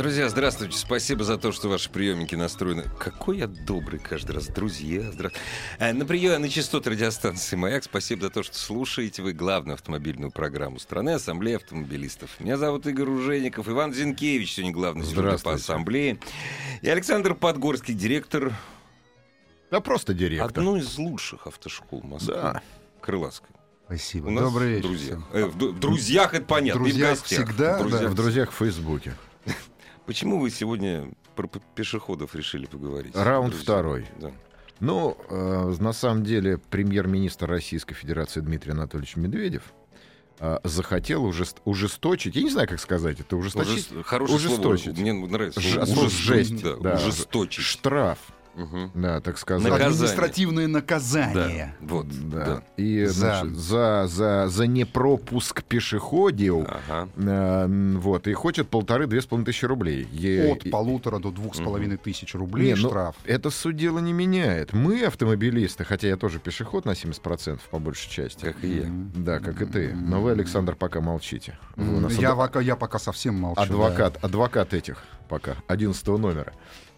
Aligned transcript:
Друзья, 0.00 0.30
здравствуйте. 0.30 0.78
Спасибо 0.78 1.24
за 1.24 1.36
то, 1.36 1.52
что 1.52 1.68
ваши 1.68 1.90
приемники 1.90 2.34
настроены. 2.34 2.84
Какой 2.98 3.36
я 3.36 3.46
добрый 3.46 4.00
каждый 4.00 4.30
раз. 4.32 4.46
Друзья, 4.46 5.02
здра... 5.12 5.30
А, 5.78 5.92
на 5.92 6.06
приеме 6.06 6.38
на 6.38 6.48
частоты 6.48 6.88
радиостанции 6.88 7.54
«Маяк». 7.54 7.84
Спасибо 7.84 8.22
за 8.22 8.30
то, 8.30 8.42
что 8.42 8.56
слушаете 8.56 9.20
вы 9.20 9.34
главную 9.34 9.74
автомобильную 9.74 10.30
программу 10.30 10.78
страны 10.78 11.10
«Ассамблея 11.10 11.56
автомобилистов». 11.56 12.30
Меня 12.40 12.56
зовут 12.56 12.86
Игорь 12.86 13.10
Ужеников. 13.10 13.68
Иван 13.68 13.92
Зинкевич 13.92 14.54
сегодня 14.54 14.72
главный 14.72 15.04
сегодня 15.04 15.36
по 15.36 15.52
ассамблее. 15.52 16.18
И 16.80 16.88
Александр 16.88 17.34
Подгорский, 17.34 17.92
директор... 17.92 18.54
Да 19.70 19.80
просто 19.80 20.14
директор. 20.14 20.48
Одной 20.48 20.80
из 20.80 20.96
лучших 20.96 21.46
автошкол 21.46 22.00
Москвы. 22.04 22.32
Да. 22.32 22.62
Крылатской. 23.02 23.50
Спасибо. 23.84 24.28
У 24.28 24.30
нас 24.30 24.44
Добрый 24.44 24.76
вечер. 24.76 24.88
друзьях. 24.88 25.18
всем. 25.28 25.42
Э, 25.42 25.44
в, 25.44 25.56
в 25.56 25.78
друзьях 25.78 26.32
это 26.32 26.46
понятно. 26.46 26.78
И 26.78 26.80
в 26.80 26.84
друзьях 26.84 27.20
гостях. 27.20 27.46
всегда, 27.46 27.76
В 27.76 27.82
друзьях 27.82 28.10
В 28.10 28.14
друзьях 28.14 28.50
в 28.50 28.54
Фейсбуке. 28.54 29.14
Почему 30.10 30.40
вы 30.40 30.50
сегодня 30.50 31.08
про 31.36 31.46
пешеходов 31.76 32.34
решили 32.34 32.66
поговорить? 32.66 33.14
Раунд 33.14 33.50
друзья? 33.50 33.62
второй. 33.62 34.06
Да. 34.20 34.32
Ну, 34.80 35.16
э, 35.28 35.72
на 35.78 35.92
самом 35.92 36.24
деле, 36.24 36.58
премьер-министр 36.58 37.46
Российской 37.48 37.94
Федерации 37.94 38.40
Дмитрий 38.40 38.72
Анатольевич 38.72 39.14
Медведев 39.14 39.62
э, 40.40 40.58
захотел 40.64 41.24
ужест- 41.24 41.58
ужесточить, 41.64 42.34
я 42.34 42.42
не 42.42 42.50
знаю, 42.50 42.66
как 42.66 42.80
сказать 42.80 43.20
это, 43.20 43.36
ужесточить, 43.36 43.88
Ужес- 43.92 44.02
Хорошее 44.02 44.40
слово. 44.40 44.72
ужесточить. 44.72 44.98
Мне 44.98 45.12
нравится. 45.12 45.60
Ж- 45.60 45.70
слово 45.74 45.84
слово 45.86 46.06
ужесточить, 46.06 46.48
жесть, 46.48 46.62
да, 46.64 46.74
да. 46.74 46.94
Ужесточить. 46.96 47.64
штраф, 47.64 48.18
Мгм. 48.54 48.90
да, 48.94 49.20
так 49.20 49.38
сказать. 49.38 49.62
Наказание. 49.62 49.94
Административное 49.94 50.66
Да, 50.66 50.72
наказание. 50.72 51.74
вот. 51.80 52.06
Да. 52.30 52.44
да. 52.44 52.62
И 52.76 53.04
За. 53.06 53.12
значит, 53.42 53.56
за, 53.56 54.06
за, 54.08 54.48
за 54.48 54.66
непропуск 54.66 55.62
пешеходил, 55.62 56.66
Ага. 56.68 57.08
э, 57.16 57.66
вот, 57.98 58.26
и 58.26 58.32
хочет 58.32 58.68
полторы-две 58.68 59.20
с 59.20 59.26
половиной 59.26 59.46
тысячи 59.46 59.64
рублей. 59.64 60.08
Е- 60.12 60.52
От 60.52 60.70
полутора 60.70 61.18
до 61.18 61.30
двух 61.30 61.54
с 61.54 61.58
половиной 61.58 61.96
тысяч 61.96 62.34
рублей 62.34 62.74
Не, 62.74 62.80
ну, 62.82 62.88
штраф. 62.88 63.16
это 63.24 63.50
суть 63.50 63.76
дела 63.76 63.98
не 64.00 64.12
меняет. 64.12 64.72
Мы, 64.72 65.04
автомобилисты, 65.04 65.84
хотя 65.84 66.08
я 66.08 66.16
тоже 66.16 66.38
пешеход 66.38 66.84
на 66.84 66.94
70% 66.94 67.60
по 67.70 67.78
большей 67.78 68.10
части. 68.10 68.44
Как 68.44 68.62
и 68.64 68.78
я. 68.80 68.84
Да, 69.14 69.38
как 69.38 69.62
и 69.62 69.64
ты. 69.66 69.94
Но 69.94 70.20
вы, 70.20 70.32
Александр, 70.32 70.74
пока 70.76 71.00
молчите. 71.00 71.58
Вы 71.76 72.10
Я, 72.20 72.32
ад- 72.32 72.38
пока, 72.38 72.60
я 72.60 72.76
пока 72.76 72.98
совсем 72.98 73.34
молчу. 73.36 73.60
адвокат, 73.62 74.22
адвокат 74.22 74.74
этих 74.74 75.02
пока, 75.28 75.56
11 75.68 76.18
номера. 76.18 76.52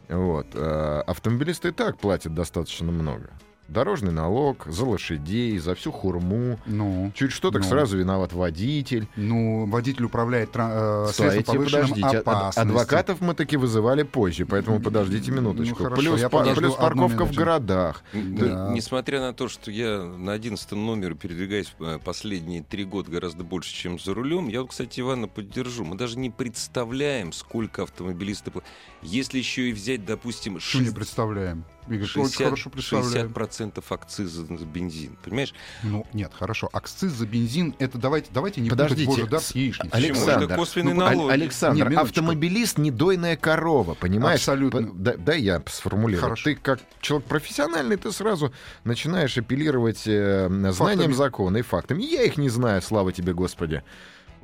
Вот. 0.09 0.47
э, 0.55 1.03
Автомобилисты 1.07 1.69
и 1.69 1.73
так 1.73 1.99
платят 1.99 2.35
достаточно 2.35 2.91
много. 2.93 3.31
Дорожный 3.73 4.13
налог, 4.13 4.67
за 4.67 4.85
лошадей, 4.85 5.59
за 5.59 5.75
всю 5.75 5.93
хурму. 5.93 6.59
Ну, 6.67 7.11
Чуть 7.15 7.33
что, 7.33 7.51
так 7.51 7.63
Ну. 7.63 7.69
сразу 7.69 7.97
виноват 7.97 8.35
водитель. 8.35 9.09
ну, 9.17 9.65
водитель 9.65 10.05
управляет 10.05 10.51
э, 10.55 11.07
средством 11.13 11.57
повышенной 11.57 11.83
подождите. 11.89 12.07
Ад- 12.07 12.15
опасности. 12.29 12.59
Адвокатов 12.61 13.21
мы 13.23 13.35
таки 13.35 13.57
вызывали 13.57 14.03
позже, 14.03 14.45
поэтому 14.45 14.79
подождите 14.81 15.31
минуточку. 15.31 15.79
Ну, 15.79 15.85
хорошо, 15.85 16.03
плюс, 16.03 16.21
я 16.21 16.29
па- 16.29 16.39
подожду 16.41 16.61
плюс 16.61 16.75
парковка 16.75 17.25
в 17.25 17.33
городах. 17.35 18.03
Да. 18.13 18.69
Несмотря 18.75 19.21
на 19.21 19.33
то, 19.33 19.49
что 19.49 19.71
я 19.71 20.03
на 20.03 20.33
11 20.33 20.73
номере 20.73 21.15
передвигаюсь 21.15 21.75
э, 21.81 21.99
последние 22.05 22.63
три 22.63 22.85
года 22.85 23.11
гораздо 23.11 23.43
больше, 23.43 23.73
чем 23.75 23.99
за 23.99 24.13
рулем, 24.13 24.49
я, 24.49 24.61
вот, 24.61 24.71
кстати, 24.71 25.01
Ивана 25.01 25.29
поддержу. 25.29 25.85
Мы 25.85 25.97
даже 25.97 26.19
не 26.19 26.29
представляем, 26.29 27.33
сколько 27.33 27.85
автомобилистов... 27.85 28.55
Если 29.03 29.39
еще 29.39 29.69
и 29.71 29.73
взять, 29.73 30.05
допустим, 30.05 30.61
Что 30.61 30.79
не 30.81 30.91
представляем? 30.91 31.65
Игорь, 31.89 32.03
очень 32.05 32.25
60, 32.25 32.45
хорошо 32.45 32.71
представляем. 32.71 33.29
60% 33.29 33.83
акциза 33.89 34.53
на 34.53 34.59
бензин. 34.59 35.17
Понимаешь? 35.25 35.53
Ну, 35.83 36.07
нет, 36.13 36.31
хорошо. 36.33 36.71
Акциз 36.73 37.13
за 37.13 37.27
бензин, 37.27 37.75
это 37.81 37.99
давайте, 37.99 38.29
давайте 38.33 38.61
не 38.61 38.71
Подождите, 38.71 39.05
путать 39.07 39.23
божий 39.25 39.31
дар 39.31 39.41
с- 39.41 39.55
яичницей. 39.55 39.91
Александр, 39.91 40.45
Это 40.45 40.55
косвенный 40.55 40.95
ну, 40.95 41.03
Аль- 41.05 41.17
налог. 41.17 41.31
Александр, 41.33 41.91
Не, 41.91 41.97
автомобилист 41.97 42.79
не 42.79 42.91
дойная 42.91 43.37
корова, 43.37 43.95
понимаешь? 43.95 44.41
Абсолютно. 44.41 44.83
П- 44.83 44.91
Да, 44.95 45.17
дай 45.17 45.41
я 45.43 45.63
сформулирую. 45.67 46.23
Хорошо. 46.23 46.45
Ты 46.45 46.55
как 46.57 46.81
человек 47.01 47.27
профессиональный, 47.29 47.97
ты 47.97 48.13
сразу 48.13 48.53
начинаешь 48.85 49.37
апеллировать 49.37 50.03
э, 50.07 50.47
знанием 50.49 50.73
Фактами. 50.75 51.13
закона 51.13 51.57
и 51.59 51.63
фактами. 51.63 52.03
Я 52.05 52.23
их 52.23 52.37
не 52.37 52.49
знаю, 52.49 52.81
слава 52.83 53.13
тебе, 53.13 53.33
Господи. 53.35 53.83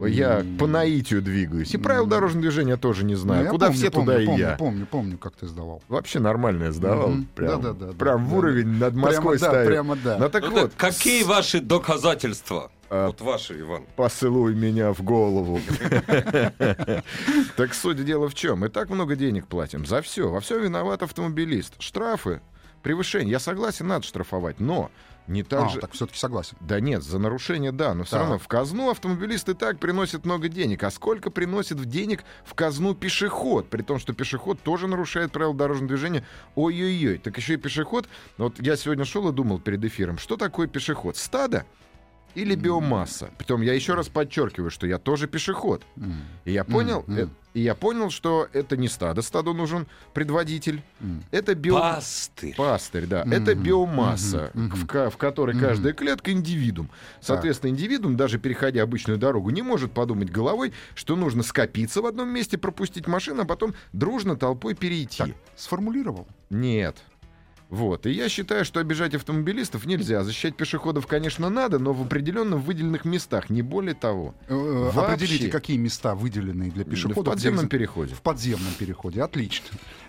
Я 0.01 0.45
по 0.59 0.67
наитию 0.67 1.23
двигаюсь. 1.23 1.75
И 1.75 1.79
правил 1.79 2.07
дорожного 2.07 2.43
движения 2.43 2.77
тоже 2.77 3.05
не 3.05 3.15
Ну, 3.15 3.21
знаю. 3.21 3.45
я 3.45 3.51
Куда 3.51 3.67
помню, 3.67 3.79
все, 3.81 3.91
помню, 3.91 4.07
туда 4.13 4.23
и 4.23 4.27
помню, 4.27 4.41
я. 4.41 4.57
Помню, 4.57 4.87
помню, 4.87 5.19
как 5.19 5.35
ты 5.35 5.47
сдавал. 5.47 5.83
Вообще 5.89 6.21
нормально 6.21 6.65
я 6.65 6.73
сдавал. 6.73 7.09
Мгм. 7.09 7.29
Прям, 7.35 7.61
Да-да-да, 7.63 7.93
прям 7.93 8.19
да, 8.19 8.25
в 8.25 8.31
да. 8.31 8.37
уровень 8.37 8.69
над 8.79 8.95
Москвой 8.95 9.39
прямо, 9.39 9.41
да, 9.41 9.49
ставил. 9.49 9.69
прямо 9.71 9.97
да. 9.97 10.19
Ну 10.19 10.29
так 10.29 10.43
Ну 10.45 10.51
вот, 10.51 10.73
так 10.73 10.75
какие 10.77 11.25
ваши 11.25 11.61
доказательства? 11.61 12.71
А, 12.91 13.09
вот 13.09 13.21
ваши, 13.21 13.61
Иван. 13.61 13.85
Поцелуй 13.97 14.55
меня 14.55 14.93
в 14.95 15.03
голову. 15.03 15.61
Так 17.57 17.75
суть 17.75 18.03
дела 18.05 18.29
в 18.29 18.35
чем? 18.35 18.61
Мы 18.61 18.69
так 18.69 18.89
много 18.91 19.17
денег 19.17 19.47
платим 19.47 19.85
за 19.85 20.01
все. 20.03 20.31
Во 20.31 20.41
все 20.41 20.59
виноват 20.59 21.03
автомобилист. 21.03 21.75
Штрафы, 21.81 22.41
превышение. 22.83 23.33
Я 23.33 23.41
согласен, 23.41 23.87
надо 23.89 24.07
штрафовать, 24.07 24.61
но 24.61 24.91
не 25.29 25.43
так 25.43 25.65
А, 25.67 25.69
же... 25.69 25.81
так 25.81 25.93
все-таки 25.93 26.19
согласен. 26.19 26.57
Да 26.61 26.81
нет, 26.81 27.03
за 27.03 27.19
нарушение 27.19 27.71
да, 27.73 27.95
но 27.95 28.05
все 28.05 28.17
равно 28.19 28.39
в 28.39 28.49
казну 28.49 28.91
автомобилист 28.91 29.49
и 29.49 29.55
так 29.55 29.79
приносит 29.79 30.25
много 30.25 30.49
денег. 30.49 30.83
А 30.85 30.91
сколько 30.91 31.31
приносит 31.31 31.79
в 31.79 31.85
денег 31.85 32.25
в 32.45 32.55
казну 32.55 32.95
пешеход? 32.95 33.69
При 33.69 33.83
том, 33.83 33.99
что 33.99 34.13
пешеход 34.13 34.61
тоже 34.63 34.87
нарушает 34.89 35.31
правила 35.33 35.55
дорожного 35.55 35.89
движения. 35.89 36.25
Ой-ой-ой. 36.55 37.19
Так 37.19 37.37
еще 37.37 37.55
и 37.55 37.57
пешеход. 37.57 38.09
Вот 38.39 38.61
я 38.61 38.77
сегодня 38.77 39.05
шел 39.05 39.29
и 39.29 39.33
думал 39.33 39.59
перед 39.61 39.85
эфиром, 39.85 40.19
что 40.19 40.37
такое 40.37 40.67
пешеход? 40.67 41.17
Стадо? 41.17 41.65
Или 42.35 42.55
биомасса. 42.55 43.31
Притом 43.39 43.63
я 43.63 43.73
еще 43.73 43.95
раз 43.95 44.09
подчеркиваю, 44.09 44.71
что 44.71 44.87
я 44.87 44.99
тоже 44.99 45.27
пешеход. 45.27 45.83
М, 45.97 46.15
И 46.45 46.53
я 46.53 46.63
понял, 46.65 47.05
э, 47.09 47.23
м. 47.23 47.31
И 47.59 47.63
я 47.63 47.75
понял, 47.75 48.09
что 48.11 48.49
это 48.53 48.77
не 48.77 48.87
стадо, 48.87 49.21
стаду 49.21 49.53
нужен 49.53 49.89
предводитель. 50.15 50.81
м. 51.01 51.25
Это 51.33 51.57
био... 51.57 51.75
Пастырь. 51.81 52.55
Пастырь, 52.57 53.07
да. 53.07 53.25
Мгм, 53.25 53.33
Это 53.33 53.55
биомасса, 53.57 54.51
мгм. 54.55 54.71
в, 54.77 54.87
ка- 54.87 55.11
в 55.11 55.17
которой 55.17 55.57
Мгм. 55.57 55.65
каждая 55.65 55.93
клетка 55.93 56.31
индивидуум. 56.31 56.89
Соответственно, 57.21 57.71
индивидуум, 57.71 58.17
даже 58.17 58.39
переходя 58.39 58.83
обычную 58.85 59.19
дорогу, 59.19 59.51
не 59.51 59.63
может 59.63 59.91
подумать 59.93 60.31
головой, 60.31 60.73
что 60.95 61.17
нужно 61.17 61.43
скопиться 61.43 62.01
в 62.01 62.07
одном 62.07 62.29
месте, 62.29 62.59
пропустить 62.59 63.09
машину, 63.09 63.43
а 63.43 63.45
потом 63.45 63.75
дружно 63.93 64.37
толпой 64.37 64.75
перейти. 64.75 65.19
Так, 65.25 65.31
сформулировал. 65.57 66.29
Нет. 66.51 66.97
Вот. 67.71 68.07
И 68.07 68.11
я 68.11 68.29
считаю, 68.29 68.65
что 68.65 68.81
обижать 68.81 69.15
автомобилистов 69.15 69.85
нельзя. 69.85 70.25
Защищать 70.25 70.57
пешеходов, 70.57 71.07
конечно, 71.07 71.51
надо, 71.51 71.79
но 71.79 71.93
в 71.93 72.03
определенно 72.03 72.57
выделенных 72.57 73.05
местах, 73.05 73.51
не 73.51 73.63
более 73.63 73.95
того. 73.95 74.35
Э, 74.49 74.55
э, 74.55 74.91
Вообще. 74.91 75.01
Определите, 75.01 75.49
какие 75.49 75.77
места 75.77 76.15
выделены 76.15 76.71
для 76.71 76.85
пешеходов. 76.85 77.27
в 77.27 77.31
подземном 77.31 77.69
переходе. 77.69 78.15
В 78.15 78.23
подземном 78.23 78.73
переходе, 78.79 79.23
отлично. 79.23 79.67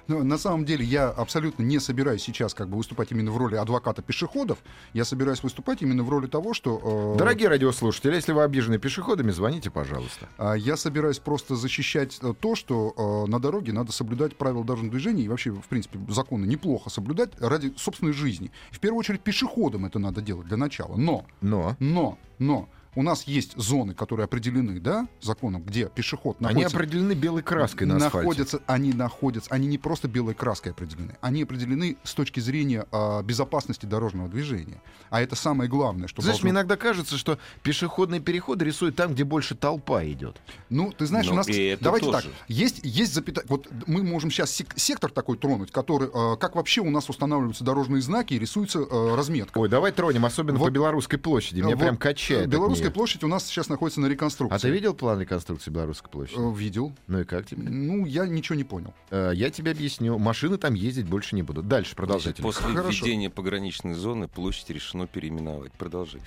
Но 0.10 0.24
на 0.24 0.38
самом 0.40 0.66
деле 0.66 0.84
я 0.84 1.10
абсолютно 1.10 1.62
не 1.64 1.80
собираюсь 1.80 2.24
сейчас 2.24 2.56
как 2.56 2.68
бы 2.68 2.78
выступать 2.78 3.12
именно 3.12 3.32
в 3.32 3.38
роли 3.38 3.56
адвоката 3.56 4.02
пешеходов. 4.02 4.58
Я 4.94 5.06
собираюсь 5.06 5.44
выступать 5.44 5.84
именно 5.84 6.04
в 6.04 6.10
роли 6.10 6.26
того, 6.26 6.54
что... 6.56 7.14
э, 7.14 7.18
Дорогие 7.18 7.48
радиослушатели, 7.48 8.16
если 8.16 8.34
вы 8.34 8.42
обижены 8.44 8.80
пешеходами, 8.80 9.30
звоните, 9.30 9.70
пожалуйста. 9.70 10.28
А 10.40 10.56
Я 10.56 10.78
собираюсь 10.78 11.20
просто 11.20 11.56
защищать 11.56 12.18
э, 12.24 12.34
то, 12.40 12.56
что 12.56 13.26
э, 13.28 13.30
на 13.30 13.40
дороге 13.40 13.72
надо 13.72 13.92
соблюдать 13.92 14.36
правила 14.36 14.64
дорожного 14.64 14.92
движения 14.92 15.24
и 15.24 15.28
вообще, 15.28 15.52
в 15.52 15.68
принципе, 15.68 16.00
законы 16.10 16.46
неплохо 16.48 16.90
соблюдать 16.90 17.30
ради 17.40 17.72
собственной 17.78 18.14
жизни. 18.14 18.52
В 18.72 18.80
первую 18.80 19.00
очередь 19.00 19.22
пешеходам 19.22 19.86
это 19.86 20.00
надо 20.00 20.22
делать 20.22 20.48
для 20.48 20.58
начала. 20.58 20.96
Но, 20.96 21.26
Но 21.42 21.76
но, 21.80 22.18
но 22.40 22.68
у 22.96 23.04
нас 23.04 23.24
есть 23.24 23.56
зоны, 23.58 23.94
которые 23.94 24.24
определены, 24.26 24.80
да, 24.80 25.08
законом, 25.22 25.64
где 25.64 25.86
пешеход 25.88 26.38
они 26.40 26.48
находится... 26.48 26.78
определены 26.78 27.14
белой 27.14 27.44
краской 27.44 27.86
на 27.88 27.98
асфальте. 27.98 28.18
находятся, 28.18 28.62
они 28.66 28.94
находятся, 28.94 29.50
они 29.52 29.68
не 29.68 29.78
просто 29.78 30.08
белой 30.08 30.34
краской 30.34 30.72
определены, 30.72 31.16
они 31.22 31.44
определены 31.44 31.98
с 32.04 32.14
точки 32.14 32.40
зрения 32.40 32.86
а, 32.92 33.22
безопасности 33.22 33.86
дорожного 33.86 34.28
движения. 34.28 34.82
А 35.10 35.22
это 35.22 35.36
самое 35.36 35.70
главное, 35.70 36.08
что 36.08 36.22
Знаешь, 36.22 36.38
должно- 36.38 36.50
мне 36.50 36.54
иногда 36.56 36.78
кажется, 36.78 37.18
что 37.18 37.38
пешеходные 37.64 38.22
переходы 38.22 38.66
рисуют 38.66 38.96
там, 38.96 39.14
где 39.14 39.24
больше 39.24 39.56
толпа 39.56 40.04
идет. 40.06 40.38
Ну, 40.70 40.92
ты 40.92 41.06
знаешь, 41.06 41.28
Ну, 41.28 41.34
у 41.34 41.36
нас... 41.36 41.48
Давайте 41.80 42.06
тоже. 42.08 42.28
так. 42.28 42.36
Есть, 42.48 42.80
есть 42.84 43.14
запята... 43.14 43.44
Вот 43.48 43.68
мы 43.88 44.04
можем 44.04 44.32
сейчас 44.32 44.52
сек- 44.52 44.74
сектор 44.78 45.12
такой 45.12 45.38
тронуть, 45.38 45.72
который... 45.72 46.10
э, 46.14 46.38
как 46.38 46.56
вообще 46.56 46.82
у 46.82 46.90
нас 46.90 47.10
устанавливаются 47.10 47.64
дорожные 47.64 48.02
знаки 48.02 48.34
и 48.34 48.40
рисуется 48.40 48.80
э, 48.80 49.16
разметка. 49.16 49.58
Ой, 49.60 49.70
давай 49.70 49.92
тронем, 49.92 50.26
особенно 50.26 50.58
Вот- 50.58 50.68
по 50.68 50.72
Белорусской 50.72 51.20
площади. 51.20 51.62
Меня 51.62 51.76
Вот, 51.76 51.80
прям 51.80 51.98
качает. 51.98 52.44
от 52.44 52.50
Белорусская 52.80 52.92
площадь 52.94 53.24
у 53.24 53.28
нас 53.28 53.46
сейчас 53.46 53.70
находится 53.70 54.00
на 54.02 54.08
реконструкции. 54.08 54.56
А 54.56 54.60
ты 54.60 54.70
видел 54.70 54.94
план 54.94 55.20
реконструкции 55.20 55.70
Белорусской 55.72 56.10
площади? 56.10 56.40
Э, 56.40 56.54
Видел. 56.56 56.94
Ну 57.08 57.20
и 57.22 57.24
как 57.24 57.46
тебе? 57.46 57.64
Ну, 57.70 58.06
я 58.06 58.26
ничего 58.26 58.56
не 58.56 58.64
понял. 58.64 58.94
Э, 59.12 59.32
Я 59.34 59.50
тебе 59.50 59.72
объясню. 59.72 60.18
Машины 60.18 60.58
там 60.58 60.74
ездить 60.74 61.06
больше 61.08 61.36
не 61.36 61.44
будут. 61.44 61.68
Дальше 61.68 61.96
продолжайте. 61.96 62.42
после 62.42 62.66
Хорошо. 62.68 62.90
введения 62.90 63.30
пограничной 63.30 63.94
зоны 63.94 64.28
площадь 64.28 64.70
решено 64.70 65.08
переименовать. 65.08 65.72
Продолжи. 65.74 66.20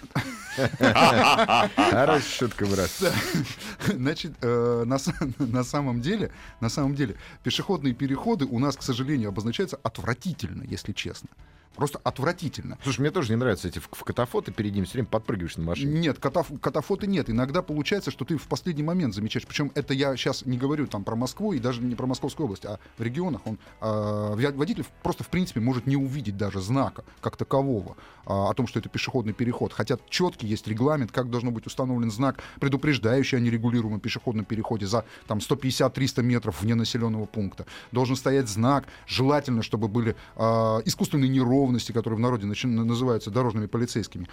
Хорошая 0.57 2.21
шутка, 2.21 2.67
брат. 2.67 2.91
Значит, 3.87 4.33
э, 4.43 4.85
на 5.39 5.65
самом 5.65 6.01
деле, 6.01 6.31
на 6.61 6.69
самом 6.69 6.95
деле, 6.95 7.17
пешеходные 7.43 7.95
переходы 7.95 8.45
у 8.45 8.59
нас, 8.59 8.77
к 8.77 8.83
сожалению, 8.83 9.29
обозначаются 9.31 9.79
отвратительно, 9.83 10.63
если 10.65 10.93
честно. 10.93 11.29
Просто 11.77 12.01
отвратительно. 12.05 12.79
Слушай, 12.83 13.01
мне 13.01 13.11
тоже 13.11 13.31
не 13.31 13.37
нравятся 13.37 13.69
эти 13.69 13.79
в, 13.79 13.89
катафоты 13.89 14.53
перед 14.53 14.75
ним 14.75 14.85
все 14.85 14.95
время 14.95 15.09
подпрыгиваешь 15.09 15.57
на 15.57 15.65
машине. 15.65 16.01
Нет, 16.01 16.19
катаф- 16.19 16.59
катафоты 16.59 17.07
нет. 17.07 17.31
Иногда 17.31 17.63
получается, 17.63 18.11
что 18.11 18.25
ты 18.25 18.37
в 18.37 18.47
последний 18.49 18.83
момент 18.83 19.15
замечаешь. 19.15 19.47
Причем 19.47 19.73
это 19.75 19.95
я 19.95 20.15
сейчас 20.17 20.45
не 20.45 20.59
говорю 20.59 20.87
там 20.87 21.05
про 21.05 21.17
Москву 21.17 21.53
и 21.53 21.59
даже 21.59 21.81
не 21.83 21.95
про 21.95 22.07
Московскую 22.07 22.45
область, 22.45 22.65
а 22.65 22.79
в 22.99 23.03
регионах 23.03 23.43
он 23.47 23.59
вя- 23.81 24.55
водитель 24.55 24.85
просто 25.03 25.25
в 25.25 25.29
принципе 25.29 25.61
может 25.61 25.87
не 25.87 25.97
увидеть 25.97 26.37
даже 26.37 26.61
знака 26.61 27.05
как 27.21 27.37
такового 27.37 27.97
а, 28.27 28.51
о 28.51 28.55
том, 28.55 28.67
что 28.67 28.79
это 28.79 28.89
пешеходный 28.89 29.33
переход. 29.33 29.73
Хотя 29.73 29.99
четкий 30.09 30.47
есть 30.47 30.67
регламент, 30.69 31.11
как 31.13 31.31
должно 31.31 31.51
быть 31.51 31.67
установлен 31.67 32.11
знак, 32.11 32.43
предупреждающий 32.61 33.39
о 33.39 33.41
нерегулируемом 33.41 34.01
пешеходном 34.01 34.45
переходе 34.45 34.87
за 34.87 35.05
там 35.27 35.39
150-300 35.39 36.23
метров 36.23 36.61
вне 36.63 36.75
населенного 36.75 37.27
пункта. 37.27 37.67
Должен 37.93 38.17
стоять 38.17 38.49
знак, 38.49 38.85
желательно, 39.07 39.63
чтобы 39.63 39.89
были 39.89 40.17
а, 40.37 40.81
искусственные 40.85 41.29
неровности, 41.63 41.93
которые 41.93 42.17
в 42.19 42.21
народе 42.21 42.47
начи- 42.47 42.67
называются 42.67 43.31
дорожными 43.31 43.67
полицейскими. 43.67 44.27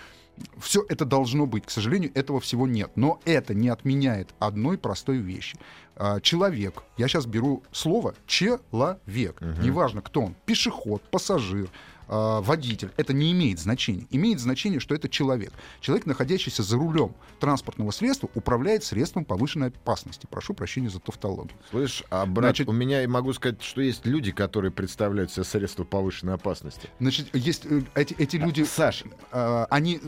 Все 0.57 0.83
это 0.89 1.05
должно 1.05 1.45
быть. 1.45 1.65
К 1.65 1.69
сожалению, 1.71 2.11
этого 2.15 2.39
всего 2.39 2.67
нет. 2.67 2.91
Но 2.95 3.19
это 3.25 3.53
не 3.53 3.69
отменяет 3.69 4.29
одной 4.39 4.77
простой 4.77 5.17
вещи. 5.17 5.57
А, 5.95 6.19
Человек, 6.21 6.83
я 6.97 7.07
сейчас 7.07 7.25
беру 7.25 7.61
слово 7.71 8.13
человек, 8.25 9.41
неважно 9.63 10.01
кто 10.01 10.21
он, 10.21 10.35
пешеход, 10.45 11.01
пассажир, 11.11 11.69
а, 12.11 12.41
водитель, 12.41 12.89
это 12.97 13.13
не 13.13 13.31
имеет 13.31 13.59
значения. 13.59 14.07
Имеет 14.09 14.39
значение, 14.39 14.79
что 14.79 14.95
это 14.95 15.07
человек. 15.07 15.53
Человек, 15.79 16.07
находящийся 16.07 16.63
за 16.63 16.75
рулем 16.75 17.13
транспортного 17.39 17.91
средства, 17.91 18.29
управляет 18.33 18.83
средством 18.83 19.25
повышенной 19.25 19.67
опасности. 19.67 20.27
Прошу 20.29 20.53
прощения 20.55 20.89
за 20.89 20.99
тавтологию. 20.99 21.55
Слышь, 21.69 22.03
а 22.09 22.25
брат, 22.25 22.49
Значит- 22.55 22.67
у 22.67 22.71
меня, 22.71 23.01
я 23.01 23.07
могу 23.07 23.31
сказать, 23.33 23.61
что 23.61 23.81
есть 23.81 24.05
люди, 24.07 24.31
которые 24.31 24.71
представляют 24.71 25.31
себе 25.31 25.43
средства 25.43 25.83
повышенной 25.83 26.33
опасности. 26.33 26.89
Значит, 26.99 27.33
есть 27.35 27.65
э, 27.65 27.83
эти, 27.93 28.15
эти 28.15 28.37
люди, 28.37 28.63
Саш, 28.63 29.03
а, 29.31 29.67
они... 29.69 30.01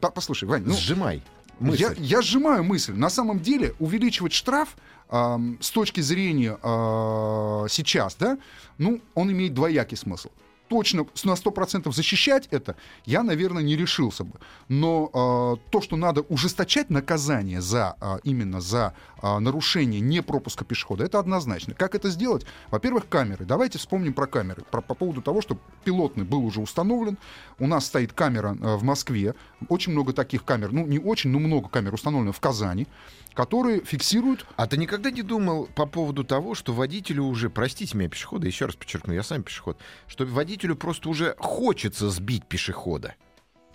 по- 0.00 0.10
Послушай, 0.10 0.44
Вань, 0.48 0.62
ну, 0.64 0.74
сжимай 0.74 1.20
Я, 1.60 1.66
мысль. 1.66 1.94
я 1.98 2.22
сжимаю 2.22 2.62
мысль. 2.62 2.92
На 2.94 3.10
самом 3.10 3.40
деле 3.40 3.74
увеличивать 3.80 4.32
штраф 4.32 4.76
ам, 5.08 5.58
с 5.60 5.70
точки 5.70 6.00
зрения 6.00 6.56
а, 6.62 7.66
сейчас, 7.68 8.14
да, 8.14 8.38
ну, 8.78 9.00
он 9.14 9.32
имеет 9.32 9.52
двоякий 9.54 9.96
смысл. 9.96 10.28
Точно 10.68 11.06
на 11.24 11.32
100% 11.32 11.92
защищать 11.92 12.48
это 12.50 12.76
я, 13.04 13.22
наверное, 13.22 13.62
не 13.62 13.76
решился 13.76 14.24
бы. 14.24 14.38
Но 14.68 15.10
а, 15.12 15.56
то, 15.70 15.80
что 15.80 15.96
надо 15.96 16.22
ужесточать 16.22 16.90
наказание 16.90 17.60
за, 17.60 17.96
а, 18.00 18.18
именно 18.24 18.60
за 18.60 18.94
а, 19.18 19.40
нарушение 19.40 20.00
непропуска 20.00 20.64
пешехода, 20.64 21.04
это 21.04 21.18
однозначно. 21.18 21.74
Как 21.74 21.94
это 21.94 22.08
сделать? 22.10 22.46
Во-первых, 22.70 23.08
камеры. 23.08 23.44
Давайте 23.44 23.78
вспомним 23.78 24.14
про 24.14 24.26
камеры. 24.26 24.62
Про- 24.70 24.80
по 24.80 24.94
поводу 24.94 25.22
того, 25.22 25.42
что 25.42 25.58
пилотный 25.84 26.24
был 26.24 26.44
уже 26.44 26.60
установлен. 26.60 27.18
У 27.58 27.66
нас 27.66 27.86
стоит 27.86 28.12
камера 28.12 28.56
э, 28.60 28.76
в 28.76 28.82
Москве. 28.82 29.34
Очень 29.68 29.92
много 29.92 30.12
таких 30.12 30.44
камер. 30.44 30.72
Ну, 30.72 30.86
не 30.86 30.98
очень, 30.98 31.30
но 31.30 31.38
много 31.38 31.68
камер 31.68 31.94
установлено 31.94 32.32
в 32.32 32.40
Казани, 32.40 32.86
которые 33.34 33.84
фиксируют 33.84 34.46
А 34.56 34.66
ты 34.66 34.76
никогда 34.76 35.10
не 35.10 35.22
думал 35.22 35.68
по 35.74 35.86
поводу 35.86 36.24
того, 36.24 36.54
что 36.54 36.72
водителю 36.72 37.24
уже, 37.24 37.50
простите 37.50 37.96
меня, 37.96 38.08
пешехода, 38.08 38.46
еще 38.46 38.66
раз 38.66 38.76
подчеркну, 38.76 39.12
я 39.12 39.22
сам 39.22 39.42
пешеход, 39.42 39.78
что 40.06 40.24
водителю 40.54 40.76
просто 40.76 41.08
уже 41.08 41.34
хочется 41.38 42.10
сбить 42.10 42.46
пешехода? 42.46 43.14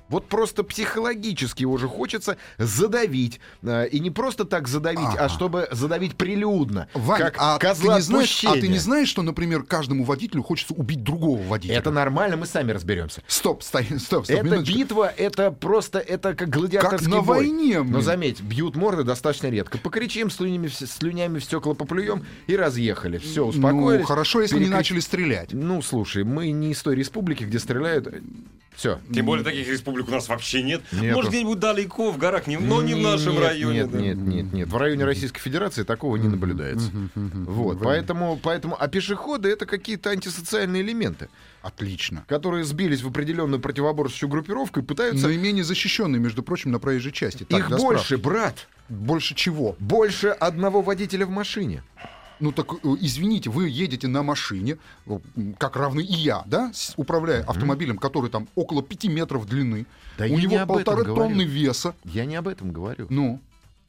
Вот 0.10 0.28
просто 0.28 0.64
психологически 0.64 1.64
уже 1.66 1.88
хочется 1.88 2.38
задавить. 2.58 3.40
э, 3.64 3.88
И 3.90 4.00
не 4.00 4.10
просто 4.12 4.46
так 4.46 4.68
задавить, 4.68 5.00
Ага. 5.00 5.26
а 5.26 5.30
чтобы 5.30 5.68
задавить 5.72 6.16
прилюдно. 6.16 6.88
Вань, 6.94 7.20
как 7.20 7.36
а, 7.38 7.58
ты 7.60 7.68
козла 7.68 7.96
не 7.96 8.02
знаешь, 8.02 8.44
а 8.46 8.54
ты 8.54 8.68
не 8.68 8.78
знаешь, 8.78 9.08
что, 9.08 9.22
например, 9.22 9.64
каждому 9.64 10.04
водителю 10.04 10.44
хочется 10.44 10.74
убить 10.74 11.04
другого 11.04 11.42
водителя? 11.44 11.78
Это 11.78 11.92
нормально, 11.92 12.38
мы 12.38 12.46
сами 12.46 12.72
разберемся. 12.72 13.22
Стоп, 13.28 13.64
стой, 13.64 13.86
стоп, 14.00 14.26
стоп. 14.26 14.30
Это 14.30 14.44
минуточку. 14.44 14.78
битва, 14.78 15.14
это 15.16 15.52
просто, 15.52 16.00
это 16.00 16.34
как 16.34 16.50
гладиаторский 16.50 17.06
Как 17.06 17.08
на 17.16 17.22
бой. 17.22 17.38
войне, 17.40 17.78
Но 17.80 17.84
блин. 17.86 18.02
заметь, 18.02 18.42
бьют 18.42 18.76
морды 18.76 19.04
достаточно 19.04 19.48
редко. 19.48 19.78
Покричим, 19.78 20.30
слюнями, 20.30 20.68
слюнями 20.68 21.40
в 21.40 21.44
стекла 21.44 21.74
поплюем 21.76 22.26
и 22.48 22.56
разъехали. 22.56 23.18
Все, 23.20 23.46
успокоились. 23.46 24.02
Ну, 24.02 24.06
хорошо, 24.08 24.42
если 24.42 24.58
не 24.58 24.66
перекри- 24.66 24.70
начали 24.70 25.00
стрелять. 25.00 25.54
Ну, 25.54 25.82
слушай, 25.82 26.24
мы 26.24 26.52
не 26.52 26.72
из 26.72 26.82
той 26.82 26.96
республики, 26.96 27.44
где 27.44 27.60
стреляют. 27.60 28.08
Все. 28.80 28.98
Тем 29.14 29.26
более 29.26 29.44
таких 29.44 29.68
республик 29.68 30.08
у 30.08 30.12
нас 30.12 30.30
вообще 30.30 30.64
нет. 30.64 30.81
Нету. 30.94 31.16
Может, 31.16 31.31
где-нибудь 31.31 31.60
далеко, 31.60 32.12
в 32.14 32.18
горах, 32.18 32.48
не- 32.48 32.56
но 32.56 32.81
не 32.81 32.94
в 32.94 33.00
нашем 33.00 33.34
нет, 33.34 33.44
районе. 33.44 33.80
Нет, 33.80 33.92
да. 33.92 34.00
нет, 34.00 34.18
нет, 34.18 34.54
нет. 34.54 34.68
В 34.70 34.78
районе 34.78 35.04
Российской 35.04 35.42
Федерации 35.42 35.84
такого 35.84 36.16
не 36.16 36.30
наблюдается. 36.30 36.90
Вот, 37.14 37.81
поэтому, 37.84 38.40
поэтому, 38.42 38.78
а 38.80 38.88
пешеходы 38.88 39.50
это 39.50 39.66
какие-то 39.66 40.12
антисоциальные 40.12 40.81
элементы, 40.81 41.28
Отлично. 41.62 42.24
которые 42.26 42.64
сбились 42.64 43.02
в 43.02 43.10
определенную 43.10 43.60
противоборствующую 43.60 44.30
группировку 44.30 44.80
и 44.80 44.84
пытаются. 44.84 45.28
Наименее 45.28 45.66
защищенные, 45.66 46.22
между 46.22 46.42
прочим, 46.42 46.72
на 46.72 46.80
проезжей 46.80 47.12
части. 47.12 47.44
Так, 47.44 47.60
Их 47.60 47.70
больше, 47.72 48.06
спрашиваю. 48.06 48.24
брат. 48.24 48.68
Больше 48.88 49.36
чего? 49.36 49.75
Больше 49.80 50.30
одного 50.30 50.82
водителя 50.82 51.25
в 51.25 51.30
машине. 51.32 51.84
Ну 52.39 52.51
так, 52.51 52.74
э, 52.74 52.77
извините, 53.01 53.50
вы 53.50 53.68
едете 53.69 54.07
на 54.07 54.24
машине, 54.24 54.77
э, 55.07 55.19
как 55.57 55.75
равный 55.75 56.06
и 56.06 56.13
я, 56.13 56.44
да, 56.45 56.71
управляя 56.95 57.44
автомобилем, 57.44 57.97
который 57.97 58.30
там 58.30 58.47
около 58.56 58.81
5 58.81 59.06
метров 59.06 59.45
длины, 59.45 59.86
Да 60.18 60.25
у 60.25 60.38
него 60.38 60.65
полторы 60.65 61.03
говорю. 61.03 61.15
тонны 61.30 61.41
веса. 61.44 61.94
Я 62.06 62.25
не 62.25 62.36
об 62.38 62.47
этом 62.47 62.71
говорю. 62.71 63.07
Ну, 63.09 63.39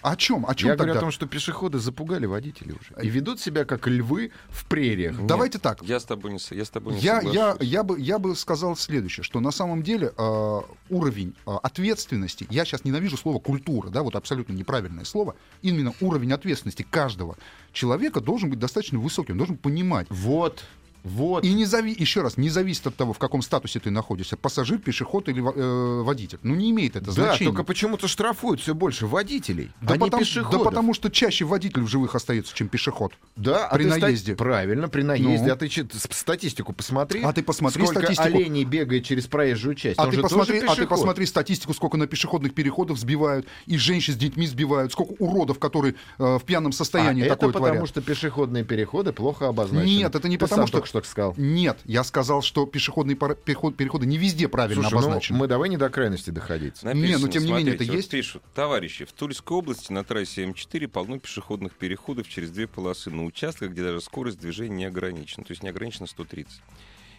о 0.02 0.17
чем? 0.17 0.47
О 0.49 0.55
чем 0.55 0.69
Я 0.70 0.76
тогда? 0.76 0.85
говорю 0.85 0.99
о 0.99 1.00
том, 1.00 1.11
что 1.11 1.26
пешеходы 1.26 1.79
запугали 1.79 2.26
водителей 2.26 2.75
уже. 2.81 2.94
И 3.05 3.08
ведут 3.11 3.41
себя 3.41 3.64
как 3.64 3.87
львы 3.87 4.32
в 4.49 4.64
прериях. 4.67 5.17
Давайте 5.26 5.58
так. 5.58 5.82
Я 5.82 6.00
с 6.00 6.05
тобой 6.05 6.32
не, 6.32 6.38
я 6.56 6.64
с 6.64 6.70
тобой 6.70 6.94
не 6.94 7.00
Я, 7.00 7.20
я, 7.20 7.20
соглашусь. 7.20 7.69
я, 7.69 7.82
бы, 7.82 8.00
я 8.00 8.19
бы 8.19 8.35
сказал 8.35 8.76
следующее, 8.76 9.25
что 9.25 9.41
на 9.41 9.50
самом 9.50 9.82
деле 9.82 10.12
э, 10.17 10.61
уровень 10.88 11.35
э, 11.47 11.50
ответственности, 11.62 12.47
я 12.50 12.64
сейчас 12.64 12.85
ненавижу 12.85 13.17
слово 13.17 13.38
культура, 13.41 13.91
да, 13.91 14.02
вот 14.02 14.17
абсолютно 14.17 14.52
неправильное 14.55 15.05
слово, 15.05 15.37
именно 15.61 15.93
уровень 16.00 16.32
ответственности 16.32 16.83
каждого 16.88 17.37
человека 17.73 18.21
должен 18.21 18.50
быть 18.50 18.59
достаточно 18.59 18.99
высоким, 18.99 19.37
должен 19.37 19.57
понимать. 19.57 20.07
Вот, 20.11 20.64
вот. 21.04 21.45
И 21.45 21.52
не 21.52 21.64
зави... 21.64 21.95
еще 21.99 22.23
раз, 22.23 22.37
не 22.37 22.50
зависит 22.50 22.87
от 22.87 22.97
того, 22.97 23.12
в 23.12 23.19
каком 23.19 23.42
статусе 23.42 23.80
ты 23.80 23.90
находишься, 23.90 24.37
пассажир, 24.37 24.78
пешеход 24.78 25.28
или 25.28 25.40
э, 25.42 26.02
водитель. 26.02 26.38
Ну, 26.42 26.54
не 26.54 26.71
имеет 26.71 26.97
это 26.97 27.07
Да, 27.07 27.12
значения. 27.12 27.50
только 27.50 27.64
почему-то 27.64 28.09
штрафуют 28.09 28.61
все 28.61 28.75
больше 28.75 29.07
водителей, 29.07 29.71
да, 29.80 29.95
а 29.95 29.97
не 29.97 30.04
потому, 30.04 30.23
пешеходов. 30.23 30.59
да 30.61 30.64
потому 30.64 30.95
что 30.95 31.11
чаще 31.11 31.45
водитель 31.45 31.83
в 31.83 31.88
живых 31.88 32.14
остается, 32.14 32.54
чем 32.54 32.69
пешеход. 32.69 33.12
Да, 33.37 33.66
а 33.66 33.76
при 33.76 33.88
ста- 33.88 33.99
наезде. 33.99 34.35
Правильно, 34.37 34.88
при 34.88 35.02
наезде. 35.02 35.47
Ну. 35.47 35.52
А 35.52 35.57
ты 35.57 35.69
с- 35.69 36.09
статистику 36.16 36.73
посмотри. 36.73 37.23
А 37.23 37.33
ты 37.33 37.42
посмотри 37.42 37.83
сколько 37.85 38.00
статистику. 38.02 38.28
оленей 38.37 38.64
бегает 38.64 39.04
через 39.04 39.26
проезжую 39.26 39.75
часть. 39.75 39.99
А 39.99 40.04
Он 40.04 40.11
ты, 40.11 40.21
посмотри, 40.21 40.61
а 40.61 40.75
ты 40.75 40.87
посмотри 40.87 41.26
статистику, 41.26 41.75
сколько 41.75 41.97
на 41.97 42.07
пешеходных 42.07 42.54
переходах 42.54 42.99
сбивают, 42.99 43.47
и 43.66 43.76
женщин 43.78 44.14
с 44.14 44.16
детьми 44.16 44.47
сбивают, 44.47 44.92
сколько 44.92 45.12
уродов, 45.23 45.59
которые 45.59 45.95
э, 46.19 46.38
в 46.38 46.45
пьяном 46.45 46.71
А 46.71 46.73
состоянии 46.73 47.25
это 47.25 47.35
такое 47.37 47.52
потому, 47.52 47.66
творят. 47.69 47.88
что 47.88 48.00
пешеходные 48.02 48.64
переходы 48.64 49.12
плохо 49.12 49.49
обозначены. 49.49 49.88
Нет, 49.97 50.14
это 50.14 50.28
не 50.28 50.37
Ты 50.37 50.47
потому, 50.47 50.62
сам 50.66 50.66
что... 50.90 51.02
что 51.02 51.11
сказал. 51.11 51.35
Нет, 51.37 51.78
я 51.85 52.04
сказал, 52.04 52.42
что 52.42 52.66
пешеходные 52.66 53.16
переход- 53.16 53.76
переходы 53.76 54.06
не 54.06 54.18
везде 54.18 54.49
правильно 54.49 54.82
Слушай, 54.82 54.92
ну, 54.92 54.99
обозначены. 55.00 55.38
мы 55.38 55.47
давай 55.49 55.68
не 55.68 55.76
до 55.76 55.88
крайности 55.88 56.30
доходить. 56.30 56.82
Написано, 56.82 57.06
Не, 57.06 57.16
ну, 57.16 57.28
тем 57.28 57.44
не 57.44 57.52
менее, 57.52 57.73
смотрите, 57.73 57.85
это 57.85 57.92
вот 57.92 57.97
есть. 57.97 58.11
пишут, 58.11 58.42
товарищи, 58.54 59.04
в 59.04 59.12
Тульской 59.12 59.56
области 59.56 59.90
на 59.92 60.04
трассе 60.04 60.44
М4 60.44 60.88
полно 60.88 61.18
пешеходных 61.18 61.75
переходов 61.75 62.28
через 62.28 62.50
две 62.50 62.66
полосы 62.66 63.11
на 63.11 63.25
участках, 63.25 63.70
где 63.70 63.82
даже 63.82 64.00
скорость 64.00 64.38
движения 64.40 64.76
не 64.76 64.85
ограничена, 64.85 65.44
то 65.44 65.52
есть 65.52 65.62
не 65.62 65.68
ограничена 65.70 66.06
130. 66.06 66.61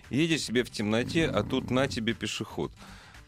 Едешь 0.10 0.42
себе 0.42 0.64
в 0.64 0.70
темноте, 0.70 1.26
а 1.26 1.44
тут 1.44 1.72
на 1.72 1.88
тебе 1.88 2.14
пешеход. 2.14 2.72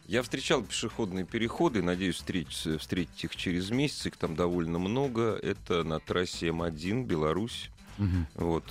Я 0.06 0.22
встречал 0.22 0.62
пешеходные 0.64 1.24
переходы, 1.26 1.82
надеюсь 1.82 2.16
встретить, 2.18 2.82
встретить 2.82 3.24
их 3.24 3.36
через 3.38 3.70
месяц, 3.70 4.06
их 4.06 4.18
там 4.18 4.36
довольно 4.36 4.78
много. 4.78 5.40
Это 5.42 5.86
на 5.86 6.00
трассе 6.02 6.48
М1, 6.50 7.06
Беларусь. 7.06 7.70
Мгм. 7.98 8.28
Вот. 8.36 8.66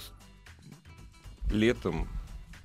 Летом 1.53 2.09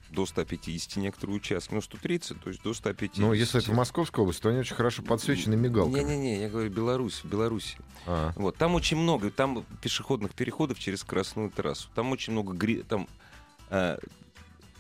до 0.10 0.26
150 0.26 0.96
некоторые 0.98 1.36
участки. 1.36 1.74
Ну, 1.74 1.82
130, 1.82 2.40
то 2.42 2.50
есть 2.50 2.64
до 2.64 2.74
150. 2.74 3.18
Ну, 3.18 3.34
если 3.34 3.60
это 3.62 3.72
в 3.72 3.76
Московской 3.76 4.22
области, 4.22 4.42
то 4.42 4.50
они 4.50 4.60
очень 4.60 4.76
хорошо 4.76 5.04
подсвечены 5.04 5.56
мигалками. 5.58 6.02
Не-не-не, 6.02 6.42
я 6.44 6.50
говорю 6.50 6.70
Беларусь, 6.70 7.22
в 7.24 7.26
Беларуси. 7.26 7.78
А. 8.06 8.32
Вот, 8.38 8.56
там 8.56 8.76
очень 8.76 8.98
много, 8.98 9.30
там 9.32 9.66
пешеходных 9.82 10.34
переходов 10.34 10.80
через 10.80 11.04
Красную 11.04 11.50
трассу. 11.52 11.90
Там 11.94 12.12
очень 12.14 12.32
много 12.34 12.54
гри... 12.54 12.84
там 12.84 13.08
э, 13.70 13.98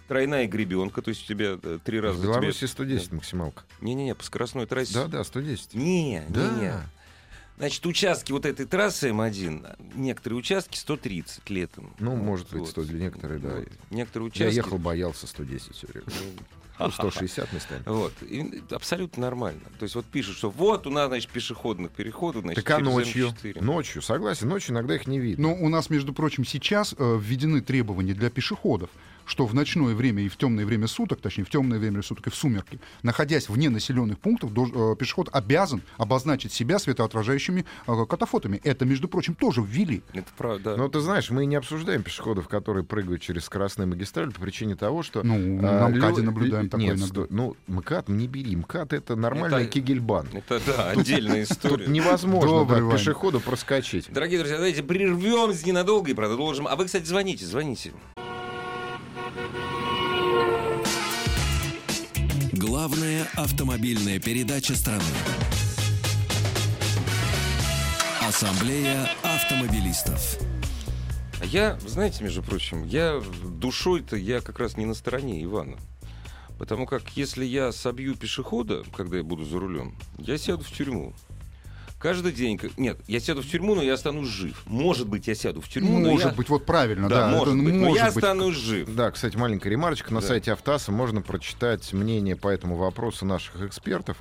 тройная 0.07 0.47
гребенка, 0.47 1.01
то 1.01 1.09
есть 1.09 1.25
у 1.25 1.27
тебя 1.27 1.59
э, 1.61 1.79
три 1.83 1.99
раза 1.99 2.19
В 2.19 2.21
тебе- 2.21 2.31
Беларуси 2.31 2.63
110 2.65 3.11
максималка. 3.11 3.63
Не-не-не, 3.81 4.15
по 4.15 4.23
скоростной 4.23 4.65
трассе. 4.65 4.93
Да, 4.93 5.07
да, 5.07 5.23
110. 5.25 5.73
Не, 5.73 6.23
Да. 6.29 6.49
не, 6.51 6.61
не. 6.61 6.73
Значит, 7.57 7.85
участки 7.85 8.31
вот 8.31 8.45
этой 8.45 8.65
трассы 8.65 9.09
М1, 9.09 9.95
некоторые 9.95 10.37
участки 10.39 10.77
130 10.77 11.49
летом. 11.49 11.93
Ну, 11.99 12.15
может 12.15 12.49
быть, 12.49 12.61
Вот. 12.61 12.69
100 12.69 12.83
для 12.83 12.99
некоторых, 13.05 13.41
да. 13.41 13.49
Вот. 13.55 13.67
Некоторые 13.89 14.27
Я 14.35 14.45
участки... 14.45 14.55
ехал, 14.57 14.77
боялся 14.77 15.25
110 15.25 15.75
все 15.75 15.87
время. 15.87 16.05
Ну, 16.79 16.91
160 16.91 17.53
местами. 17.53 17.81
Вот. 17.87 18.13
И 18.21 18.61
абсолютно 18.69 19.21
нормально. 19.21 19.61
То 19.79 19.83
есть 19.83 19.95
вот 19.95 20.05
пишут, 20.05 20.37
что 20.37 20.51
вот 20.51 20.85
у 20.85 20.91
нас, 20.91 21.07
значит, 21.07 21.31
пешеходных 21.31 21.91
переходов, 21.91 22.43
значит, 22.43 22.63
Так 22.63 22.77
а 22.77 22.79
ночью? 22.79 23.29
М4. 23.29 23.63
Ночью, 23.63 24.01
согласен, 24.03 24.47
ночью 24.47 24.73
иногда 24.73 24.95
их 24.95 25.07
не 25.07 25.19
видно. 25.19 25.47
Но 25.47 25.55
у 25.55 25.69
нас, 25.69 25.89
между 25.89 26.13
прочим, 26.13 26.45
сейчас 26.45 26.93
э, 26.95 27.19
введены 27.19 27.61
требования 27.61 28.13
для 28.13 28.29
пешеходов, 28.29 28.91
что 29.27 29.45
в 29.45 29.53
ночное 29.53 29.93
время 29.93 30.23
и 30.23 30.29
в 30.29 30.37
темное 30.37 30.65
время 30.65 30.87
суток, 30.87 31.21
точнее, 31.21 31.43
в 31.43 31.49
темное 31.49 31.77
время 31.77 32.01
суток 32.01 32.27
и 32.27 32.29
в 32.31 32.35
сумерки, 32.35 32.79
находясь 33.03 33.49
вне 33.49 33.69
населенных 33.69 34.17
пунктов, 34.19 34.51
э, 34.53 34.95
пешеход 34.97 35.29
обязан 35.33 35.81
обозначить 35.97 36.51
себя 36.53 36.79
светоотражающими 36.79 37.65
э, 37.87 38.05
катафотами. 38.09 38.59
Это, 38.63 38.85
между 38.85 39.07
прочим, 39.07 39.35
тоже 39.35 39.61
ввели. 39.61 40.01
Это 40.13 40.29
правда. 40.37 40.77
Но 40.77 40.87
ты 40.87 41.01
знаешь, 41.01 41.29
мы 41.29 41.45
не 41.45 41.55
обсуждаем 41.57 42.03
пешеходов, 42.03 42.47
которые 42.47 42.83
прыгают 42.83 43.21
через 43.21 43.43
скоростные 43.43 43.85
магистрали 43.85 44.29
по 44.29 44.39
причине 44.41 44.75
того, 44.75 45.03
что... 45.03 45.21
Ну, 45.23 45.35
а, 45.59 45.89
на 45.89 45.89
МКАДе 45.89 46.21
лю- 46.21 46.25
наблюдаем 46.25 46.63
лю- 46.65 46.69
такое 46.69 46.85
Нет, 46.87 46.97
иногда. 46.97 47.25
ну, 47.29 47.55
МКАД 47.67 48.09
не 48.09 48.27
бери. 48.27 48.55
МКАД— 48.55 48.93
это 48.93 49.15
нормальный 49.17 49.63
Это- 49.63 49.71
кигельбан. 49.71 50.27
Это, 50.33 50.61
да, 50.65 50.91
отдельная 50.91 51.45
Тут 51.45 51.57
история. 51.57 51.87
невозможно 51.87 52.49
Добрый, 52.49 52.79
да, 52.79 52.85
Ваня. 52.85 52.97
пешеходу 52.97 53.39
проскочить. 53.41 54.11
Дорогие 54.11 54.39
друзья, 54.39 54.55
давайте 54.57 54.83
прервемся 54.83 55.67
ненадолго 55.67 56.09
и 56.11 56.13
продолжим. 56.13 56.67
А 56.67 56.75
вы, 56.77 56.85
кстати, 56.85 57.05
звоните, 57.05 57.45
звоните. 57.45 57.91
Главная 62.53 63.27
автомобильная 63.35 64.19
передача 64.19 64.75
страны. 64.75 65.03
Ассамблея 68.21 69.09
автомобилистов. 69.23 70.37
Я, 71.43 71.79
знаете, 71.85 72.23
между 72.23 72.43
прочим, 72.43 72.83
я 72.83 73.21
душой-то 73.43 74.15
я 74.15 74.41
как 74.41 74.59
раз 74.59 74.75
не 74.75 74.85
на 74.85 74.93
стороне 74.93 75.43
Ивана. 75.43 75.77
Потому 76.57 76.87
как 76.87 77.15
если 77.15 77.45
я 77.45 77.71
собью 77.71 78.15
пешехода, 78.15 78.83
когда 78.95 79.17
я 79.17 79.23
буду 79.23 79.45
за 79.45 79.59
рулем, 79.59 79.95
я 80.17 80.37
сяду 80.37 80.63
в 80.63 80.71
тюрьму. 80.71 81.13
Каждый 81.99 82.31
день... 82.31 82.59
Нет, 82.77 82.99
я 83.07 83.19
сяду 83.19 83.41
в 83.41 83.47
тюрьму, 83.47 83.73
но 83.73 83.81
я 83.81 83.93
останусь 83.95 84.27
жив. 84.27 84.61
Может 84.65 85.07
быть, 85.07 85.27
я 85.27 85.33
сяду 85.33 85.61
в 85.61 85.67
тюрьму, 85.67 85.97
но 85.97 86.11
может 86.11 86.27
я... 86.27 86.31
быть, 86.33 86.47
вот 86.49 86.65
правильно, 86.65 87.09
Да, 87.09 87.21
да. 87.21 87.27
может 87.29 87.55
это 87.55 87.63
быть, 87.63 87.73
но 87.73 87.79
может 87.87 87.97
я 87.97 88.05
быть. 88.07 88.17
останусь 88.17 88.55
жив. 88.55 88.95
Да, 88.95 89.09
кстати, 89.09 89.35
маленькая 89.35 89.69
ремарочка. 89.69 90.13
На 90.13 90.21
Да. 90.21 90.27
сайте 90.27 90.51
Автаса 90.51 90.91
можно 90.91 91.21
прочитать 91.23 91.91
мнение 91.93 92.35
по 92.35 92.49
этому 92.49 92.75
вопросу 92.75 93.25
наших 93.25 93.61
экспертов. 93.63 94.17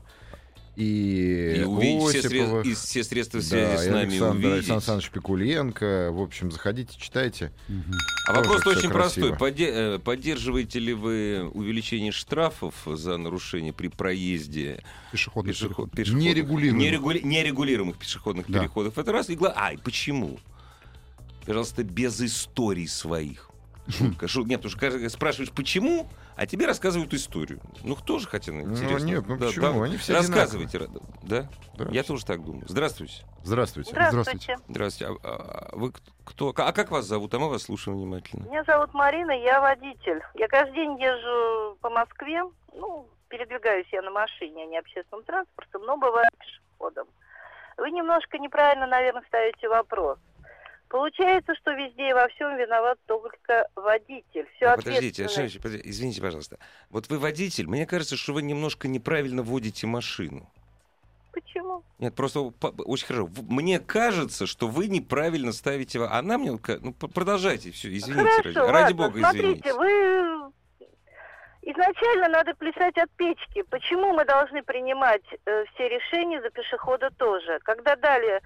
И, 0.76 1.54
И 1.60 1.62
увидеть 1.64 2.18
все, 2.20 2.28
сред- 2.28 2.66
и 2.66 2.74
все 2.74 3.02
средства 3.02 3.40
да, 3.40 3.46
связи 3.46 3.76
с 3.82 3.86
и 3.86 3.90
нами 3.90 4.10
Александр, 4.10 4.34
увидеть. 4.36 4.52
Александр 4.52 4.74
Александрович 4.74 5.10
Пикуленко. 5.10 6.08
В 6.12 6.20
общем, 6.20 6.52
заходите, 6.52 6.94
читайте. 6.98 7.50
А 8.28 8.34
Тоже 8.34 8.48
вопрос 8.48 8.66
очень 8.76 8.90
красиво. 8.90 9.28
простой. 9.34 9.66
Э, 9.68 9.98
Поддерживаете 9.98 10.78
ли 10.78 10.92
вы 10.92 11.48
увеличение 11.54 12.12
штрафов 12.12 12.74
за 12.84 13.16
нарушение 13.16 13.72
при 13.72 13.88
проезде 13.88 14.82
Пешеходный 15.12 15.52
пешеход- 15.54 15.88
переход. 15.90 15.90
пешеходных- 15.94 16.20
Нерегулируемый. 16.20 16.84
нерегули- 16.90 17.22
нерегулируемых 17.24 17.96
пешеходных 17.96 18.44
Да. 18.46 18.58
переходов? 18.60 18.98
Это 18.98 19.12
раз. 19.12 19.30
И 19.30 19.34
гла- 19.36 19.54
А, 19.56 19.72
и 19.72 19.78
почему? 19.78 20.38
Пожалуйста, 21.46 21.84
без 21.84 22.20
историй 22.20 22.86
своих. 22.88 23.50
Шутка, 23.88 24.28
шутка. 24.28 24.50
Нет, 24.50 24.62
потому 24.62 24.90
что 24.90 25.08
спрашиваешь, 25.08 25.52
почему, 25.52 26.10
а 26.36 26.46
тебе 26.46 26.66
рассказывают 26.66 27.12
историю. 27.14 27.60
Ну, 27.82 27.96
кто 27.96 28.18
же 28.18 28.28
хотел 28.28 28.54
интересно? 28.60 29.04
нет, 29.06 29.24
ну 29.26 29.36
Да, 29.38 29.46
почему? 29.46 29.72
да. 29.80 29.84
Они 29.84 29.96
все 29.96 30.12
Рассказывайте, 30.14 30.78
ра- 30.78 31.02
да? 31.22 31.48
Да. 31.78 31.90
Я 31.90 32.02
тоже 32.02 32.24
так 32.24 32.44
думаю. 32.44 32.64
Здравствуйте. 32.68 33.24
Здравствуйте. 33.42 33.90
Здравствуйте. 33.90 34.56
Здравствуйте. 34.68 35.14
А, 35.22 35.28
а- 35.28 35.68
а 35.72 35.76
вы 35.76 35.92
кто? 36.24 36.52
А 36.56 36.72
как 36.72 36.90
вас 36.90 37.06
зовут? 37.06 37.32
А 37.34 37.38
мы 37.38 37.48
вас 37.48 37.62
слушаем 37.64 37.96
внимательно. 37.98 38.44
Меня 38.48 38.64
зовут 38.64 38.92
Марина, 38.94 39.32
я 39.32 39.60
водитель. 39.60 40.20
Я 40.34 40.48
каждый 40.48 40.74
день 40.74 41.00
езжу 41.00 41.76
по 41.80 41.90
Москве. 41.90 42.42
Ну, 42.74 43.08
передвигаюсь 43.28 43.86
я 43.92 44.02
на 44.02 44.10
машине, 44.10 44.64
а 44.64 44.66
не 44.66 44.78
общественным 44.78 45.24
транспортом, 45.24 45.82
но 45.84 45.96
бываю 45.96 46.28
пешеходом. 46.38 47.06
Вы 47.78 47.90
немножко 47.90 48.38
неправильно, 48.38 48.86
наверное, 48.86 49.22
ставите 49.28 49.68
вопрос. 49.68 50.18
Получается, 50.88 51.54
что 51.56 51.72
везде 51.72 52.10
и 52.10 52.12
во 52.12 52.28
всем 52.28 52.56
виноват 52.56 52.98
только 53.06 53.68
водитель. 53.74 54.46
Все 54.56 54.66
А, 54.66 54.76
Подождите, 54.76 55.24
Александр 55.24 55.52
подождите, 55.60 55.90
извините, 55.90 56.22
пожалуйста. 56.22 56.58
Вот 56.90 57.08
вы 57.08 57.18
водитель, 57.18 57.66
мне 57.66 57.86
кажется, 57.86 58.16
что 58.16 58.32
вы 58.32 58.42
немножко 58.42 58.86
неправильно 58.86 59.42
водите 59.42 59.86
машину. 59.86 60.48
Почему? 61.32 61.82
Нет, 61.98 62.14
просто 62.14 62.40
очень 62.40 63.06
хорошо. 63.06 63.28
Мне 63.48 63.80
кажется, 63.80 64.46
что 64.46 64.68
вы 64.68 64.86
неправильно 64.86 65.52
ставите... 65.52 66.02
Она 66.04 66.38
мне... 66.38 66.52
Ну, 66.52 66.92
продолжайте, 66.92 67.72
все, 67.72 67.94
извините. 67.94 68.30
Хорошо, 68.42 68.60
ради, 68.60 68.72
ради 68.72 68.92
бога, 68.94 69.18
смотрите, 69.18 69.70
извините. 69.70 69.74
вы... 69.74 70.52
Изначально 71.62 72.28
надо 72.28 72.54
плясать 72.54 72.96
от 72.96 73.10
печки. 73.16 73.62
Почему 73.70 74.12
мы 74.12 74.24
должны 74.24 74.62
принимать 74.62 75.24
э, 75.46 75.64
все 75.74 75.88
решения 75.88 76.40
за 76.40 76.50
пешехода 76.50 77.10
тоже? 77.18 77.58
Когда 77.64 77.96
дали, 77.96 78.40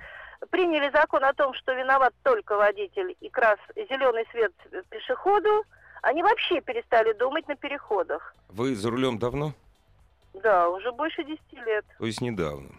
приняли 0.48 0.90
закон 0.90 1.24
о 1.24 1.32
том, 1.34 1.54
что 1.54 1.72
виноват 1.74 2.14
только 2.22 2.56
водитель 2.56 3.14
и 3.20 3.28
крас 3.28 3.58
зеленый 3.76 4.26
свет 4.30 4.52
пешеходу, 4.88 5.64
они 6.02 6.22
вообще 6.22 6.60
перестали 6.60 7.12
думать 7.12 7.46
на 7.48 7.56
переходах. 7.56 8.34
Вы 8.48 8.74
за 8.74 8.90
рулем 8.90 9.18
давно? 9.18 9.52
Да, 10.34 10.68
уже 10.70 10.92
больше 10.92 11.24
10 11.24 11.40
лет. 11.66 11.84
То 11.98 12.06
есть 12.06 12.20
недавно. 12.20 12.70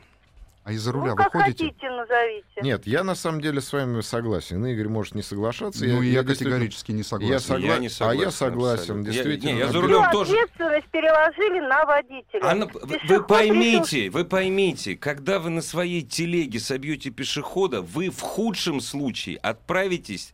А 0.64 0.74
из-за 0.74 0.92
руля 0.92 1.12
ну, 1.12 1.16
как 1.16 1.32
ходите? 1.32 1.66
хотите, 1.66 1.90
назовите. 1.90 2.46
Нет, 2.62 2.86
я 2.86 3.04
на 3.04 3.16
самом 3.16 3.42
деле 3.42 3.62
с 3.62 3.74
вами 3.74 4.02
согласен. 4.02 4.64
Игорь 4.64 4.90
может 4.90 5.16
не 5.16 5.24
соглашаться. 5.24 5.84
Ну, 5.86 6.04
я, 6.04 6.22
действительно- 6.22 6.52
категорически 6.58 6.92
не 6.92 7.02
согласен. 7.02 7.34
Я 7.34 7.38
согла- 7.40 7.68
Я 7.68 7.78
не 7.80 7.90
а 8.00 8.14
я 8.14 8.30
согласен, 8.30 8.82
абсолютно. 8.82 9.08
Я- 9.08 9.14
действительно. 9.14 9.52
не, 9.54 9.58
я 9.58 9.68
за 9.70 9.82
рулем 9.82 10.04
Всю 10.04 10.12
тоже. 10.12 10.32
ответственность 10.34 10.88
переложили 10.90 11.60
на 11.68 11.86
водителя. 11.86 12.46
Анна, 12.46 12.68
вы- 13.08 13.24
поймите, 13.24 14.12
вы 14.12 14.24
поймите, 14.24 14.96
когда 14.96 15.40
вы 15.40 15.50
на 15.50 15.64
своей 15.64 16.04
телеге 16.04 16.60
собьете 16.60 17.10
пешехода, 17.10 17.82
вы 17.82 18.12
в 18.12 18.22
худшем 18.22 18.82
случае 18.82 19.38
отправитесь, 19.38 20.32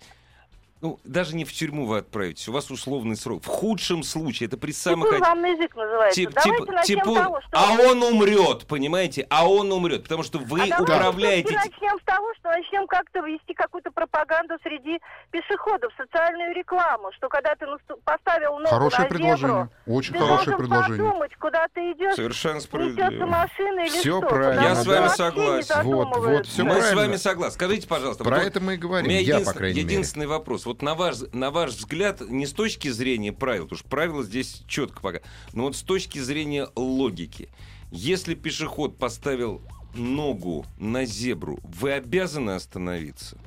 ну, 0.82 1.00
даже 1.04 1.36
не 1.36 1.46
в 1.46 1.52
тюрьму 1.54 1.86
вы 1.86 1.98
отправитесь, 2.00 2.48
у 2.48 2.52
вас 2.52 2.70
условный 2.72 3.16
срок. 3.16 3.44
В 3.44 3.48
худшем 3.48 4.04
случае, 4.04 4.48
это 4.48 4.58
при 4.58 4.72
самых... 4.72 5.10
Типун 5.10 5.22
вам 5.22 5.44
язык 5.46 5.76
называется. 5.76 6.22
Тип- 6.22 6.32
Давайте 6.34 6.58
тип- 6.66 6.72
начнем 6.76 7.00
типун- 7.00 7.16
с 7.18 7.24
того, 7.24 7.42
что... 7.42 7.50
А 7.54 7.72
он 7.92 8.04
умрет, 8.04 8.68
понимаете? 8.68 9.26
А 9.30 9.48
он 9.50 9.72
умрет, 9.72 10.04
потому 10.04 10.24
что 10.24 10.40
вы 10.40 10.62
А 10.62 10.68
давайте 10.68 10.84
управляете... 10.84 11.48
всё-таки 11.50 11.70
начнем 11.82 12.00
с 12.00 12.04
того, 12.04 12.34
что 12.40 12.50
начнем 12.50 12.88
как-то 12.88 13.20
вести 13.20 13.54
какую-то 13.54 13.92
пропаганду 13.92 14.56
среди 14.64 15.00
пешеходов, 15.32 15.92
социальную 15.98 16.54
рекламу, 16.56 17.12
что 17.16 17.28
когда 17.30 17.56
ты 17.56 17.66
поставил 18.04 18.54
ногу 18.60 18.68
Хорошее 18.70 19.04
на 19.04 19.10
предложение. 19.10 19.70
зебру, 19.86 19.96
Очень 19.98 20.14
ты 20.14 20.20
хорошее 20.20 20.38
должен 20.38 20.58
предложение. 20.58 21.06
подумать, 21.10 21.36
куда 21.38 21.68
ты 21.74 21.92
идешь, 21.92 22.16
Совершенно 22.16 22.60
справедливо. 22.60 23.26
машина 23.26 23.80
или 23.82 23.90
Всё 23.90 24.20
что. 24.20 24.28
правильно, 24.30 24.62
Я 24.62 24.76
с 24.76 24.86
вами 24.86 25.08
согласен. 25.10 25.84
Вот, 25.84 26.18
вот, 26.18 26.46
всё 26.46 26.64
Мы 26.66 26.72
с 26.76 26.78
правильно. 26.80 27.02
вами 27.02 27.16
согласны. 27.16 27.54
Скажите, 27.56 27.88
пожалуйста, 27.88 28.24
Про 28.24 28.38
вот 28.38 28.46
это 28.46 28.60
мы 28.60 28.76
и 28.76 28.78
У 28.78 28.82
говорим. 28.82 29.10
меня 29.10 29.20
Я, 29.20 29.26
по 29.26 29.40
единственный, 29.40 29.58
крайней 29.58 29.76
мере. 29.82 29.86
единственный 29.94 30.28
вопрос. 30.28 30.66
Вот 30.68 30.82
на 30.82 30.96
ваш, 30.96 31.16
на 31.32 31.50
ваш 31.50 31.72
взгляд, 31.72 32.20
не 32.20 32.46
с 32.46 32.52
точки 32.52 32.90
зрения 32.90 33.32
правил, 33.32 33.64
потому 33.64 33.80
что 33.80 33.88
правила 33.88 34.22
здесь 34.22 34.64
четко 34.68 35.00
пока, 35.02 35.20
но 35.54 35.64
вот 35.64 35.78
с 35.78 35.82
точки 35.82 36.20
зрения 36.20 36.68
логики. 36.76 37.50
Если 37.90 38.36
пешеход 38.36 38.98
поставил 38.98 39.62
ногу 39.96 40.66
на 40.78 41.06
зебру, 41.06 41.58
вы 41.64 41.94
обязаны 41.94 42.52
остановиться? 42.52 43.38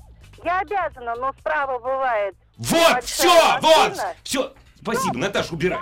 Я 0.42 0.60
обязана, 0.60 1.14
но 1.16 1.34
справа 1.38 1.78
бывает 1.78 2.34
Вот, 2.56 3.04
все, 3.04 3.60
вот, 3.60 3.98
все. 4.22 4.54
Спасибо, 4.80 5.18
Наташа, 5.18 5.52
убирай. 5.52 5.80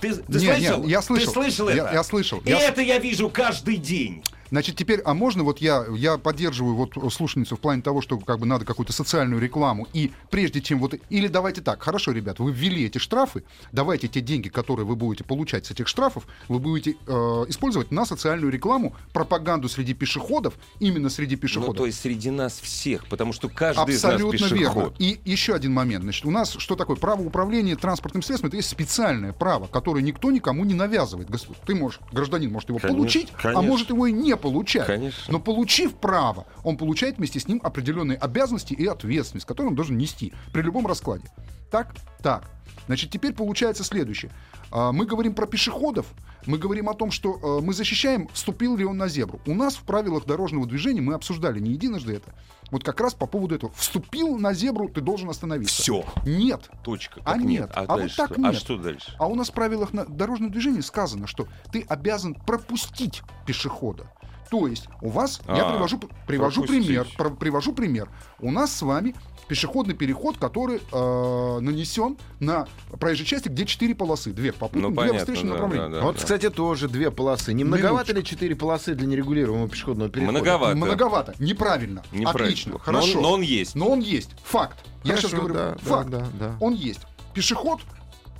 Ты, 0.00 0.14
ты 0.16 0.38
Не, 0.40 0.46
не, 0.46 0.66
слышал? 0.66 0.86
я 0.86 1.02
слышал. 1.02 1.26
Ты 1.26 1.32
слышал 1.40 1.68
Я- 1.68 1.84
это? 1.84 1.92
я 1.92 2.02
слышал. 2.02 2.40
И 2.40 2.50
Я 2.50 2.60
это 2.62 2.80
я 2.80 2.98
вижу 2.98 3.30
каждый 3.30 3.76
день. 3.76 4.24
Значит, 4.50 4.76
теперь, 4.76 5.00
а 5.04 5.14
можно 5.14 5.44
вот 5.44 5.58
я, 5.58 5.84
я 5.96 6.18
поддерживаю 6.18 6.74
вот 6.74 7.12
слушательницу 7.12 7.56
в 7.56 7.60
плане 7.60 7.82
того, 7.82 8.00
что 8.02 8.18
как 8.18 8.38
бы 8.38 8.46
надо 8.46 8.64
какую-то 8.64 8.92
социальную 8.92 9.40
рекламу, 9.40 9.86
и 9.92 10.12
прежде 10.30 10.60
чем 10.60 10.80
вот... 10.80 10.94
Или 11.08 11.28
давайте 11.28 11.60
так, 11.60 11.82
хорошо, 11.82 12.12
ребят, 12.12 12.38
вы 12.38 12.52
ввели 12.52 12.84
эти 12.86 12.98
штрафы, 12.98 13.44
давайте 13.72 14.08
те 14.08 14.20
деньги, 14.20 14.48
которые 14.48 14.86
вы 14.86 14.96
будете 14.96 15.24
получать 15.24 15.66
с 15.66 15.70
этих 15.70 15.88
штрафов, 15.88 16.26
вы 16.48 16.58
будете 16.58 16.96
э, 17.06 17.12
использовать 17.48 17.90
на 17.90 18.04
социальную 18.04 18.52
рекламу, 18.52 18.94
пропаганду 19.12 19.68
среди 19.68 19.94
пешеходов, 19.94 20.54
именно 20.80 21.10
среди 21.10 21.36
Ну, 21.36 21.40
пешеходов. 21.40 21.76
то 21.76 21.86
есть 21.86 22.00
среди 22.00 22.30
нас 22.30 22.58
всех, 22.60 23.06
потому 23.08 23.32
что 23.32 23.48
каждый 23.48 23.94
Абсолютно 23.94 24.36
из 24.36 24.40
нас 24.40 24.50
верно. 24.50 24.74
пешеход. 24.74 24.94
И 24.98 25.20
еще 25.24 25.54
один 25.54 25.72
момент. 25.72 26.02
Значит, 26.02 26.24
у 26.26 26.30
нас 26.30 26.56
что 26.58 26.76
такое? 26.76 26.96
Право 26.96 27.22
управления 27.22 27.76
транспортным 27.76 28.22
средством 28.22 28.48
это 28.48 28.56
есть 28.56 28.68
специальное 28.68 29.32
право, 29.32 29.66
которое 29.68 30.02
никто 30.02 30.30
никому 30.30 30.64
не 30.64 30.74
навязывает. 30.74 31.28
Ты 31.66 31.74
можешь, 31.74 32.00
гражданин 32.12 32.50
может 32.50 32.68
его 32.68 32.78
Конечно, 32.78 32.96
получить, 32.96 33.28
а 33.38 33.42
конечно. 33.42 33.62
может 33.62 33.90
его 33.90 34.06
и 34.06 34.12
не 34.12 34.36
получать. 34.40 34.86
Конечно. 34.86 35.32
Но 35.32 35.38
получив 35.38 35.94
право, 35.94 36.46
он 36.64 36.76
получает 36.76 37.18
вместе 37.18 37.38
с 37.38 37.46
ним 37.46 37.60
определенные 37.62 38.18
обязанности 38.18 38.74
и 38.74 38.86
ответственность, 38.86 39.46
которую 39.46 39.70
он 39.70 39.76
должен 39.76 39.96
нести 39.96 40.32
при 40.52 40.62
любом 40.62 40.86
раскладе. 40.86 41.30
Так? 41.70 41.94
Так. 42.22 42.50
Значит, 42.86 43.10
теперь 43.10 43.32
получается 43.32 43.84
следующее. 43.84 44.32
А, 44.72 44.90
Мы 44.92 45.06
говорим 45.06 45.34
про 45.34 45.46
пешеходов, 45.46 46.06
Мы 46.46 46.58
говорим 46.58 46.88
о 46.88 46.94
том, 46.94 47.10
что 47.10 47.58
э, 47.60 47.64
мы 47.64 47.74
защищаем, 47.74 48.28
вступил 48.32 48.76
ли 48.76 48.84
он 48.84 48.96
на 48.96 49.08
зебру. 49.08 49.40
У 49.46 49.54
нас 49.54 49.76
в 49.76 49.82
правилах 49.82 50.24
дорожного 50.24 50.66
движения 50.66 51.02
мы 51.02 51.14
обсуждали 51.14 51.60
не 51.60 51.72
единожды 51.72 52.14
это. 52.14 52.34
Вот 52.70 52.82
как 52.84 53.00
раз 53.00 53.14
по 53.14 53.26
поводу 53.26 53.56
этого. 53.56 53.72
Вступил 53.74 54.38
на 54.38 54.54
зебру, 54.54 54.88
ты 54.88 55.00
должен 55.00 55.28
остановиться. 55.28 55.82
Все. 55.82 56.04
Нет. 56.24 56.70
Точка. 56.82 57.20
А 57.24 57.32
Так 57.34 57.42
нет. 57.42 57.70
А 57.74 57.80
вот 57.80 57.98
дальше 57.98 58.16
так 58.16 58.32
что? 58.32 58.40
нет. 58.40 58.54
А 58.54 58.58
что 58.58 58.78
дальше? 58.78 59.16
А 59.18 59.26
у 59.26 59.34
нас 59.34 59.50
в 59.50 59.52
правилах 59.52 59.92
на 59.92 60.04
дорожного 60.06 60.50
движения 60.52 60.82
сказано, 60.82 61.26
что 61.26 61.46
ты 61.72 61.84
обязан 61.88 62.34
пропустить 62.34 63.22
пешехода. 63.46 64.10
То 64.50 64.66
есть 64.66 64.88
у 65.00 65.08
вас, 65.10 65.40
я 65.46 65.64
А, 65.66 65.72
привожу, 65.72 66.00
привожу 66.26 66.62
пропустить. 66.62 66.86
пример, 66.86 67.06
про- 67.16 67.30
привожу 67.30 67.72
пример. 67.72 68.08
У 68.40 68.50
нас 68.50 68.74
с 68.74 68.82
вами 68.82 69.14
пешеходный 69.46 69.94
переход, 69.94 70.38
который 70.38 70.80
э, 70.92 71.58
нанесен 71.60 72.16
на 72.40 72.66
проезжей 72.98 73.26
части, 73.26 73.48
где 73.48 73.64
четыре 73.64 73.94
полосы, 73.94 74.32
две 74.32 74.52
попутные, 74.52 74.90
Ну, 74.90 75.00
две 75.08 75.18
встречные 75.18 75.48
да, 75.48 75.54
направления. 75.54 75.88
да, 75.88 75.96
да. 75.98 76.02
Вот, 76.04 76.16
кстати, 76.16 76.50
тоже 76.50 76.88
две 76.88 77.10
полосы. 77.10 77.52
Не 77.52 77.64
многовато 77.64 78.12
ли 78.12 78.24
четыре 78.24 78.54
полосы 78.56 78.94
для 78.94 79.06
нерегулируемого 79.06 79.68
пешеходного 79.68 80.10
перехода? 80.10 80.32
Многовато. 80.38 80.76
Многовато, 80.76 81.34
неправильно. 81.38 82.02
Неправильно. 82.12 82.44
Отлично, 82.46 82.70
Но 82.72 82.76
он- 82.78 82.82
хорошо. 82.82 83.20
но 83.20 83.32
он 83.32 83.40
есть. 83.42 83.74
Но 83.76 83.88
он 83.88 84.00
есть. 84.00 84.30
Факт. 84.44 84.78
Я 85.04 85.10
Хорошо, 85.12 85.28
сейчас 85.28 85.38
говорю, 85.38 85.54
да, 85.54 85.70
да, 85.72 85.78
факт. 85.78 86.10
да, 86.10 86.26
да. 86.38 86.56
Он 86.60 86.74
есть. 86.74 87.00
Пешеход 87.34 87.80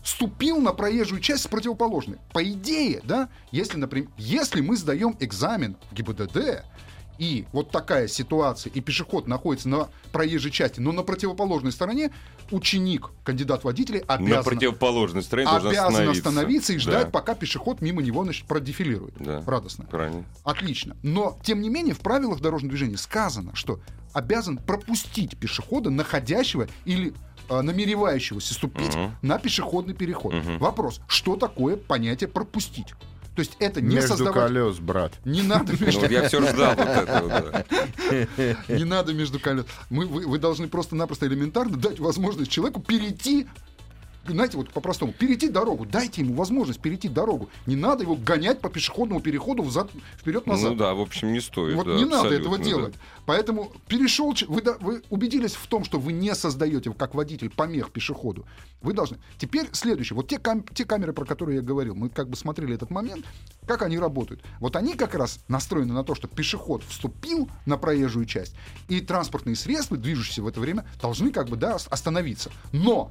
ступил 0.04 0.60
на 0.60 0.72
проезжую 0.72 1.20
часть 1.20 1.44
с 1.44 1.46
противоположной. 1.46 2.18
По 2.32 2.42
идее, 2.42 3.00
да, 3.04 3.28
если, 3.52 3.78
например, 3.78 4.08
если 4.16 4.60
мы 4.60 4.76
сдаем 4.76 5.16
экзамен 5.20 5.76
в 5.90 5.94
ГИБДД, 5.94 6.64
и 7.18 7.44
вот 7.52 7.70
такая 7.70 8.08
ситуация, 8.08 8.72
и 8.72 8.80
пешеход 8.80 9.28
находится 9.28 9.68
на 9.68 9.88
проезжей 10.10 10.50
части, 10.50 10.80
но 10.80 10.90
на 10.90 11.02
противоположной 11.02 11.70
стороне, 11.70 12.12
ученик, 12.50 13.10
кандидат 13.24 13.62
водителя 13.62 14.02
На 14.08 14.14
обязан, 14.14 14.44
противоположной 14.44 15.22
стороне 15.22 15.48
обязан 15.50 15.86
остановиться. 15.86 16.28
остановиться 16.28 16.72
и 16.72 16.78
ждать, 16.78 17.04
Да, 17.04 17.10
пока 17.10 17.34
пешеход 17.34 17.82
мимо 17.82 18.00
него 18.00 18.24
значит, 18.24 18.46
продефилирует. 18.46 19.16
Да. 19.18 19.44
Радостно. 19.46 19.84
Правильно. 19.84 20.24
Отлично. 20.44 20.96
Но, 21.02 21.38
тем 21.44 21.60
не 21.60 21.68
менее, 21.68 21.94
в 21.94 22.00
правилах 22.00 22.40
дорожного 22.40 22.70
движения 22.70 22.96
сказано, 22.96 23.54
что 23.54 23.80
обязан 24.14 24.56
пропустить 24.56 25.36
пешехода, 25.36 25.90
находящего 25.90 26.68
или 26.86 27.12
намеревающегося 27.50 28.54
ступить 28.54 28.94
Мгм. 28.94 29.16
на 29.22 29.38
пешеходный 29.38 29.94
переход. 29.94 30.34
Мгм. 30.34 30.58
Вопрос, 30.58 31.00
что 31.08 31.36
такое 31.36 31.76
понятие 31.76 32.28
пропустить? 32.28 32.94
То 33.36 33.40
есть 33.42 33.56
это 33.60 33.80
не 33.80 33.94
Между 33.94 34.08
создавать... 34.08 34.34
колес, 34.48 34.78
брат. 34.78 35.12
Не 35.24 35.42
надо 35.42 35.72
Ну, 35.78 35.86
между, 35.86 36.00
вот 36.00 36.10
я 36.10 36.26
все 36.28 36.40
ждал 36.46 36.74
вот 36.74 36.86
этого. 36.86 37.64
да. 38.36 38.56
не 38.74 38.84
надо 38.84 39.14
между 39.14 39.38
колес. 39.38 39.66
Мы, 39.88 40.06
вы, 40.06 40.26
вы 40.26 40.38
должны 40.38 40.68
просто-напросто 40.68 41.26
элементарно 41.26 41.76
дать 41.76 42.00
возможность 42.00 42.50
человеку 42.50 42.80
перейти 42.80 43.46
знаете, 44.26 44.56
вот 44.56 44.70
по-простому, 44.70 45.12
перейти 45.12 45.48
дорогу, 45.48 45.86
дайте 45.86 46.22
ему 46.22 46.34
возможность 46.34 46.80
перейти 46.80 47.08
дорогу. 47.08 47.48
Не 47.66 47.76
надо 47.76 48.02
его 48.02 48.16
гонять 48.16 48.60
по 48.60 48.68
пешеходному 48.68 49.20
переходу 49.20 49.62
взад, 49.62 49.90
вперед-назад. 50.18 50.70
Ну 50.72 50.76
да, 50.76 50.94
в 50.94 51.00
общем, 51.00 51.32
не 51.32 51.40
стоит. 51.40 51.74
Вот 51.74 51.86
да, 51.86 51.94
не 51.94 52.04
надо 52.04 52.34
этого 52.34 52.58
да. 52.58 52.64
делать. 52.64 52.94
Поэтому 53.26 53.72
перешел, 53.88 54.34
вы, 54.48 54.62
вы 54.80 55.02
убедились 55.10 55.54
в 55.54 55.66
том, 55.66 55.84
что 55.84 55.98
вы 55.98 56.12
не 56.12 56.34
создаете, 56.34 56.92
как 56.92 57.14
водитель, 57.14 57.50
помех 57.50 57.90
пешеходу. 57.90 58.46
Вы 58.82 58.92
должны. 58.92 59.18
Теперь 59.38 59.68
следующее. 59.72 60.16
Вот 60.16 60.28
те, 60.28 60.38
кам- 60.38 60.64
те 60.74 60.84
камеры, 60.84 61.12
про 61.12 61.24
которые 61.24 61.56
я 61.56 61.62
говорил, 61.62 61.94
мы 61.94 62.08
как 62.08 62.28
бы 62.28 62.36
смотрели 62.36 62.74
этот 62.74 62.90
момент, 62.90 63.24
как 63.66 63.82
они 63.82 63.98
работают. 63.98 64.42
Вот 64.58 64.76
они 64.76 64.94
как 64.94 65.14
раз 65.14 65.40
настроены 65.48 65.92
на 65.92 66.04
то, 66.04 66.14
что 66.14 66.28
пешеход 66.28 66.82
вступил 66.84 67.48
на 67.66 67.76
проезжую 67.76 68.26
часть, 68.26 68.54
и 68.88 69.00
транспортные 69.00 69.56
средства, 69.56 69.96
движущиеся 69.96 70.42
в 70.42 70.48
это 70.48 70.60
время, 70.60 70.86
должны 71.00 71.30
как 71.30 71.48
бы 71.48 71.56
да, 71.56 71.76
ос- 71.76 71.86
остановиться. 71.90 72.50
Но 72.72 73.10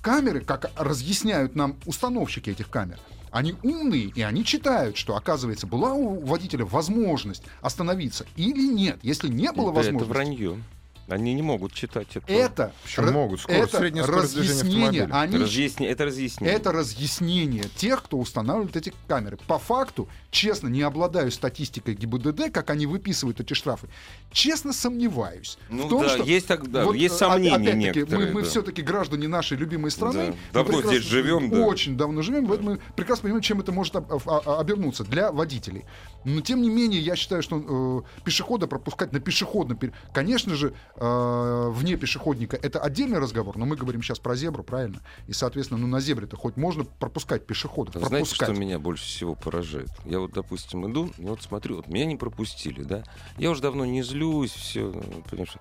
камеры, 0.00 0.40
как 0.40 0.70
разъясняют 0.76 1.54
нам 1.54 1.76
установщики 1.86 2.50
этих 2.50 2.68
камер, 2.70 2.98
они 3.30 3.54
умные, 3.62 4.12
и 4.14 4.22
они 4.22 4.44
читают, 4.44 4.96
что, 4.96 5.16
оказывается, 5.16 5.66
была 5.66 5.92
у 5.92 6.24
водителя 6.24 6.64
возможность 6.64 7.42
остановиться 7.60 8.24
или 8.36 8.66
нет. 8.66 8.98
Если 9.02 9.28
не 9.28 9.52
было 9.52 9.70
Это 9.70 9.76
возможности, 9.76 10.08
вранье. 10.08 10.62
Они 11.08 11.34
не 11.34 11.42
могут 11.42 11.72
читать 11.72 12.08
это. 12.16 12.32
это, 12.32 12.72
Почему 12.82 13.06
ра- 13.06 13.12
могут? 13.12 13.40
Скорость, 13.40 13.68
это 13.68 13.78
средняя 13.78 14.04
скорость 14.04 14.36
разъяснение, 14.36 15.04
они 15.12 15.38
Разъясни- 15.38 15.86
Это 15.86 16.04
разъяснение. 16.04 16.56
это 16.56 16.72
разъяснение 16.72 17.64
тех, 17.76 18.02
кто 18.02 18.18
устанавливает 18.18 18.76
эти 18.76 18.92
камеры. 19.06 19.38
По 19.46 19.58
факту, 19.58 20.08
честно, 20.30 20.66
не 20.68 20.82
обладаю 20.82 21.30
статистикой 21.30 21.94
ГИБДД, 21.94 22.50
как 22.50 22.70
они 22.70 22.86
выписывают 22.86 23.40
эти 23.40 23.54
штрафы. 23.54 23.88
Честно 24.32 24.72
сомневаюсь. 24.72 25.58
Ну 25.70 25.86
в 25.86 25.88
том, 25.88 26.02
да, 26.02 26.08
что 26.08 26.24
есть, 26.24 26.48
так- 26.48 26.68
да, 26.70 26.84
вот, 26.84 26.96
есть 26.96 27.16
сомнения 27.16 27.54
опять-таки, 27.54 27.98
некоторые. 28.00 28.26
Мы, 28.28 28.32
мы 28.34 28.42
да. 28.42 28.48
все-таки 28.48 28.82
граждане 28.82 29.28
нашей 29.28 29.56
любимой 29.56 29.92
страны. 29.92 30.34
Да. 30.52 30.64
Мы 30.64 30.72
Давно 30.72 30.82
здесь 30.82 31.04
живем, 31.04 31.50
да. 31.50 31.60
Очень 31.60 31.96
давно 31.96 32.22
живем, 32.22 32.48
поэтому 32.48 32.70
мы 32.72 32.80
прекрасно 32.96 33.22
понимаем, 33.22 33.42
чем 33.42 33.60
это 33.60 33.70
может 33.70 33.94
об- 33.94 34.28
обернуться 34.28 35.04
для 35.04 35.30
водителей. 35.30 35.84
Но 36.24 36.40
тем 36.40 36.62
не 36.62 36.68
менее, 36.68 37.00
я 37.00 37.14
считаю, 37.14 37.42
что 37.42 38.02
э, 38.18 38.22
пешехода 38.24 38.66
пропускать 38.66 39.12
на 39.12 39.20
пешеходном... 39.20 39.78
Конечно 40.12 40.54
же, 40.56 40.74
э, 40.98 41.68
вне 41.72 41.96
пешеходника 41.96 42.56
это 42.56 42.80
отдельный 42.80 43.18
разговор, 43.18 43.56
но 43.58 43.66
мы 43.66 43.76
говорим 43.76 44.02
сейчас 44.02 44.18
про 44.18 44.34
зебру, 44.36 44.62
правильно? 44.62 45.00
И, 45.26 45.32
соответственно, 45.32 45.78
ну 45.80 45.86
на 45.86 46.00
зебре-то 46.00 46.36
хоть 46.36 46.56
можно 46.56 46.84
пропускать 46.84 47.46
пешеходов, 47.46 47.94
Знаете, 47.94 48.10
пропускать. 48.10 48.48
что 48.50 48.58
меня 48.58 48.78
больше 48.78 49.04
всего 49.04 49.34
поражает? 49.34 49.90
Я 50.04 50.18
вот, 50.20 50.32
допустим, 50.32 50.90
иду, 50.90 51.10
и 51.18 51.22
вот 51.24 51.42
смотрю, 51.42 51.76
вот 51.76 51.88
меня 51.88 52.06
не 52.06 52.16
пропустили, 52.16 52.82
да? 52.82 53.02
Я 53.38 53.50
уже 53.50 53.62
давно 53.62 53.84
не 53.84 54.02
злюсь, 54.02 54.52
все, 54.52 54.92
потому 55.24 55.46
что 55.46 55.58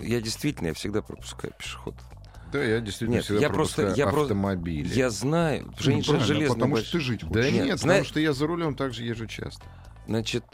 я 0.00 0.20
действительно, 0.20 0.68
я 0.68 0.74
всегда 0.74 1.02
пропускаю 1.02 1.52
пешеходов. 1.58 2.00
Да, 2.52 2.62
я 2.64 2.80
действительно 2.80 3.16
Нет, 3.16 3.24
всегда 3.24 3.40
я 3.42 3.48
просто- 3.50 3.82
пропускаю 3.82 4.06
я 4.08 4.12
просто- 4.12 4.34
автомобили. 4.34 4.92
Я 4.94 5.10
знаю, 5.10 5.66
Ну, 5.66 5.72
женщина 5.78 6.18
правильно, 6.18 6.26
железная 6.26 6.54
потому 6.54 6.76
что 6.78 6.92
ты 6.92 7.00
жить 7.00 7.20
Да 7.22 7.26
хочешь. 7.28 7.44
нет, 7.44 7.52
Нет, 7.54 7.62
потому 7.74 7.78
знаешь- 7.78 8.06
что 8.06 8.20
я 8.20 8.32
за 8.32 8.46
рулем 8.48 8.74
также 8.74 9.04
езжу 9.04 9.26
часто. 9.26 9.62
Значит, 10.08 10.44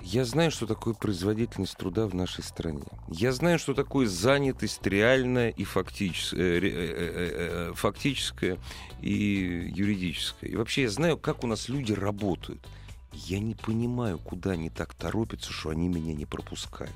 я 0.00 0.24
знаю, 0.24 0.50
что 0.50 0.66
такое 0.66 0.94
производительность 0.94 1.76
труда 1.76 2.06
в 2.06 2.14
нашей 2.14 2.44
стране. 2.44 2.84
Я 3.08 3.32
знаю, 3.32 3.58
что 3.58 3.74
такое 3.74 4.06
занятость 4.06 4.86
реальная 4.86 5.50
и 5.50 5.64
фактическая, 5.64 6.40
э, 6.40 6.60
э, 6.60 6.70
э, 6.70 7.72
фактическая 7.74 8.58
и 9.00 9.72
юридическая. 9.74 10.50
И 10.50 10.56
вообще 10.56 10.82
я 10.82 10.90
знаю, 10.90 11.18
как 11.18 11.42
у 11.42 11.46
нас 11.46 11.68
люди 11.68 11.92
работают. 11.92 12.64
Я 13.12 13.40
не 13.40 13.54
понимаю, 13.54 14.18
куда 14.18 14.52
они 14.52 14.70
так 14.70 14.94
торопятся, 14.94 15.52
что 15.52 15.70
они 15.70 15.88
меня 15.88 16.14
не 16.14 16.26
пропускают. 16.26 16.94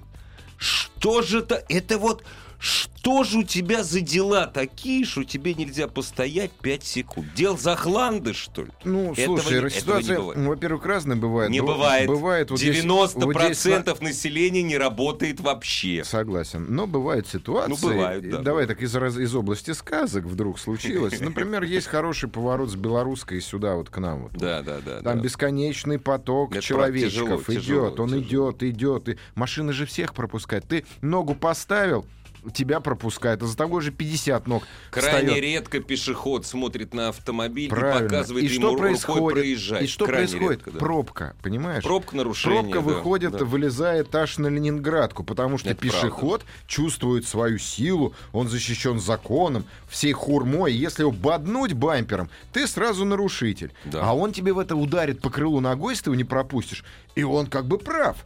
Что 0.56 0.91
же 1.22 1.40
это? 1.40 1.64
Это 1.68 1.98
вот... 1.98 2.22
Что 2.64 3.24
же 3.24 3.38
у 3.38 3.42
тебя 3.42 3.82
за 3.82 4.00
дела 4.00 4.46
такие, 4.46 5.04
что 5.04 5.24
тебе 5.24 5.52
нельзя 5.52 5.88
постоять 5.88 6.52
5 6.52 6.84
секунд? 6.84 7.26
Дел 7.34 7.58
захланды, 7.58 8.32
что 8.34 8.62
ли? 8.62 8.70
Ну, 8.84 9.14
Этого 9.14 9.38
слушай, 9.38 9.60
не- 9.64 9.70
ситуация, 9.70 10.20
во-первых, 10.20 10.86
разная 10.86 11.16
бывает. 11.16 11.50
Не 11.50 11.60
бывает. 11.60 12.06
Бывает 12.06 12.52
вот 12.52 12.60
здесь- 12.60 12.84
90% 12.84 13.24
вот 13.24 13.42
здесь 13.42 13.64
на- 13.64 14.06
населения 14.06 14.62
не 14.62 14.78
работает 14.78 15.40
вообще. 15.40 16.04
Согласен. 16.04 16.66
Но 16.68 16.86
бывают 16.86 17.26
ситуации. 17.26 17.70
Ну, 17.70 17.76
бывают, 17.76 18.30
да. 18.30 18.38
Давай 18.38 18.68
так 18.68 18.80
из, 18.80 18.94
из 18.94 19.34
области 19.34 19.72
сказок 19.72 20.26
вдруг 20.26 20.60
случилось. 20.60 21.18
Например, 21.20 21.64
есть 21.64 21.88
хороший 21.88 22.28
поворот 22.28 22.70
с 22.70 22.76
белорусской 22.76 23.40
сюда 23.40 23.74
вот 23.74 23.90
к 23.90 23.98
нам. 23.98 24.22
Вот. 24.22 24.34
Да, 24.34 24.62
да, 24.62 24.78
да. 24.78 25.00
Там 25.00 25.16
да. 25.16 25.24
бесконечный 25.24 25.98
поток 25.98 26.52
Это 26.52 26.60
человечков 26.60 27.10
тяжело, 27.10 27.36
идет, 27.36 27.46
тяжело, 27.64 27.86
он 27.98 28.08
тяжело. 28.10 28.52
идет, 28.52 28.62
идет. 28.62 29.08
И 29.08 29.18
машины 29.34 29.72
же 29.72 29.84
всех 29.86 30.14
пропускают. 30.14 30.64
Ты 30.68 30.84
ногу 31.00 31.34
поставил, 31.34 32.04
тебя 32.52 32.80
пропускают, 32.80 33.40
а 33.42 33.46
за 33.46 33.56
тобой 33.56 33.82
же 33.82 33.92
50 33.92 34.48
ног 34.48 34.64
Крайне 34.90 35.28
встает. 35.28 35.44
редко 35.44 35.78
пешеход 35.78 36.44
смотрит 36.44 36.92
на 36.92 37.10
автомобиль 37.10 37.70
Правильно. 37.70 38.00
и 38.00 38.08
показывает 38.08 38.44
и 38.44 38.54
ему 38.54 38.68
что 38.70 38.76
происходит? 38.78 39.38
проезжать. 39.38 39.82
И 39.82 39.86
что 39.86 40.06
Крайне 40.06 40.26
происходит? 40.26 40.50
редко, 40.58 40.70
да. 40.72 40.78
Пробка, 40.80 41.36
понимаешь? 41.40 41.84
Пробка 41.84 42.16
нарушения. 42.16 42.62
Пробка 42.62 42.78
да, 42.80 42.84
выходит, 42.84 43.30
да. 43.30 43.44
вылезает 43.44 44.12
аж 44.16 44.38
на 44.38 44.48
Ленинградку, 44.48 45.22
потому 45.22 45.56
что 45.56 45.70
Это 45.70 45.80
пешеход 45.80 46.44
чувствует 46.66 47.28
свою 47.28 47.58
силу, 47.58 48.12
он 48.32 48.48
защищен 48.48 48.98
законом, 48.98 49.64
всей 49.88 50.10
хурмой. 50.12 50.72
Если 50.72 51.02
его 51.02 51.12
боднуть 51.12 51.74
бампером, 51.74 52.28
ты 52.52 52.66
сразу 52.66 53.04
нарушитель. 53.04 53.70
Да. 53.84 54.00
А 54.02 54.16
он 54.16 54.32
тебе 54.32 54.52
в 54.52 54.58
это 54.58 54.74
ударит 54.74 55.20
по 55.20 55.30
крылу 55.30 55.60
ногой, 55.60 55.92
если 55.92 56.06
ты 56.06 56.10
его 56.10 56.16
не 56.16 56.24
пропустишь. 56.24 56.84
И 57.14 57.22
он 57.22 57.46
как 57.46 57.66
бы 57.66 57.78
прав. 57.78 58.16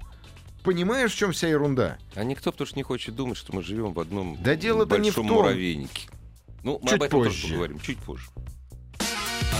Понимаешь, 0.66 1.12
в 1.12 1.16
чем 1.16 1.30
вся 1.30 1.46
ерунда? 1.46 1.96
А 2.16 2.24
никто 2.24 2.50
потому 2.50 2.66
что 2.66 2.76
не 2.76 2.82
хочет 2.82 3.14
думать, 3.14 3.38
что 3.38 3.54
мы 3.54 3.62
живем 3.62 3.92
в 3.92 4.00
одном 4.00 4.36
Да 4.42 4.56
дело-то 4.56 4.98
не 4.98 5.10
в 5.10 5.14
большом 5.14 5.28
том. 5.28 5.36
муравейнике. 5.36 6.08
Ну, 6.64 6.80
мы 6.82 6.88
Чуть 6.88 6.96
об 6.96 7.02
этом 7.04 7.20
позже. 7.20 7.40
тоже 7.42 7.48
поговорим, 7.52 7.78
чуть 7.80 7.98
позже. 7.98 8.26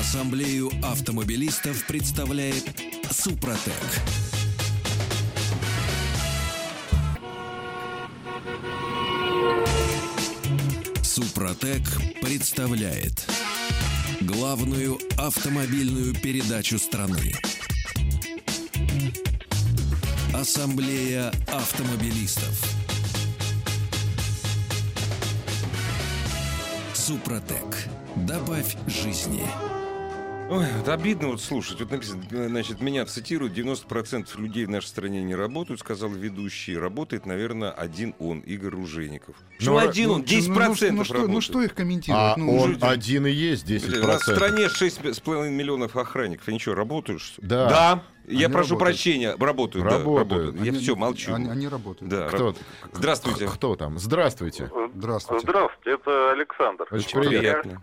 Ассамблею 0.01 0.69
автомобилистов 0.83 1.87
представляет 1.87 2.65
Супротек. 3.13 3.73
Супротек 11.03 11.83
представляет 12.21 13.29
главную 14.21 14.99
автомобильную 15.19 16.15
передачу 16.15 16.79
страны. 16.79 17.33
Ассамблея 20.51 21.33
автомобилистов. 21.49 22.55
Супротек. 26.95 27.89
Добавь 28.15 28.77
жизни. 28.87 29.43
Ой, 30.49 30.65
вот 30.79 30.89
обидно 30.89 31.31
вот 31.31 31.43
слушать. 31.43 31.81
Вот 31.81 31.91
написано, 31.91 32.23
значит, 32.31 32.81
меня 32.81 33.05
цитируют, 33.07 33.59
90% 33.59 34.29
людей 34.41 34.67
в 34.67 34.71
нашей 34.71 34.87
стране 34.87 35.25
не 35.25 35.35
работают, 35.35 35.81
сказал 35.81 36.11
ведущий. 36.11 36.79
Работает, 36.79 37.27
наверное, 37.27 37.73
один 37.73 38.15
он, 38.21 38.39
Игорь 38.39 38.71
Ружейников. 38.71 39.35
Почему 39.59 39.81
Ну, 39.81 39.89
один 39.89 40.11
он? 40.11 40.23
10% 40.23 40.47
ну, 40.49 40.55
ну, 40.55 40.99
ну, 40.99 41.05
что, 41.05 41.15
работает. 41.15 41.35
ну 41.35 41.41
что 41.41 41.63
их 41.63 41.75
комментировать? 41.75 42.35
А 42.37 42.39
ну, 42.39 42.57
он 42.57 42.71
люди- 42.71 42.85
один 42.85 43.27
и 43.27 43.33
есть 43.33 43.67
10%. 43.69 44.05
У 44.05 44.07
нас 44.07 44.21
в 44.23 44.33
стране 44.33 44.69
6,5 44.69 45.51
миллионов 45.51 45.97
охранников. 45.97 46.47
Они 46.47 46.61
что, 46.61 46.77
работают? 46.77 47.21
что 47.21 47.43
ли? 47.43 47.49
Да. 47.49 48.05
Да. 48.27 48.33
Я 48.33 48.47
Они 48.47 48.53
прошу 48.55 48.71
работают. 48.75 48.97
прощения. 48.97 49.37
Работают. 49.39 49.87
да, 49.89 49.99
Работают. 49.99 50.33
работают. 50.33 50.57
Я 50.65 50.73
они- 50.73 50.81
все, 50.81 50.97
молчу. 50.97 51.35
Они, 51.35 51.49
они 51.49 51.69
работают. 51.69 52.11
Да, 52.11 52.29
Кто? 52.29 52.47
раб- 52.49 52.57
Здравствуйте. 52.93 53.47
Кто 53.47 53.77
там? 53.77 53.99
Здравствуйте. 53.99 54.71
Здравствуйте. 54.95 55.47
Здравствуйте, 55.49 55.91
это 55.93 56.31
Александр. 56.33 56.87
Очень 56.91 57.21
приятно. 57.21 57.63
приятно. 57.73 57.81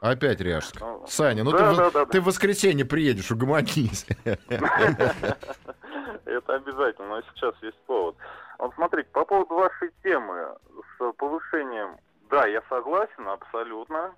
Опять 0.00 0.40
Ряжск. 0.40 0.80
Ну, 0.80 1.04
Саня, 1.08 1.44
ну 1.44 1.52
да, 1.52 1.58
ты, 1.58 1.64
в- 1.64 1.76
да, 1.76 1.90
да, 1.90 1.98
да. 2.00 2.06
ты 2.06 2.20
в 2.20 2.24
воскресенье 2.24 2.84
приедешь, 2.84 3.30
угомонись. 3.30 4.06
Это 4.24 6.54
обязательно, 6.54 7.08
но 7.08 7.22
сейчас 7.34 7.54
есть 7.62 7.78
повод. 7.86 8.16
Вот 8.58 8.74
смотрите, 8.74 9.08
по 9.12 9.24
поводу 9.24 9.54
вашей 9.54 9.90
темы 10.02 10.48
с 10.98 11.12
повышением, 11.14 11.96
да, 12.30 12.46
я 12.46 12.62
согласен 12.68 13.28
абсолютно. 13.28 14.12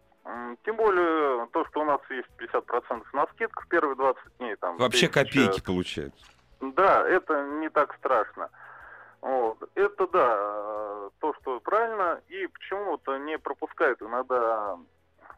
Тем 0.65 0.77
более 0.77 1.47
то, 1.53 1.65
что 1.67 1.81
у 1.83 1.85
нас 1.85 2.01
есть 2.11 2.29
50% 2.39 3.05
на 3.13 3.27
скидку 3.29 3.63
в 3.63 3.69
первые 3.69 3.95
20 3.97 4.23
дней. 4.39 4.57
Там, 4.57 4.77
Вообще 4.79 5.07
тысяча- 5.09 5.25
копейки 5.25 5.61
получаются. 5.65 6.27
Да, 6.61 7.07
это 7.09 7.45
не 7.61 7.69
так 7.69 7.95
страшно. 7.97 8.51
Вот. 9.21 9.59
Это 9.75 10.07
да, 10.09 11.11
то, 11.21 11.35
что 11.41 11.61
правильно, 11.61 12.21
и 12.29 12.47
почему-то 12.49 13.17
не 13.19 13.39
пропускают 13.39 14.03
иногда 14.03 14.77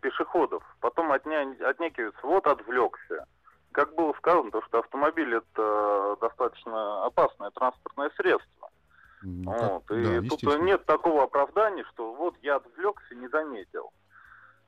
пешеходов. 0.01 0.62
Потом 0.81 1.12
отня... 1.12 1.46
отнекиваются, 1.66 2.20
вот 2.27 2.46
отвлекся. 2.46 3.27
Как 3.72 3.94
было 3.94 4.12
сказано, 4.14 4.51
то, 4.51 4.62
что 4.62 4.79
автомобиль 4.79 5.35
это 5.35 6.16
достаточно 6.20 7.05
опасное 7.05 7.51
транспортное 7.51 8.11
средство. 8.16 8.70
Ну, 9.22 9.53
как- 9.53 9.61
Вот. 9.70 9.85
да, 9.88 9.96
И 9.96 10.29
тут 10.29 10.40
естественно. 10.42 10.62
нет 10.64 10.87
такого 10.87 11.24
оправдания, 11.24 11.85
что 11.92 12.14
вот 12.14 12.37
я 12.42 12.57
отвлекся, 12.57 13.14
не 13.14 13.29
заметил. 13.29 13.90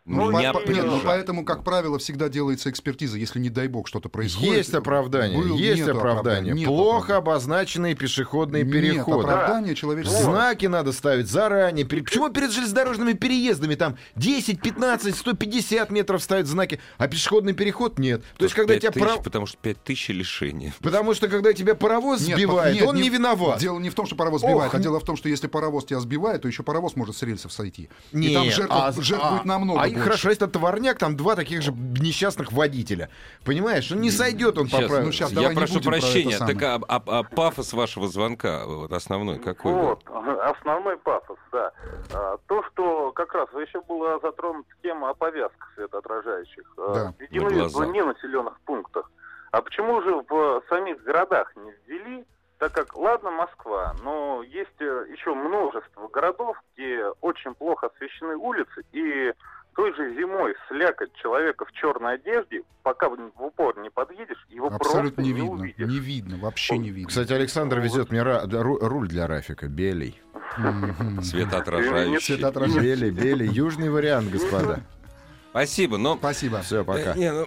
Ну, 0.07 0.25
Ну, 0.31 0.33
по- 0.33 0.41
не 0.41 0.51
по- 0.53 0.59
нет, 0.73 0.87
ну, 0.87 1.01
поэтому, 1.05 1.45
как 1.45 1.63
правило, 1.63 1.99
всегда 1.99 2.31
делается 2.31 2.71
экспертиза, 2.71 3.19
если, 3.19 3.39
не 3.39 3.51
дай 3.51 3.69
бог, 3.69 3.87
что-то 3.87 4.09
происходит. 4.09 4.55
Есть 4.57 4.75
оправдание, 4.75 5.39
Был- 5.39 5.57
есть 5.59 5.87
оправдание. 5.87 6.55
нету 6.55 6.69
Плохо 6.71 7.19
оправдания. 7.19 7.19
обозначенные 7.21 7.95
пешеходные 7.95 8.65
Нет 8.65 8.73
переходы. 8.73 9.29
оправдания 9.29 9.75
человеческого. 9.75 10.23
Знаки 10.23 10.67
надо 10.67 10.93
ставить 10.93 11.29
заранее. 11.29 11.85
Пере- 11.85 12.03
Почему 12.03 12.31
перед 12.31 12.51
железнодорожными 12.51 13.13
переездами 13.13 13.75
там 13.75 13.99
10, 14.17 14.63
15, 14.63 15.15
150 15.15 15.91
метров 15.91 16.23
ставят 16.23 16.47
знаки, 16.47 16.81
а 16.97 17.07
пешеходный 17.07 17.53
переход 17.53 17.99
нет? 17.99 18.23
То 18.39 18.45
есть, 18.45 18.55
когда 18.55 18.77
тебя 18.79 18.91
5000, 18.93 19.07
паров- 19.17 19.23
Потому 19.23 19.47
что 19.47 19.59
5000 19.59 20.09
лишения. 20.13 20.73
Потому 20.81 21.13
что 21.13 21.29
когда 21.29 21.53
тебя 21.53 21.75
паровоз 21.75 22.27
Нет, 22.27 22.37
сбивает, 22.39 22.75
нет, 22.75 22.85
он 22.89 22.97
не, 22.97 23.11
виноват. 23.11 23.59
Дело 23.61 23.79
не 23.79 23.91
в 23.91 23.95
том, 23.95 24.07
что 24.07 24.17
паровоз 24.17 24.41
сбивает, 24.41 24.71
Ох, 24.71 24.75
а 24.75 24.79
дело 24.83 24.99
в 24.99 25.05
том, 25.05 25.17
что 25.17 25.29
если 25.29 25.47
паровоз 25.47 25.85
тебя 25.85 26.01
сбивает, 26.01 26.41
то 26.43 26.49
еще 26.49 26.63
паровоз 26.63 26.97
может 26.97 27.17
с 27.17 27.23
рельсов 27.23 27.53
сойти. 27.53 27.91
И 28.13 28.17
Не, 28.17 28.35
там 28.35 28.51
жертв, 28.51 28.73
а- 28.75 28.93
жертв 28.93 29.25
а- 29.25 29.33
будет 29.33 29.45
намного 29.45 29.79
а 29.81 29.89
и 29.90 29.94
больше. 29.94 30.05
хорошо, 30.09 30.29
если 30.31 30.44
это 30.44 30.53
товарняк, 30.55 30.98
там 30.98 31.16
два 31.16 31.37
таких 31.37 31.62
же 31.62 31.72
несчастных 31.72 32.53
водителя. 32.53 33.11
Понимаешь, 33.44 33.90
он 33.92 34.00
не 34.00 34.11
сойдет, 34.11 34.59
он 34.59 34.66
Сейчас, 34.66 34.83
поправит. 34.83 35.07
ну, 35.07 35.12
щас 35.12 35.31
я 35.31 35.35
давай 35.37 35.50
не 35.50 35.57
прошу 35.57 35.74
про 35.81 35.90
прощения. 35.90 36.37
самое. 36.37 36.55
Так 36.59 36.62
а, 36.62 36.81
а- 36.88 37.18
а 37.18 37.22
пафос 37.22 37.72
вашего 37.72 38.09
звонка, 38.09 38.64
вот 38.66 38.92
основной, 38.92 39.38
какой 39.38 39.72
был? 39.72 39.81
Вот, 39.81 40.03
основной 40.44 40.96
пафос, 40.98 41.38
да. 41.53 41.72
А, 42.12 42.37
То, 42.46 42.62
что 42.64 43.12
как 43.12 43.35
раз 43.35 43.48
еще 43.53 43.81
была 43.83 44.18
затронута 44.20 44.68
тема 44.83 45.11
о 45.11 45.14
повязках 45.14 45.70
светоотражающих. 45.74 46.64
А, 46.79 46.94
Да. 46.94 47.14
Введены 47.18 47.50
На 47.50 47.57
глаза. 47.68 47.85
в 47.85 47.87
ненаселенных 47.92 48.61
пунктах. 48.61 49.11
А 49.53 49.62
почему 49.62 50.00
же 50.03 50.14
в 50.29 50.62
самих 50.68 51.03
городах 51.03 51.53
не 51.57 51.72
ввели? 51.87 52.24
Так 52.59 52.72
как, 52.72 52.94
ладно, 52.94 53.31
Москва, 53.31 53.94
но 54.05 54.42
есть 54.42 54.68
э, 54.81 55.07
еще 55.11 55.35
множество 55.35 56.09
городов, 56.09 56.59
где 56.76 57.07
очень 57.22 57.55
плохо 57.55 57.87
освещены 57.87 58.37
улицы, 58.37 58.85
и 58.92 59.33
той 59.81 59.95
же 59.97 60.14
зимой 60.14 60.55
слякоть 60.69 61.11
человека 61.14 61.64
в 61.64 61.73
черной 61.73 62.16
одежде, 62.16 62.61
пока 62.83 63.09
в 63.09 63.16
упор 63.38 63.79
не 63.81 63.88
подъедешь, 63.88 64.47
его 64.51 64.66
Абсолютно 64.66 65.01
просто 65.11 65.23
не 65.23 65.29
не, 65.33 65.40
видно. 65.40 65.51
увидишь. 65.53 65.88
Не 65.88 65.99
видно, 65.99 66.37
вообще 66.37 66.77
не 66.77 66.90
видно. 66.90 67.09
Кстати, 67.09 67.33
Александр 67.33 67.79
везет 67.81 68.11
мне 68.11 68.21
ра- 68.21 68.47
да, 68.47 68.61
ру- 68.61 68.79
руль 68.79 69.09
для 69.09 69.27
Рафика, 69.27 69.69
белый. 69.69 70.21
Светоотражающий. 71.23 72.21
Светоотражающий. 72.21 72.83
Белый, 72.95 73.11
белый, 73.11 73.49
южный 73.49 73.88
вариант, 73.88 74.31
господа. 74.31 74.81
Спасибо, 75.51 75.97
но... 75.97 76.16
Спасибо. 76.16 76.61
Все, 76.61 76.85
пока. 76.85 77.14
Э, 77.14 77.16
не, 77.16 77.33
ну, 77.33 77.47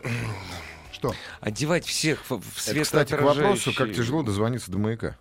Что? 0.91 1.13
одевать 1.39 1.85
всех 1.85 2.19
в, 2.29 2.39
в 2.41 2.67
Это, 2.67 2.81
Кстати, 2.81 3.13
к 3.13 3.21
вопросу, 3.21 3.71
как 3.75 3.89
светоотражающие- 3.89 3.93
тяжело 3.93 4.23
дозвониться 4.23 4.71
до 4.71 4.79
маяка. 4.79 5.17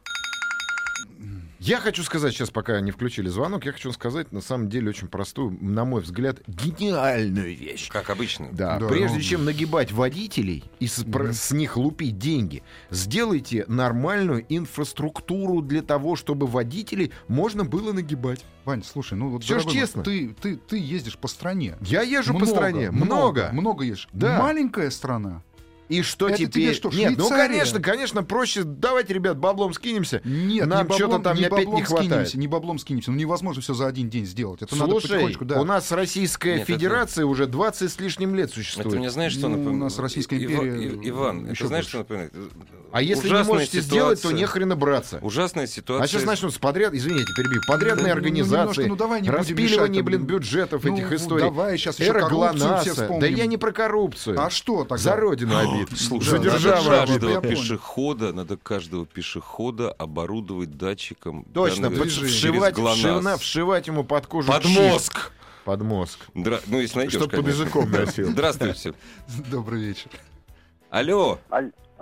Я 1.64 1.78
хочу 1.78 2.02
сказать 2.02 2.34
сейчас, 2.34 2.50
пока 2.50 2.80
не 2.80 2.90
включили 2.90 3.28
звонок, 3.28 3.64
я 3.66 3.70
хочу 3.72 3.92
сказать 3.92 4.32
на 4.32 4.40
самом 4.40 4.68
деле 4.68 4.88
очень 4.88 5.06
простую, 5.06 5.56
на 5.60 5.84
мой 5.84 6.02
взгляд, 6.02 6.38
гениальную 6.48 7.56
вещь. 7.56 7.88
Как 7.88 8.10
обычно. 8.10 8.48
Да, 8.50 8.80
Да, 8.80 8.88
прежде 8.88 9.18
ну. 9.18 9.22
чем 9.22 9.44
нагибать 9.44 9.92
водителей 9.92 10.64
и 10.80 10.88
с, 10.88 11.04
про- 11.04 11.32
с 11.32 11.52
них 11.52 11.76
лупить 11.76 12.18
деньги, 12.18 12.64
сделайте 12.90 13.64
нормальную 13.68 14.44
инфраструктуру 14.48 15.62
для 15.62 15.82
того, 15.82 16.16
чтобы 16.16 16.48
водителей 16.48 17.12
можно 17.28 17.64
было 17.64 17.92
нагибать. 17.92 18.44
Вань, 18.64 18.82
слушай, 18.82 19.14
ну 19.14 19.28
вот 19.28 19.44
Всё 19.44 19.60
ж 19.60 19.62
дорогой 19.62 19.72
мой, 19.72 19.80
честно. 19.80 20.02
Ты, 20.02 20.34
ты, 20.40 20.56
ты 20.56 20.78
ездишь 20.78 21.16
по 21.16 21.28
стране. 21.28 21.76
Я 21.80 22.02
езжу 22.02 22.32
по 22.32 22.40
Много, 22.40 22.52
стране, 22.52 22.90
много. 22.90 23.50
Много 23.52 23.84
едешь. 23.84 24.08
Да. 24.12 24.36
Маленькая 24.40 24.90
страна. 24.90 25.44
И 25.88 26.00
что 26.02 26.28
Это 26.28 26.38
теперь? 26.38 26.50
тебе 26.50 26.72
что, 26.74 26.90
Нет, 26.90 27.14
ну 27.18 27.28
конечно, 27.28 27.80
конечно, 27.80 28.22
проще. 28.22 28.62
Давайте, 28.64 29.12
ребят, 29.12 29.36
баблом 29.38 29.74
скинемся. 29.74 30.22
Нет, 30.24 30.66
Нам 30.66 30.86
не 30.86 30.94
что-то 30.94 31.04
баблом, 31.18 31.22
там 31.22 31.36
не 31.36 31.44
опять 31.44 31.66
не 31.68 31.82
хватает. 31.82 32.10
скинемся, 32.10 32.38
не 32.38 32.46
баблом 32.46 32.78
скинемся. 32.78 33.10
Ну 33.10 33.16
невозможно 33.18 33.60
все 33.60 33.74
за 33.74 33.86
один 33.88 34.08
день 34.08 34.24
сделать. 34.24 34.62
Это 34.62 34.74
надо 34.76 34.92
Слушай, 34.92 35.08
потихонечку, 35.10 35.44
да. 35.44 35.60
у 35.60 35.64
нас 35.64 35.90
Российская 35.92 36.54
Нет, 36.58 36.62
это- 36.62 36.72
Федерация 36.72 37.26
уже 37.26 37.46
20 37.46 37.92
с 37.92 38.00
лишним 38.00 38.34
лет 38.34 38.46
Это 38.46 38.54
существует. 38.54 38.98
мне 38.98 39.10
знаешь, 39.10 39.32
что 39.32 39.48
Ну, 39.48 39.70
у 39.70 39.76
нас 39.76 39.98
Российская 39.98 40.36
Ива- 40.38 40.64
империя 40.64 40.88
И- 41.02 41.08
Иван, 41.10 41.50
еще 41.50 41.64
это 41.64 41.66
знаешь, 41.68 41.84
больше. 41.84 41.90
что 41.90 41.98
напоминает? 41.98 42.32
А 42.92 43.00
если 43.02 43.28
не 43.30 43.42
можете 43.44 43.80
сделать, 43.80 44.18
то 44.20 44.28
ситуация. 44.28 44.36
не 44.38 44.46
хрена 44.46 44.76
браться. 44.76 45.18
Ужасная 45.22 45.66
ситуация. 45.66 46.04
А 46.04 46.06
сейчас 46.06 46.24
начнут 46.24 46.52
с 46.54 46.58
подряд, 46.58 46.92
извините, 46.94 47.32
перебью, 47.36 47.60
подрядные 47.66 48.02
Ну, 48.02 48.08
ну, 48.08 48.14
организации, 48.14 48.58
немножко, 48.60 48.86
ну, 48.86 48.96
давай 48.96 49.22
не 49.22 49.30
распиливание, 49.30 49.88
мешать, 49.88 50.04
блин, 50.04 50.24
блин. 50.24 50.38
бюджетов 50.38 50.84
Ну, 50.84 50.94
этих 50.94 51.12
историй. 51.12 51.42
давай 51.44 51.78
сейчас 51.78 51.98
еще 51.98 52.10
Эра 52.10 52.20
коррупцию 52.20 52.58
все 52.80 52.94
ГЛОНАССа. 52.94 53.18
Да 53.20 53.26
я 53.26 53.46
не 53.46 53.56
про 53.56 53.72
коррупцию. 53.72 54.40
А 54.40 54.50
что 54.50 54.80
тогда? 54.84 54.98
За 54.98 55.16
родину 55.16 55.56
обид. 55.56 55.88
Слушай, 55.98 56.24
За 56.28 56.36
надо 56.36 56.50
державу 56.50 56.90
обид. 56.90 57.08
каждого 57.08 57.40
понял. 57.40 57.56
пешехода, 57.56 58.32
надо 58.32 58.56
каждого 58.58 59.06
пешехода 59.06 59.90
оборудовать 59.92 60.76
датчиком. 60.76 61.44
Точно, 61.54 61.84
данных 61.84 61.98
под- 62.00 62.12
через 62.12 62.30
вшивать, 62.30 62.76
вшивна- 62.76 63.36
вшивать 63.38 63.86
ему 63.86 64.04
под 64.04 64.26
кожу 64.26 64.52
Под 64.52 64.62
чип. 64.64 64.78
мозг! 64.78 65.32
Под 65.64 65.80
мозг. 65.80 66.18
Дра- 66.34 66.60
Ну, 66.66 66.80
если 66.80 66.98
найдешь, 66.98 67.14
Чтоб 67.14 67.30
под 67.30 67.40
конечно. 67.40 67.62
языком 67.62 67.90
носил. 67.90 68.28
Здравствуйте. 68.30 68.94
Добрый 69.50 69.80
вечер. 69.82 70.10
Алло. 70.90 71.38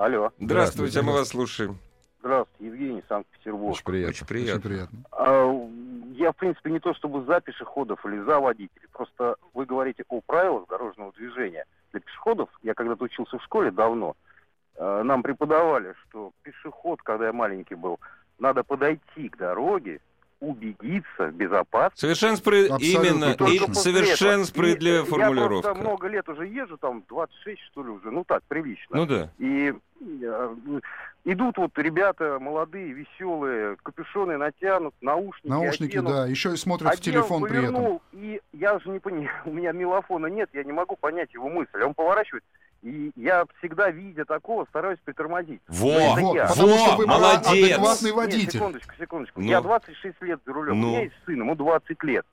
Алло, 0.01 0.31
Здравствуйте, 0.41 1.03
мы 1.03 1.13
вас 1.13 1.29
слушаем. 1.29 1.77
здравствуйте, 2.21 2.65
Евгений, 2.73 3.03
Санкт-Петербург. 3.07 3.73
Очень 3.75 3.85
приятно. 3.85 4.09
Очень 4.09 4.23
Очень 4.23 4.27
приятно. 4.29 4.61
приятно. 4.71 4.99
А, 5.13 5.69
Я, 6.15 6.33
в 6.33 6.37
принципе, 6.37 6.71
не 6.71 6.81
то 6.81 6.95
чтобы 6.95 7.23
за 7.27 7.39
пешеходов 7.43 8.03
или 8.07 8.19
за 8.23 8.41
водителей. 8.41 8.89
Просто 8.95 9.37
вы 9.53 9.67
говорите 9.67 10.05
о 10.09 10.23
правилах 10.23 10.67
дорожного 10.71 11.13
движения. 11.13 11.67
Для 11.93 12.01
пешеходов, 12.01 12.49
я 12.63 12.73
когда-то 12.73 13.05
учился 13.05 13.37
в 13.39 13.43
школе 13.45 13.71
давно, 13.71 14.17
э, 14.77 15.03
нам 15.03 15.23
преподавали, 15.23 15.95
что 16.09 16.33
пешеход, 16.45 17.03
когда 17.03 17.27
я 17.27 17.33
маленький 17.35 17.75
был, 17.75 18.01
надо 18.39 18.65
подойти 18.65 19.29
к 19.29 19.37
дороге, 19.37 20.01
убедиться 20.41 21.27
в 21.27 21.33
безопасности. 21.35 22.01
Совершенно 22.01 22.35
Абсолютно 22.35 22.77
именно. 22.79 23.37
И 23.51 23.75
совершенно 23.75 24.45
справедливая 24.45 25.03
И 25.03 25.07
формулировка. 25.07 25.69
Я 25.69 25.75
просто 25.75 25.75
много 25.75 26.09
лет 26.09 26.29
уже 26.29 26.47
езжу, 26.47 26.77
там 26.79 27.05
26 27.09 27.61
что 27.71 27.83
ли 27.85 27.91
уже, 27.91 28.11
ну 28.11 28.25
так, 28.25 28.43
прилично. 28.45 28.97
Ну 28.97 29.07
да. 29.07 29.31
И 29.39 29.73
э, 30.01 30.55
идут 31.25 31.59
вот 31.59 31.79
ребята 31.79 32.39
молодые, 32.41 32.93
веселые, 32.93 33.77
капюшоны 33.83 34.39
натянут, 34.39 34.95
наушники 35.01 35.49
Наушники, 35.49 35.93
оденут. 35.99 36.13
да, 36.13 36.27
еще 36.27 36.53
и 36.55 36.57
смотрят 36.57 36.89
в 36.89 36.93
Одел, 36.93 37.03
телефон 37.13 37.43
при 37.43 37.51
этом. 37.59 37.75
повернул, 37.75 38.03
И 38.13 38.41
я 38.53 38.79
же 38.79 38.89
не 38.89 38.99
понимаю, 38.99 39.31
у 39.45 39.53
меня 39.53 39.73
мелофона 39.73 40.27
нет, 40.27 40.49
я 40.55 40.65
не 40.65 40.73
могу 40.73 40.97
понять 40.97 41.33
его 41.35 41.49
мысль. 41.49 41.83
Он 41.83 41.95
поворачивает, 41.95 42.45
и 42.83 43.13
я 43.17 43.45
всегда, 43.59 43.91
видя 43.91 44.25
такого, 44.25 44.65
стараюсь 44.67 44.99
притормозить. 45.05 45.61
Во, 45.69 45.91
это 45.91 46.21
Вот, 46.21 46.35
я. 46.35 46.47
потому 46.47 46.77
что 46.77 46.91
во, 46.91 46.97
вы 46.97 47.07
молодец. 47.07 47.47
адекватный 47.49 48.11
Нет, 48.11 48.17
водитель. 48.17 48.53
секундочку, 48.53 48.95
секундочку. 48.99 49.41
Ну. 49.41 49.47
Я 49.47 49.61
26 49.61 50.23
лет 50.23 50.41
за 50.47 50.53
рулем. 50.53 50.81
Ну. 50.81 50.89
У 50.89 50.91
меня 50.91 51.03
есть 51.03 51.15
сын, 51.27 51.37
ему 51.37 51.55
20 51.55 52.03
лет. 52.05 52.27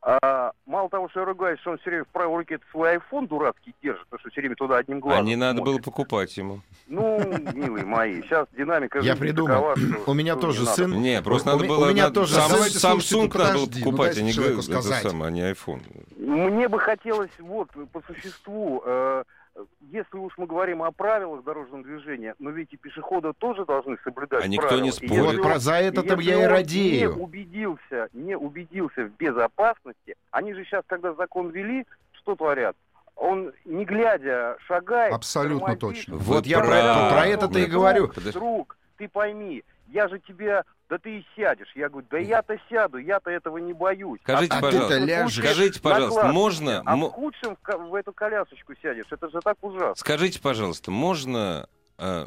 А, 0.00 0.52
мало 0.64 0.88
того, 0.88 1.08
что 1.08 1.20
я 1.20 1.26
ругаюсь, 1.26 1.58
что 1.60 1.72
он 1.72 1.78
все 1.78 1.90
время 1.90 2.04
в 2.04 2.08
правой 2.08 2.38
руке 2.38 2.54
этот 2.54 2.68
свой 2.70 2.92
айфон 2.92 3.26
дурацкий 3.26 3.74
держит, 3.82 4.04
потому 4.04 4.20
что 4.20 4.30
все 4.30 4.40
время 4.40 4.54
туда 4.54 4.76
одним 4.76 4.98
А 4.98 5.00
глазом 5.00 5.26
не 5.26 5.34
надо 5.34 5.60
было 5.60 5.72
смотрит. 5.72 5.84
покупать 5.84 6.36
ему. 6.36 6.60
Ну, 6.86 7.18
милые 7.52 7.84
мои, 7.84 8.22
сейчас 8.22 8.46
динамика 8.56 9.00
Я 9.00 9.16
придумал. 9.16 9.74
У 10.06 10.14
меня 10.14 10.36
тоже 10.36 10.66
сын. 10.66 10.92
Не, 11.02 11.20
просто 11.20 11.50
надо 11.50 11.66
было... 11.66 11.88
у 11.88 11.90
меня 11.90 12.10
тоже 12.10 12.36
Samsung 12.36 13.36
надо 13.36 13.54
было 13.54 13.66
ну 13.66 13.78
покупать, 13.84 14.16
а 14.16 14.22
не, 14.22 14.30
а 14.30 15.30
не 15.30 15.52
iPhone. 15.52 15.82
Мне 16.16 16.68
бы 16.68 16.78
хотелось 16.78 17.30
вот 17.40 17.68
по 17.92 18.00
существу 18.06 18.82
э, 18.86 19.24
если 19.80 20.16
уж 20.18 20.32
мы 20.36 20.46
говорим 20.46 20.82
о 20.82 20.90
правилах 20.92 21.42
дорожного 21.44 21.82
движения, 21.82 22.34
но 22.38 22.50
ведь 22.50 22.72
и 22.72 22.76
пешеходы 22.76 23.32
тоже 23.38 23.64
должны 23.64 23.96
соблюдать 24.04 24.44
А 24.44 24.48
никто 24.48 24.68
правила. 24.68 24.82
не 24.84 24.88
И 24.90 24.92
спорит. 24.92 25.12
если 25.12 25.36
Вот 25.36 25.42
про 25.42 25.58
за 25.58 25.74
это-то 25.74 26.14
если 26.14 26.30
я 26.30 26.42
и 26.42 26.46
радею. 26.46 27.14
Не 27.16 27.22
убедился, 27.22 28.08
не 28.12 28.36
убедился 28.36 29.04
в 29.04 29.10
безопасности. 29.16 30.16
Они 30.30 30.54
же 30.54 30.64
сейчас, 30.64 30.84
когда 30.86 31.12
закон 31.14 31.50
ввели, 31.50 31.86
что 32.12 32.36
творят? 32.36 32.76
Он, 33.16 33.52
не 33.64 33.84
глядя, 33.84 34.56
шагает. 34.66 35.12
Абсолютно 35.12 35.74
тормозит. 35.76 35.80
точно. 36.06 36.16
Вот 36.18 36.46
я 36.46 36.60
про 36.60 36.76
это, 36.76 37.08
про 37.12 37.26
это-то 37.26 37.58
и 37.58 37.66
говорю. 37.66 38.12
Друг, 38.32 38.76
ты 38.96 39.08
пойми, 39.08 39.64
я 39.88 40.06
же 40.08 40.20
тебе, 40.20 40.62
да 40.88 40.98
ты 40.98 41.18
и 41.18 41.26
сядешь. 41.36 41.70
Я 41.74 41.88
говорю, 41.88 42.06
да 42.10 42.18
я-то 42.18 42.56
сяду, 42.70 42.98
я-то 42.98 43.30
этого 43.30 43.58
не 43.58 43.72
боюсь. 43.72 44.20
Скажите, 44.22 44.54
А 44.56 44.60
пожалуйста, 44.60 44.98
ляжешь. 44.98 45.38
скажите, 45.38 45.80
пожалуйста, 45.80 46.28
можно... 46.28 46.82
А 46.84 46.96
в 46.96 47.10
худшем 47.10 47.56
в, 47.62 47.94
эту 47.94 48.12
колясочку 48.12 48.74
сядешь. 48.80 49.06
Это 49.10 49.28
же 49.28 49.40
так 49.42 49.56
ужасно. 49.62 49.94
Скажите, 49.96 50.40
пожалуйста, 50.40 50.90
можно 50.90 51.68
а, 51.98 52.26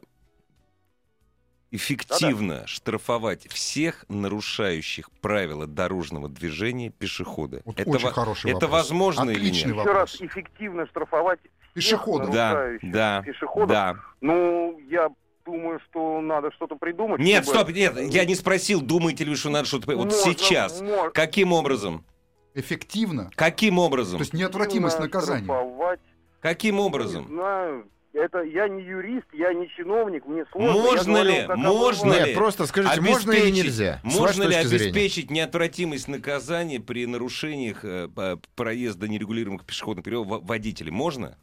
эффективно 1.72 2.68
штрафовать 2.68 3.48
всех 3.52 4.06
нарушающих 4.10 5.10
правила 5.22 5.66
дорожного 5.66 6.30
движения 6.30 6.90
пешехода? 6.92 7.62
Вот 7.66 7.80
это 7.80 7.90
очень 7.90 8.06
во- 8.06 8.12
хороший 8.12 8.52
это 8.52 8.68
вопрос. 8.68 8.72
возможно 8.90 9.30
или 9.32 9.40
Отличный 9.40 9.72
нет? 9.72 9.78
Еще 9.78 9.90
вопрос. 9.90 9.96
раз, 9.96 10.22
эффективно 10.22 10.86
штрафовать 10.88 11.40
Пешеходов. 11.74 12.32
Да, 12.32 12.68
да, 12.82 13.22
пешеходов. 13.26 13.70
да. 13.70 13.96
Ну, 14.20 14.78
я 14.90 15.10
думаю, 15.46 15.80
что 15.90 16.22
надо 16.22 16.52
что-то 16.52 16.76
придумать. 16.76 17.20
Нет, 17.20 17.44
чтобы- 17.44 17.60
стоп, 17.60 17.76
нет, 17.76 17.98
я 18.14 18.26
не 18.26 18.36
спросил, 18.36 18.82
думаете 18.82 19.24
ли 19.24 19.32
вы, 19.32 19.36
что 19.36 19.50
надо 19.50 19.66
что-то... 19.68 19.96
Вот 19.96 20.06
Можно, 20.06 20.18
сейчас. 20.34 20.82
можно 20.82 21.10
Каким 21.12 21.54
образом? 21.54 22.06
Эффективно. 22.54 23.32
Каким 23.36 23.80
образом? 23.80 24.18
То 24.18 24.24
есть 24.24 24.34
неотвратимость 24.34 25.00
наказания. 25.00 25.44
штрафовать. 25.46 26.00
Каким 26.42 26.76
Не 26.76 26.82
образом? 26.82 27.28
знаю. 27.28 27.88
Это 28.14 28.42
я 28.42 28.68
не 28.68 28.84
юрист, 28.84 29.28
я 29.32 29.54
не 29.54 29.70
чиновник, 29.70 30.26
мне 30.26 30.44
сложно. 30.52 30.74
Можно 30.82 31.18
Я 31.20 31.24
ли? 31.24 31.42
говорю, 31.46 31.62
Можно 31.62 32.02
обыватель. 32.10 32.24
ли? 32.24 32.30
Нет, 32.32 32.38
просто 32.38 32.66
скажите, 32.66 33.00
можно 33.00 33.32
или 33.32 33.40
Обеспечить- 33.40 33.64
нельзя? 33.66 34.00
Можно 34.04 34.44
ли 34.44 34.48
точки 34.56 34.68
зрения. 34.68 34.84
обеспечить 34.86 35.32
неотвратимость 35.32 36.08
наказания 36.10 36.82
при 36.82 37.06
нарушениях 37.06 37.86
э, 37.86 38.10
проезда 38.58 39.08
нерегулируемых 39.08 39.66
пешеходных 39.66 40.04
переходов 40.04 40.44
водителей? 40.44 40.92
Можно? 40.92 41.38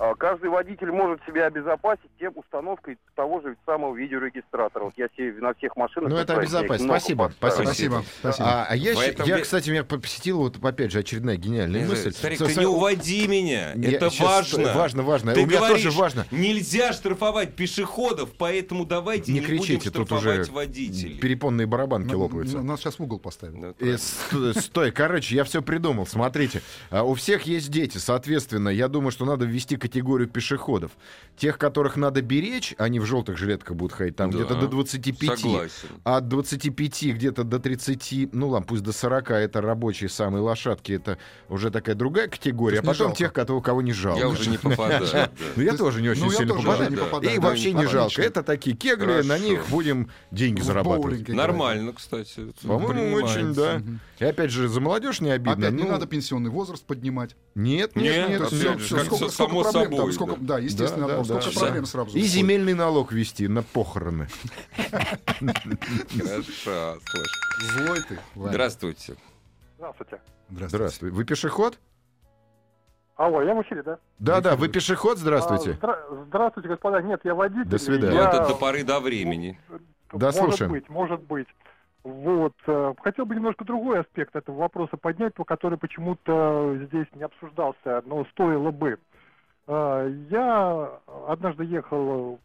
А, 0.00 0.14
Каждый 0.14 0.48
водитель 0.48 0.92
может 0.92 1.20
себя 1.26 1.46
обезопасить 1.46 2.10
тем 2.20 2.32
установкой 2.36 2.98
того 3.16 3.40
же 3.40 3.56
самого 3.66 3.96
видеорегистратора. 3.96 4.84
Вот 4.84 4.94
я 4.96 5.08
себе 5.16 5.32
на 5.40 5.54
всех 5.54 5.74
машинах... 5.76 6.10
Ну, 6.10 6.16
это 6.16 6.34
обезопасить. 6.36 6.86
Спасибо, 6.86 7.32
спасибо. 7.36 7.64
Спасибо. 7.64 8.04
Спасибо. 8.20 8.48
А, 8.48 8.66
а 8.70 8.76
я, 8.76 8.92
я, 8.92 9.40
кстати, 9.40 9.70
меня 9.70 9.82
посетила 9.82 10.38
вот 10.38 10.62
опять 10.62 10.92
же 10.92 11.00
очередная 11.00 11.36
гениальная 11.36 11.84
мысль. 11.86 12.12
Старик, 12.12 12.38
Со- 12.38 12.46
ты 12.46 12.54
со- 12.54 12.60
не 12.60 12.66
уводи 12.66 13.26
меня. 13.26 13.72
Я 13.74 13.90
Это 13.92 14.08
важно. 14.20 14.72
Важно, 14.72 15.02
важно. 15.02 15.34
Ты 15.34 15.42
У 15.42 15.46
меня 15.46 15.58
говоришь, 15.58 15.82
тоже 15.82 15.98
важно. 15.98 16.26
Нельзя 16.30 16.92
штрафовать 16.92 17.56
пешеходов, 17.56 18.30
поэтому 18.38 18.84
давайте 18.84 19.32
Не 19.32 19.40
не, 19.40 19.46
кричите, 19.46 19.90
будем 19.90 19.92
тут 20.06 20.12
уже 20.12 20.20
штрафовать 20.44 20.48
водителей. 20.50 21.18
перепонные 21.18 21.66
барабанки 21.66 22.12
Ну, 22.12 22.20
лопаются. 22.20 22.58
ну, 22.58 22.62
Нас 22.62 22.80
сейчас 22.80 22.98
в 22.98 23.02
угол 23.02 23.18
поставили. 23.18 23.60
Да, 23.60 23.68
Э, 23.70 23.72
правильно. 23.72 23.98
сто- 23.98 24.52
Стой, 24.60 24.92
короче, 24.92 25.34
я 25.34 25.42
все 25.44 25.60
придумал. 25.60 26.06
Смотрите, 26.06 26.62
а, 26.90 27.02
у 27.02 27.14
всех 27.14 27.42
есть 27.42 27.70
дети, 27.70 27.98
соответственно, 27.98 28.68
я 28.68 28.86
думаю, 28.88 29.10
что 29.10 29.24
надо 29.24 29.44
ввести 29.44 29.76
категорию 29.88 30.28
пешеходов. 30.28 30.92
Тех, 31.36 31.56
которых 31.56 31.96
надо 31.96 32.20
беречь, 32.20 32.74
они 32.78 32.98
в 32.98 33.04
желтых 33.04 33.38
жилетках 33.38 33.76
будут 33.76 33.92
ходить, 33.92 34.16
там 34.16 34.30
Да, 34.30 34.38
где-то 34.38 34.56
до 34.56 34.66
25. 34.68 35.38
Согласен. 35.38 35.88
А 36.04 36.16
от 36.16 36.28
25 36.28 37.14
где-то 37.14 37.44
до 37.44 37.58
30, 37.60 38.30
ну 38.32 38.48
ладно, 38.48 38.66
пусть 38.66 38.82
до 38.82 38.92
40, 38.92 39.30
это 39.30 39.60
рабочие 39.60 40.10
самые 40.10 40.42
лошадки, 40.42 40.92
это 40.92 41.18
уже 41.48 41.70
такая 41.70 41.94
другая 41.94 42.28
категория. 42.28 42.80
А 42.80 42.82
потом 42.82 42.96
жалко. 42.96 43.16
тех, 43.16 43.32
кого, 43.32 43.60
кого 43.60 43.82
не 43.82 43.92
жалко. 43.92 44.18
Я 44.20 44.28
уже 44.28 44.50
не 44.50 44.58
попадаю. 44.58 45.06
да. 45.12 45.30
Ну, 45.56 45.62
я 45.62 45.72
То 45.72 45.78
тоже 45.78 46.02
не 46.02 46.08
очень 46.08 46.24
Ну, 46.24 46.30
сильно 46.30 46.54
попадаю. 46.54 47.34
И 47.34 47.38
вообще 47.38 47.72
не 47.72 47.86
жалко. 47.86 48.20
Это 48.20 48.42
такие 48.42 48.76
кегли, 48.76 49.22
на 49.22 49.38
них 49.38 49.68
будем 49.70 50.10
деньги 50.30 50.60
зарабатывать. 50.60 51.28
Нормально, 51.28 51.92
кстати. 51.92 52.52
По-моему, 52.62 53.16
очень, 53.16 53.54
да. 53.54 53.82
И 54.18 54.24
опять 54.24 54.50
же, 54.50 54.68
за 54.68 54.80
молодежь 54.80 55.20
не 55.20 55.30
обидно. 55.30 55.68
Опять 55.68 55.72
не 55.72 55.84
Ну, 55.84 55.90
надо 55.90 56.06
пенсионный 56.06 56.50
возраст 56.50 56.84
поднимать. 56.84 57.36
Нет, 57.54 57.94
Нет, 57.94 58.28
нет, 58.28 58.48
сколько, 58.50 59.28
проблем 59.82 59.90
там, 59.90 59.98
собой, 59.98 60.12
сколько, 60.12 60.36
да. 60.40 60.46
да, 60.54 60.58
естественно, 60.58 61.06
Да, 61.08 61.16
да, 61.18 61.24
сколько 61.24 61.54
да. 61.54 61.60
проблем 61.60 61.86
сразу. 61.86 62.08
И 62.10 62.12
выходит. 62.14 62.30
земельный 62.30 62.74
налог 62.74 63.12
вести 63.12 63.48
на 63.48 63.62
похороны. 63.62 64.28
Хорошо, 65.38 66.98
слышь. 67.04 67.72
Злой 67.72 67.98
ты. 68.08 68.18
Здравствуйте. 68.34 69.16
Здравствуйте. 69.76 70.20
Здравствуйте. 70.50 70.68
Здравствуй. 70.76 71.10
Вы 71.10 71.24
пешеход? 71.24 71.78
Алло, 73.16 73.42
я 73.42 73.54
в 73.54 73.62
эфире, 73.62 73.82
да? 73.82 73.98
Да, 74.20 74.40
да, 74.40 74.54
вы 74.56 74.68
пешеход, 74.68 75.18
здравствуйте. 75.18 75.76
А, 75.82 75.86
здра- 75.86 76.24
здравствуйте, 76.26 76.68
господа. 76.68 77.02
Нет, 77.02 77.20
я 77.24 77.34
водитель. 77.34 77.64
До 77.68 77.78
свидания. 77.78 78.14
Ну, 78.14 78.22
Я- 78.22 78.28
это 78.28 78.46
до 78.48 78.54
поры 78.54 78.84
до 78.84 79.00
времени. 79.00 79.58
Да, 80.12 80.26
может 80.26 80.36
слушаем. 80.36 80.70
быть, 80.70 80.88
может 80.88 81.20
быть. 81.22 81.48
Вот. 82.04 82.54
э, 82.66 82.94
Хотел 83.02 83.26
бы 83.26 83.34
немножко 83.34 83.64
другой 83.64 84.00
аспект 84.00 84.34
этого 84.36 84.56
вопроса 84.56 84.96
поднять, 84.96 85.34
по 85.34 85.44
который 85.44 85.78
почему-то 85.78 86.78
здесь 86.88 87.06
не 87.14 87.24
обсуждался, 87.24 88.02
но 88.06 88.24
стоило 88.26 88.70
бы. 88.70 88.98
Э, 89.68 90.10
Я 90.30 90.98
однажды 91.28 91.64
ехал 91.64 92.40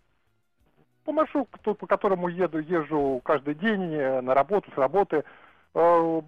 по 1.06 1.12
маршруту, 1.12 1.74
по 1.76 1.88
которому 1.88 2.28
еду, 2.28 2.60
езжу 2.60 3.22
каждый 3.24 3.56
день 3.56 3.94
э, 3.94 4.22
на 4.22 4.34
работу, 4.34 4.70
с 4.72 4.78
работы. 4.78 5.24
Э, 5.74 5.80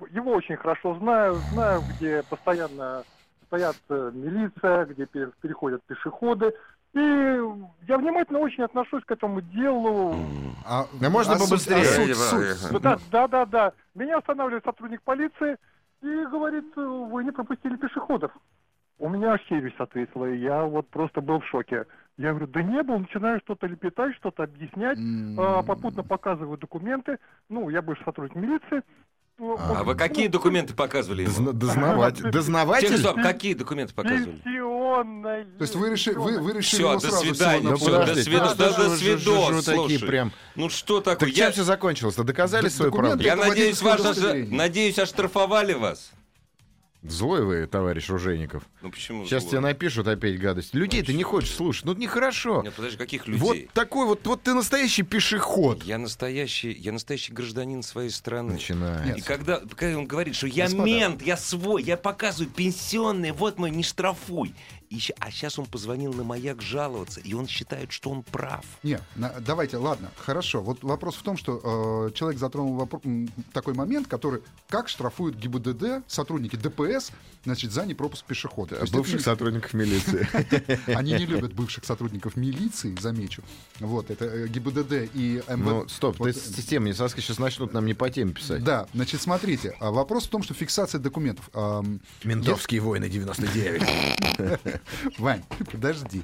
Его 0.09 0.31
очень 0.31 0.55
хорошо 0.55 0.95
знаю, 0.95 1.35
знаю, 1.53 1.81
где 1.95 2.23
постоянно 2.23 3.03
стоят 3.47 3.75
э, 3.89 4.11
милиция, 4.13 4.85
где 4.85 5.05
пе- 5.05 5.31
переходят 5.41 5.83
пешеходы. 5.83 6.53
И 6.93 6.99
я 7.87 7.97
внимательно 7.97 8.39
очень 8.39 8.63
отношусь 8.63 9.03
к 9.03 9.11
этому 9.11 9.41
делу. 9.41 10.15
А, 10.65 10.85
Да 11.01 11.09
можно 11.09 11.33
а 11.33 11.39
суть- 11.39 11.49
побыстрее. 11.49 11.81
а 11.81 12.15
суть- 12.15 12.15
суть- 12.15 12.81
давайте. 12.81 13.03
Да, 13.11 13.27
да, 13.27 13.27
да, 13.27 13.45
да. 13.45 13.73
Меня 13.95 14.17
останавливает 14.17 14.63
сотрудник 14.63 15.01
полиции 15.03 15.57
и 16.01 16.25
говорит, 16.25 16.65
«Э, 16.77 16.81
вы 16.81 17.23
не 17.25 17.31
пропустили 17.31 17.75
пешеходов. 17.75 18.31
У 18.97 19.09
меня 19.09 19.33
аж 19.33 19.41
челюсть 19.49 19.75
ответила, 19.79 20.25
и 20.25 20.37
я 20.39 20.63
вот 20.63 20.89
просто 20.89 21.19
был 21.21 21.39
в 21.39 21.45
шоке. 21.47 21.85
Я 22.17 22.29
говорю, 22.29 22.47
да 22.47 22.61
не 22.63 22.81
был, 22.81 22.97
начинаю 22.99 23.41
что-то 23.43 23.67
лепетать, 23.67 24.15
что-то 24.15 24.43
объяснять, 24.43 24.97
М, 24.97 25.37
а, 25.37 25.63
попутно 25.63 26.01
показываю 26.03 26.57
документы. 26.57 27.17
Ну, 27.49 27.69
я 27.69 27.81
бывший 27.81 28.05
сотрудник 28.05 28.35
милиции. 28.35 28.83
Ну, 29.37 29.57
А 29.59 29.83
вы 29.83 29.95
какие 29.95 30.29
документы 30.29 30.73
показывали 30.73 31.23
ему? 31.23 31.31
Дозна- 31.33 31.51
Дознаватель. 31.51 32.23
Тех, 32.23 32.31
Дознаватель? 32.31 32.97
стоп, 32.97 33.15
какие 33.17 33.53
документы 33.53 33.93
показывали? 33.93 34.37
Пенсионная. 34.37 35.43
То 35.43 35.61
есть 35.63 35.75
вы 35.75 35.89
решили, 35.89 36.15
вы, 36.15 36.39
вы 36.39 36.53
решили 36.53 36.79
Всё, 36.83 36.91
его 36.91 37.01
до 37.01 37.11
свидания, 37.11 37.63
на- 37.63 37.71
до 37.71 38.15
свидос, 38.15 38.51
ну, 38.51 38.55
да, 38.57 38.71
что 38.71 38.83
до 38.89 38.95
свидос, 38.95 39.65
такие 39.65 39.77
слушай. 39.99 40.07
прям. 40.07 40.31
Ну 40.55 40.69
что 40.69 41.01
такое? 41.01 41.15
Так 41.17 41.29
чем 41.31 41.47
Я, 41.47 41.51
все 41.51 41.63
закончилось-то? 41.65 42.23
Доказали 42.23 42.69
свою 42.69 42.91
документы- 42.91 43.25
правду? 43.25 43.43
я 43.43 43.49
надеюсь, 43.49 43.81
вас 43.81 44.17
надеюсь, 44.49 44.97
оштрафовали 44.99 45.73
вас. 45.73 46.13
Злой 47.09 47.43
вы, 47.45 47.67
товарищ 47.67 48.09
Ружейников. 48.09 48.63
Ну 48.81 48.89
почему? 48.91 49.25
Сейчас 49.25 49.43
злой? 49.43 49.51
тебе 49.51 49.59
напишут 49.61 50.07
опять 50.07 50.39
гадость. 50.39 50.73
Людей 50.73 51.01
ты 51.03 51.13
не 51.13 51.23
хочешь 51.23 51.53
слушать. 51.53 51.85
Ну, 51.85 51.93
нехорошо. 51.93 52.61
Нет, 52.63 52.73
подожди, 52.73 52.97
каких 52.97 53.27
Вот 53.27 53.53
людей? 53.55 53.69
такой 53.73 54.05
вот, 54.07 54.25
вот 54.25 54.43
ты 54.43 54.53
настоящий 54.53 55.03
пешеход. 55.03 55.83
Я 55.83 55.97
настоящий, 55.97 56.71
я 56.71 56.91
настоящий 56.91 57.33
гражданин 57.33 57.83
своей 57.83 58.09
страны. 58.09 58.53
Начинает. 58.53 59.17
И 59.17 59.21
когда, 59.21 59.61
когда 59.75 59.97
он 59.97 60.07
говорит, 60.07 60.35
что 60.35 60.47
я 60.47 60.65
Господа. 60.65 60.85
мент, 60.85 61.21
я 61.21 61.37
свой, 61.37 61.83
я 61.83 61.97
показываю 61.97 62.51
пенсионные, 62.51 63.33
вот 63.33 63.57
мой, 63.57 63.71
не 63.71 63.83
штрафуй. 63.83 64.53
И 64.89 64.99
а 65.19 65.31
сейчас 65.31 65.59
он 65.59 65.65
позвонил 65.65 66.13
на 66.13 66.23
маяк 66.23 66.61
жаловаться, 66.61 67.19
и 67.19 67.33
он 67.33 67.47
считает, 67.47 67.91
что 67.91 68.09
он 68.09 68.23
прав. 68.23 68.65
Нет, 68.83 69.01
на- 69.15 69.33
давайте, 69.39 69.77
ладно, 69.77 70.11
хорошо. 70.17 70.61
Вот 70.61 70.83
вопрос 70.83 71.15
в 71.15 71.21
том, 71.23 71.37
что 71.37 72.07
э, 72.09 72.13
человек 72.13 72.39
затронул 72.39 72.77
вопро- 72.79 73.01
м, 73.03 73.29
такой 73.53 73.73
момент, 73.73 74.07
который 74.07 74.41
как 74.69 74.87
штрафуют 74.89 75.35
ГИБДД, 75.37 76.03
сотрудники 76.07 76.55
ДПС, 76.55 77.11
значит, 77.43 77.71
за 77.71 77.85
непропуск 77.85 78.25
пешехода. 78.25 78.79
Есть 78.81 78.93
Бывших 78.93 79.15
это 79.15 79.23
сотрудников 79.23 79.73
милиции. 79.73 80.27
Они 80.95 81.13
не 81.13 81.25
любят 81.25 81.53
бывших 81.53 81.85
сотрудников 81.85 82.35
милиции, 82.35 82.95
замечу. 82.99 83.43
Вот, 83.79 84.09
это 84.09 84.25
э, 84.25 84.47
ГИБДД 84.47 85.09
и 85.13 85.43
МВД. 85.47 85.57
Ну, 85.57 85.87
стоп, 85.87 86.19
Вот, 86.19 86.25
ты 86.25 86.33
с 86.33 86.55
системой 86.55 86.89
не 86.89 86.93
сейчас 86.95 87.39
начнут 87.39 87.73
нам 87.73 87.85
не 87.85 87.93
по 87.93 88.09
теме 88.09 88.33
писать. 88.33 88.63
Да, 88.63 88.87
значит, 88.93 89.21
смотрите, 89.21 89.75
а 89.79 89.91
вопрос 89.91 90.25
в 90.25 90.29
том, 90.29 90.43
что 90.43 90.53
фиксация 90.53 90.99
документов. 90.99 91.49
Ментовские 92.23 92.81
войны 92.81 93.09
99. 93.09 93.83
Вань, 95.17 95.43
подожди. 95.71 96.23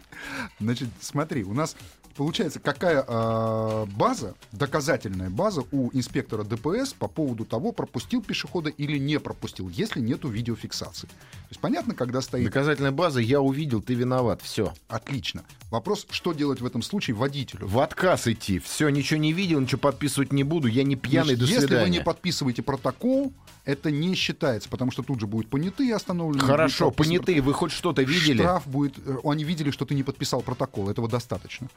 Значит, 0.59 0.89
смотри, 0.99 1.43
у 1.43 1.53
нас 1.53 1.75
Получается, 2.15 2.59
какая 2.59 3.03
э, 3.07 3.85
база, 3.95 4.35
доказательная 4.51 5.29
база 5.29 5.63
у 5.71 5.89
инспектора 5.93 6.43
ДПС 6.43 6.93
по 6.93 7.07
поводу 7.07 7.45
того, 7.45 7.71
пропустил 7.71 8.21
пешехода 8.21 8.69
или 8.69 8.97
не 8.97 9.19
пропустил, 9.19 9.69
если 9.69 10.01
нету 10.01 10.27
видеофиксации. 10.27 11.07
То 11.07 11.47
есть 11.49 11.61
понятно, 11.61 11.93
когда 11.95 12.21
стоит... 12.21 12.45
Доказательная 12.45 12.91
база, 12.91 13.19
я 13.19 13.41
увидел, 13.41 13.81
ты 13.81 13.93
виноват, 13.93 14.41
все. 14.41 14.73
Отлично. 14.87 15.43
Вопрос, 15.69 16.05
что 16.09 16.33
делать 16.33 16.61
в 16.61 16.65
этом 16.65 16.81
случае 16.81 17.15
водителю? 17.15 17.67
В 17.67 17.79
отказ 17.79 18.27
идти, 18.27 18.59
все, 18.59 18.89
ничего 18.89 19.19
не 19.19 19.31
видел, 19.33 19.59
ничего 19.59 19.79
подписывать 19.79 20.33
не 20.33 20.43
буду, 20.43 20.67
я 20.67 20.83
не 20.83 20.95
пьяный, 20.95 21.35
Значит, 21.35 21.39
до 21.39 21.45
если 21.45 21.59
свидания. 21.67 21.83
вы 21.85 21.89
не 21.89 22.01
подписываете 22.01 22.61
протокол, 22.61 23.31
это 23.63 23.91
не 23.91 24.15
считается, 24.15 24.69
потому 24.69 24.91
что 24.91 25.03
тут 25.03 25.19
же 25.19 25.27
будут 25.27 25.49
понятые 25.49 25.95
остановлены. 25.95 26.43
Хорошо, 26.45 26.91
понятые, 26.91 27.41
вы 27.41 27.53
хоть 27.53 27.71
что-то 27.71 28.01
видели? 28.01 28.39
Штраф 28.39 28.67
будет... 28.67 28.97
э, 29.05 29.17
Они 29.23 29.43
видели, 29.43 29.71
что 29.71 29.85
ты 29.85 29.93
не 29.95 30.03
подписал 30.03 30.41
протокол, 30.41 30.89
этого 30.89 31.07
достаточно. 31.07 31.67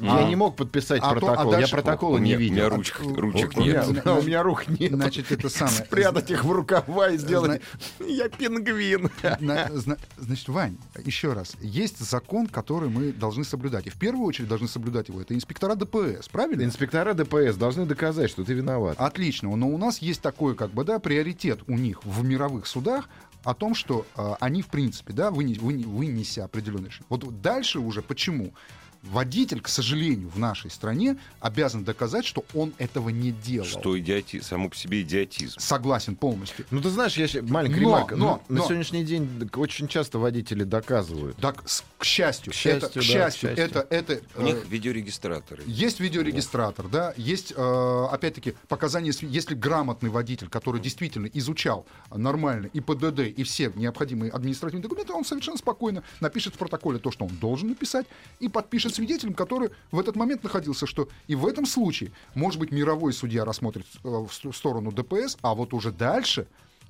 Я 0.00 0.16
А- 0.18 0.28
не 0.28 0.36
мог 0.36 0.56
подписать 0.56 1.00
а 1.02 1.10
то- 1.10 1.16
а 1.16 1.20
протокол, 1.20 1.58
я 1.58 1.68
протокола 1.68 2.18
не 2.18 2.34
меня, 2.34 2.36
у 2.36 2.40
меня 2.40 2.54
видел. 2.64 2.76
ручек, 2.76 3.00
ручек 3.00 3.52
У 3.56 3.60
меня, 3.60 3.72
нет. 3.72 4.02
Зна- 4.02 4.14
у 4.18 4.22
меня 4.22 4.42
рук 4.42 4.68
нет. 4.68 4.92
Значит, 4.92 5.30
это 5.32 5.48
самое. 5.50 5.76
Спрятать 5.84 6.30
их 6.30 6.44
в 6.44 6.50
рукава 6.50 7.10
и 7.10 7.18
сделать. 7.18 7.60
Я 8.00 8.28
пингвин. 8.28 9.10
На- 9.40 9.68
зна- 9.72 9.96
Значит, 10.16 10.48
Вань, 10.48 10.76
еще 11.04 11.32
раз. 11.32 11.56
Есть 11.60 11.98
закон, 11.98 12.46
который 12.46 12.88
мы 12.88 13.12
должны 13.12 13.44
соблюдать. 13.44 13.86
И 13.86 13.90
в 13.90 13.98
первую 13.98 14.26
очередь 14.26 14.48
должны 14.48 14.68
соблюдать 14.68 15.08
его. 15.08 15.20
Это 15.20 15.34
инспектора 15.34 15.74
ДПС, 15.74 16.28
правильно? 16.28 16.62
Инспектора 16.62 17.14
ДПС 17.14 17.56
должны 17.56 17.84
доказать, 17.86 18.30
что 18.30 18.44
ты 18.44 18.54
виноват. 18.54 18.96
Отлично. 18.98 19.54
Но 19.56 19.68
у 19.68 19.78
нас 19.78 19.98
есть 19.98 20.20
такой, 20.22 20.54
как 20.54 20.70
бы, 20.72 20.84
да, 20.84 20.98
приоритет 20.98 21.60
у 21.68 21.76
них 21.76 22.04
в 22.04 22.24
мировых 22.24 22.66
судах 22.66 23.08
о 23.44 23.54
том, 23.54 23.74
что 23.74 24.06
э, 24.16 24.34
они, 24.40 24.62
в 24.62 24.68
принципе, 24.68 25.12
да, 25.12 25.30
выне- 25.30 25.58
выне- 25.58 25.84
вынеся 25.86 26.44
определенные 26.44 26.88
решения. 26.88 27.06
Вот 27.08 27.40
дальше 27.42 27.80
уже 27.80 28.00
почему? 28.00 28.52
Водитель, 29.02 29.60
к 29.60 29.66
сожалению, 29.68 30.28
в 30.28 30.38
нашей 30.38 30.70
стране 30.70 31.16
обязан 31.40 31.82
доказать, 31.82 32.24
что 32.24 32.44
он 32.54 32.72
этого 32.78 33.08
не 33.08 33.32
делал. 33.32 33.66
Что 33.66 33.98
идиотизм, 33.98 34.44
само 34.44 34.68
по 34.68 34.76
себе 34.76 35.02
идиотизм. 35.02 35.58
Согласен 35.58 36.14
полностью. 36.14 36.64
Ну, 36.70 36.80
ты 36.80 36.88
знаешь, 36.88 37.16
я 37.16 37.26
ща- 37.26 37.42
маленькая 37.42 37.80
Но, 37.80 37.82
ремарка. 37.88 38.16
но, 38.16 38.24
но, 38.48 38.54
на 38.54 38.60
но. 38.60 38.64
сегодняшний 38.66 39.02
день 39.04 39.50
очень 39.56 39.88
часто 39.88 40.20
водители 40.20 40.62
доказывают. 40.62 41.36
Так, 41.38 41.68
с- 41.68 41.82
к 41.98 42.04
счастью, 42.04 42.52
К 42.52 42.54
счастью, 42.54 42.76
это, 42.78 42.86
к 42.90 42.94
да, 42.94 43.00
к 43.00 43.04
счастью, 43.04 43.48
счастью. 43.56 43.64
это, 43.64 43.86
это, 43.90 44.20
У 44.36 44.42
э, 44.42 44.44
них 44.44 44.66
видеорегистраторы. 44.68 45.64
Есть 45.66 45.98
видеорегистратор, 45.98 46.86
да, 46.88 47.12
есть, 47.16 47.52
э, 47.56 48.06
опять-таки, 48.10 48.54
показания, 48.68 49.12
если 49.22 49.56
грамотный 49.56 50.10
водитель, 50.10 50.48
который 50.48 50.80
действительно 50.80 51.26
изучал 51.26 51.86
нормально 52.14 52.68
и 52.72 52.80
ПДД, 52.80 53.20
и 53.20 53.42
все 53.42 53.72
необходимые 53.74 54.30
административные 54.30 54.82
документы, 54.82 55.12
он 55.12 55.24
совершенно 55.24 55.56
спокойно 55.58 56.04
напишет 56.20 56.54
в 56.54 56.58
протоколе 56.58 57.00
то, 57.00 57.10
что 57.10 57.24
он 57.24 57.34
должен 57.36 57.68
написать, 57.70 58.06
и 58.38 58.48
подпишет 58.48 58.91
свидетелем, 58.94 59.34
который 59.34 59.70
в 59.90 59.98
этот 59.98 60.16
момент 60.16 60.42
находился, 60.42 60.86
что 60.86 61.08
и 61.26 61.34
в 61.34 61.46
этом 61.46 61.66
случае, 61.66 62.12
может 62.34 62.60
быть, 62.60 62.70
мировой 62.70 63.12
судья 63.12 63.44
рассмотрит 63.44 63.86
э, 64.04 64.08
в 64.08 64.52
сторону 64.52 64.92
ДПС, 64.92 65.36
а 65.42 65.54
вот 65.54 65.74
уже 65.74 65.92
дальше 65.92 66.46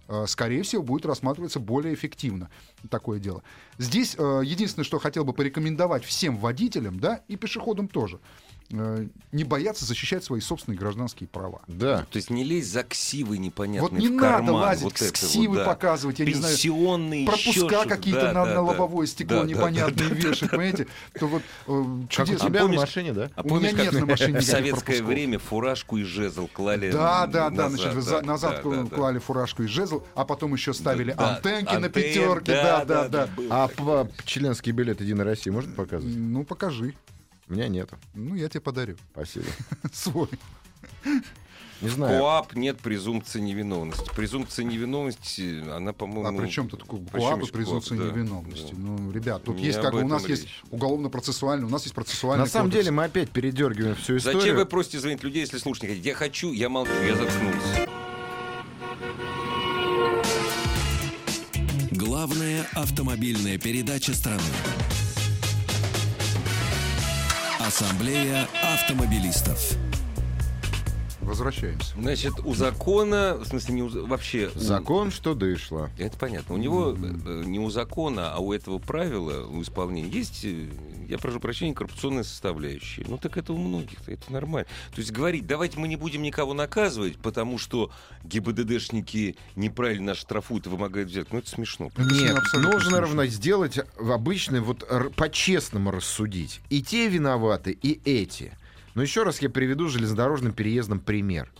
э, 0.09 0.25
скорее 0.27 0.63
всего, 0.63 0.83
будет 0.83 1.07
рассматриваться 1.07 1.61
более 1.61 1.95
эффективно 1.95 2.51
такое 2.91 3.19
дело. 3.19 3.43
Здесь 3.79 4.15
э, 4.19 4.43
единственное, 4.45 4.85
что 4.85 4.99
хотел 4.99 5.25
бы 5.25 5.33
порекомендовать 5.33 6.05
всем 6.05 6.37
водителям, 6.37 7.01
да, 7.01 7.23
и 7.29 7.37
пешеходам 7.37 7.89
тоже, 7.89 8.21
не 8.73 9.45
бояться 9.45 9.85
защищать 9.85 10.25
свои 10.25 10.41
собственные 10.41 10.79
гражданские 10.79 11.29
права. 11.29 11.61
Да. 11.69 12.07
То 12.11 12.17
есть 12.17 12.31
не 12.31 12.43
лезь 12.43 12.67
за 12.69 12.83
ксивы 12.83 13.39
непонятные 13.39 13.83
Вот 13.83 13.93
не 13.93 14.09
в 14.09 14.13
надо 14.13 14.29
карман. 14.37 14.55
лазить, 14.55 14.83
вот 14.85 14.95
ксивы 14.95 15.49
вот, 15.49 15.57
да. 15.59 15.65
показывать, 15.67 16.19
я 16.19 16.25
не 16.27 16.35
знаю, 16.35 16.55
Пенсионные, 16.55 17.27
пропуска 17.27 17.85
какие-то 17.87 18.21
Да, 18.23 18.27
на, 18.33 18.45
да, 18.45 18.47
на 18.47 18.55
да. 18.55 18.63
лобовое 18.63 19.07
стекло 19.07 19.37
Да, 19.39 19.43
да, 19.43 19.49
непонятные 19.49 20.09
да, 20.09 20.15
да. 20.15 20.29
вешать, 20.29 20.51
понимаете? 20.51 20.87
То 21.19 21.27
вот 21.27 21.43
э, 21.67 21.73
у 21.73 22.07
чудесно. 22.09 22.49
тебя 22.49 22.61
А 22.61 22.63
помнишь- 22.63 22.77
на 22.81 22.83
машине, 22.87 23.13
да? 23.13 23.31
А 23.35 23.41
У 23.43 23.49
помнишь, 23.49 23.73
меня 23.73 23.83
нет 23.85 23.93
на 23.93 24.07
машине 24.07 24.39
в 24.41 24.45
советское 24.45 25.03
время 25.03 25.39
фуражку 25.39 25.99
и 25.99 26.03
жезл 26.03 26.49
клали 26.53 26.91
Да, 26.91 27.27
да, 27.27 27.51
да, 27.51 27.69
значит, 27.69 27.95
да, 27.95 28.01
за- 28.01 28.23
назад 28.23 28.57
да, 28.57 28.63
клали 28.63 28.87
да, 28.89 29.13
да. 29.15 29.21
фуражку 29.21 29.63
и 29.63 29.67
жезл, 29.67 30.03
а 30.15 30.25
потом 30.25 30.55
еще 30.55 30.73
ставили 30.73 31.13
Да, 31.13 31.37
антенки 31.37 31.75
на 31.77 31.89
пятерке, 31.89 32.53
да, 32.53 32.85
да, 32.85 33.09
да. 33.09 33.29
А 33.51 33.69
п- 33.69 34.09
членский 34.25 34.73
билет 34.73 35.01
Единой 35.01 35.25
России 35.25 35.51
можно 35.51 35.73
показывать? 35.75 36.17
Ну, 36.17 36.45
покажи. 36.45 36.95
У 37.53 37.55
меня 37.55 37.69
нету. 37.69 37.99
Ну, 38.15 38.35
я 38.35 38.49
тебе 38.49 38.63
подарю. 38.63 38.97
Спасибо. 39.13 39.45
Свой. 39.93 40.29
Не 41.83 41.89
знаю. 41.91 42.19
КОАП 42.19 42.55
нет 42.55 42.79
презумпции 42.79 43.41
невиновности. 43.41 44.09
Презумпция 44.17 44.65
невиновности, 44.65 45.63
она, 45.69 45.93
по-моему... 45.93 46.39
А 46.39 46.43
при 46.43 46.49
чем 46.49 46.71
тут 46.71 46.83
КОАП 46.85 47.43
и 47.43 47.53
презумпция 47.53 47.99
КОАП? 47.99 48.09
Да, 48.09 48.15
невиновности? 48.21 48.73
да. 48.73 48.79
Ну, 48.79 49.11
ребят, 49.13 49.45
тут 49.45 49.57
Не 49.57 49.65
есть 49.67 49.83
как 49.83 49.93
бы 49.93 50.01
у 50.03 50.09
нас 50.09 50.23
этом 50.23 50.31
есть 50.31 50.45
речь. 50.45 50.63
уголовно-процессуальный, 50.71 51.67
у 51.67 51.69
нас 51.69 51.83
есть 51.83 51.95
процессуальный 51.95 52.45
На 52.47 52.51
самом 52.51 52.69
кодекс. 52.71 52.85
деле 52.87 52.97
мы 52.97 53.05
опять 53.05 53.29
передергиваем 53.29 53.97
всю 53.97 54.17
историю. 54.17 54.41
Зачем 54.41 54.57
вы 54.57 54.65
просите 54.65 54.99
звонить 55.01 55.23
людей, 55.23 55.41
если 55.41 55.59
слушать 55.59 55.83
не 55.83 55.89
хотите? 55.91 56.09
Я 56.09 56.15
хочу, 56.15 56.53
я 56.53 56.71
молчу, 56.71 56.93
я 57.07 57.17
заткнулся. 57.17 57.87
Главная 61.91 62.67
автомобильная 62.75 63.59
передача 63.59 64.15
страны. 64.15 64.41
Ассамблея 67.67 68.49
автомобилистов. 68.75 69.77
Возвращаемся. 71.23 71.95
Значит, 71.99 72.35
у 72.45 72.55
закона, 72.55 73.37
в 73.39 73.47
смысле, 73.47 73.75
не 73.75 73.83
у, 73.83 74.07
вообще... 74.07 74.51
у- 74.55 74.59
Закон, 74.59 75.11
что 75.11 75.35
дышло. 75.35 75.89
Это 75.99 76.19
понятно. 76.19 76.55
У 76.55 76.59
него 76.59 76.97
э, 77.01 77.43
не 77.47 77.59
у 77.59 77.71
закона, 77.71 78.33
а 78.35 78.39
у 78.39 78.53
этого 78.53 78.79
правила, 78.79 79.47
у 79.47 79.63
исполнения 79.63 80.09
есть, 80.11 80.45
э, 80.45 80.69
я 81.09 81.19
прошу 81.19 81.41
прощения, 81.41 81.75
коррупционная 81.75 82.25
составляющая. 82.25 83.05
Ну 83.09 83.19
так 83.19 83.37
это 83.37 83.53
у 83.53 83.57
многих, 83.59 83.99
это 84.09 84.33
нормально. 84.33 84.69
То 84.95 85.01
есть 85.01 85.13
говорить, 85.13 85.47
давайте 85.47 85.79
мы 85.79 85.89
не 85.89 85.97
будем 85.97 86.23
никого 86.23 86.55
наказывать, 86.55 87.17
потому 87.19 87.57
что 87.59 87.91
ГИБДДшники 88.25 89.37
неправильно 89.57 90.07
нас 90.09 90.19
штрафуют 90.19 90.67
и 90.67 90.69
вымогают 90.69 91.09
взятку. 91.09 91.35
Ну 91.37 91.39
это 91.41 91.49
смешно. 91.51 91.91
Это 91.97 92.03
Нет, 92.03 92.37
абсолютно 92.37 92.73
нужно 92.73 92.81
смешно. 92.91 93.01
равно 93.01 93.27
сделать 93.27 93.79
в 93.97 94.11
обычный, 94.13 94.61
вот 94.61 94.85
р- 94.91 95.11
по-честному 95.11 95.91
рассудить. 95.91 96.61
И 96.71 96.83
те 96.83 97.09
виноваты, 97.09 97.71
и 97.81 98.01
эти. 98.05 98.53
Но 98.95 99.03
еще 99.03 99.23
раз 99.23 99.41
я 99.41 99.51
приведу 99.51 99.89
железнодорожным 99.89 100.53
переездом 100.53 101.01
пример. 101.01 101.51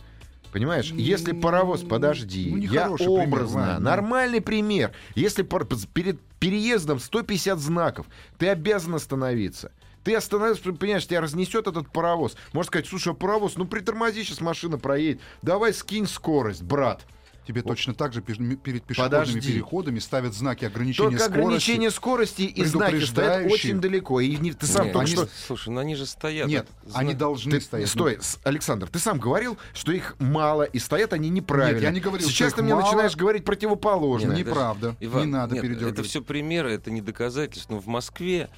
Понимаешь, 0.51 0.91
если 0.91 1.31
паровоз, 1.31 1.81
подожди, 1.81 2.51
ну, 2.51 2.57
я 2.57 2.89
пример, 2.89 3.09
образно, 3.09 3.75
ну. 3.79 3.85
нормальный 3.85 4.39
пример. 4.39 4.91
Если 5.15 5.41
пар- 5.41 5.65
перед 5.93 6.21
переездом 6.39 6.99
150 6.99 7.57
знаков, 7.57 8.05
ты 8.37 8.49
обязан 8.49 8.93
остановиться. 8.93 9.71
Ты 10.03 10.13
остановишься, 10.15 10.71
понимаешь, 10.73 11.07
тебя 11.07 11.21
разнесет 11.21 11.65
этот 11.65 11.91
паровоз. 11.91 12.35
Можно 12.51 12.67
сказать, 12.67 12.87
слушай, 12.87 13.13
а 13.13 13.15
паровоз, 13.15 13.55
ну 13.55 13.65
притормози, 13.65 14.23
сейчас 14.23 14.41
машина 14.41 14.77
проедет. 14.77 15.21
Давай 15.41 15.73
скинь 15.73 16.07
скорость, 16.07 16.61
брат. 16.61 17.03
Тебе 17.45 17.61
точно 17.61 17.93
так 17.93 18.13
же 18.13 18.21
перед 18.21 18.83
пешеходными 18.83 19.19
Подожди. 19.25 19.51
переходами 19.51 19.99
ставят 19.99 20.33
знаки 20.33 20.63
ограничения 20.63 21.09
Только 21.09 21.23
скорости. 21.25 21.39
ограничение 21.43 21.91
скорости 21.91 22.41
и 22.43 22.63
знаки 22.63 23.03
стоят 23.03 23.51
очень 23.51 23.81
далеко. 23.81 24.21
И 24.21 24.35
не- 24.37 24.53
ты 24.53 24.65
сам 24.65 24.85
Нет, 24.85 24.93
только 24.93 25.05
они- 25.07 25.15
что... 25.15 25.29
Слушай, 25.47 25.69
ну 25.69 25.79
они 25.81 25.95
же 25.95 26.05
стоят. 26.05 26.47
Нет, 26.47 26.67
Это 26.87 26.97
они 26.97 27.13
должны 27.13 27.51
Ты- 27.51 27.61
стоять. 27.61 27.89
стой, 27.89 28.17
с- 28.21 28.39
Александр, 28.45 28.87
ты 28.87 28.97
сам 28.99 29.19
говорил, 29.19 29.57
что 29.73 29.91
их 29.91 30.15
мало, 30.19 30.63
и 30.63 30.79
стоят 30.79 31.11
они 31.11 31.29
неправильно. 31.29 31.75
Нет, 31.75 31.83
я 31.83 31.91
не 31.91 31.99
говорил, 31.99 32.27
Сейчас 32.29 32.49
что 32.49 32.57
ты 32.57 32.61
их 32.61 32.65
мне 32.65 32.75
мало. 32.75 32.85
начинаешь 32.85 33.15
говорить 33.17 33.43
противоположное. 33.43 34.37
Нет, 34.37 34.47
неправда. 34.47 34.95
Иван, 35.01 35.25
Не 35.25 35.31
надо 35.31 35.55
нет, 35.55 35.63
передергивать. 35.63 35.93
Это 35.95 36.03
все 36.03 36.21
примеры, 36.21 36.71
это 36.71 36.91
не 36.91 37.01
доказательства. 37.01 37.73
Но 37.73 37.79
в 37.81 37.87
Москве 37.87 38.49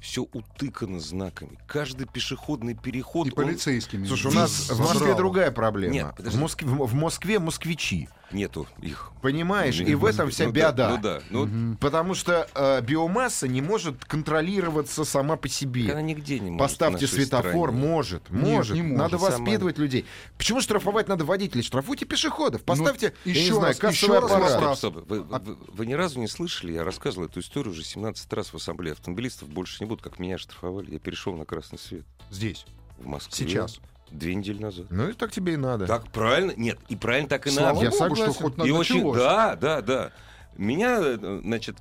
все 0.00 0.22
утыкано 0.32 0.98
знаками. 0.98 1.58
Каждый 1.66 2.06
пешеходный 2.06 2.72
переход... 2.74 3.26
И 3.26 3.30
он- 3.30 3.36
полицейскими. 3.36 4.06
Слушай, 4.06 4.28
у 4.30 4.34
нас 4.34 4.70
в 4.70 4.78
Москве 4.80 5.14
другая 5.14 5.50
проблема. 5.50 5.92
Нет, 5.92 6.14
в. 6.18 6.38
Москве, 6.40 6.66
в 6.68 6.94
Москве 6.94 7.38
москвичи. 7.38 8.08
Нету 8.32 8.66
их. 8.80 9.10
Понимаешь? 9.22 9.78
Ну, 9.80 9.86
И 9.86 9.94
в 9.94 10.04
этом 10.04 10.30
вся 10.30 10.46
ну 10.46 10.52
да, 10.52 10.70
беда. 10.70 10.90
Ну 10.90 10.98
да. 11.02 11.20
Ну. 11.30 11.76
Потому 11.80 12.14
что 12.14 12.48
э, 12.54 12.80
биомасса 12.82 13.48
не 13.48 13.60
может 13.60 14.04
контролироваться 14.04 15.04
сама 15.04 15.36
по 15.36 15.48
себе. 15.48 15.90
она 15.90 16.00
нигде 16.00 16.38
не 16.38 16.50
может. 16.50 16.58
Поставьте 16.70 17.06
светофор, 17.06 17.70
стране. 17.70 17.86
может, 17.88 18.30
Нет, 18.30 18.42
может. 18.42 18.76
не 18.76 18.82
может. 18.82 18.98
Надо 18.98 19.18
Сама- 19.18 19.30
воспитывать 19.38 19.78
людей. 19.78 20.06
Почему 20.38 20.60
штрафовать 20.60 21.08
надо 21.08 21.24
водителей? 21.24 21.62
Штрафуйте 21.62 22.06
пешеходов. 22.06 22.62
Поставьте, 22.62 23.14
я 23.24 23.34
не 23.34 23.40
еще 23.40 23.54
знаю, 23.54 23.74
раз, 23.80 23.92
еще 23.94 24.18
раз. 24.18 24.78
Стоп, 24.78 24.94
стоп. 24.96 25.08
Вы, 25.10 25.22
вы- 25.22 25.58
вы 25.72 25.86
ни 25.86 25.94
разу 25.94 26.20
не 26.20 26.28
слышали? 26.28 26.72
Я 26.72 26.84
рассказывал 26.84 27.26
эту 27.26 27.40
историю 27.40 27.72
уже 27.72 27.82
17 27.82 28.32
раз 28.32 28.52
в 28.52 28.56
ассамблее 28.56 28.92
автомобилистов. 28.92 29.48
Больше 29.48 29.82
не 29.82 29.88
буду, 29.88 30.02
как 30.02 30.18
меня 30.18 30.38
штрафовали. 30.38 30.92
Я 30.92 30.98
перешел 30.98 31.34
на 31.34 31.44
красный 31.44 31.78
свет 31.78 32.04
Здесь. 32.30 32.64
в 32.98 33.06
Москве. 33.06 33.46
Сейчас. 33.46 33.80
Две 34.10 34.34
недели 34.34 34.60
назад. 34.60 34.86
Ну 34.90 35.08
и 35.08 35.12
так 35.12 35.30
тебе 35.32 35.54
и 35.54 35.56
надо. 35.56 35.86
Так 35.86 36.10
правильно? 36.10 36.52
Нет, 36.56 36.78
и 36.88 36.96
правильно 36.96 37.28
так 37.28 37.46
и 37.46 37.50
Слава 37.50 37.74
надо. 37.74 37.84
Я 37.84 37.90
богу, 37.90 38.16
что 38.16 38.24
согласен. 38.32 38.42
хоть 38.42 38.56
на- 38.58 38.62
И 38.64 38.70
очень, 38.70 39.12
да, 39.14 39.56
да, 39.56 39.80
да. 39.82 40.12
Меня, 40.56 41.16
значит, 41.42 41.76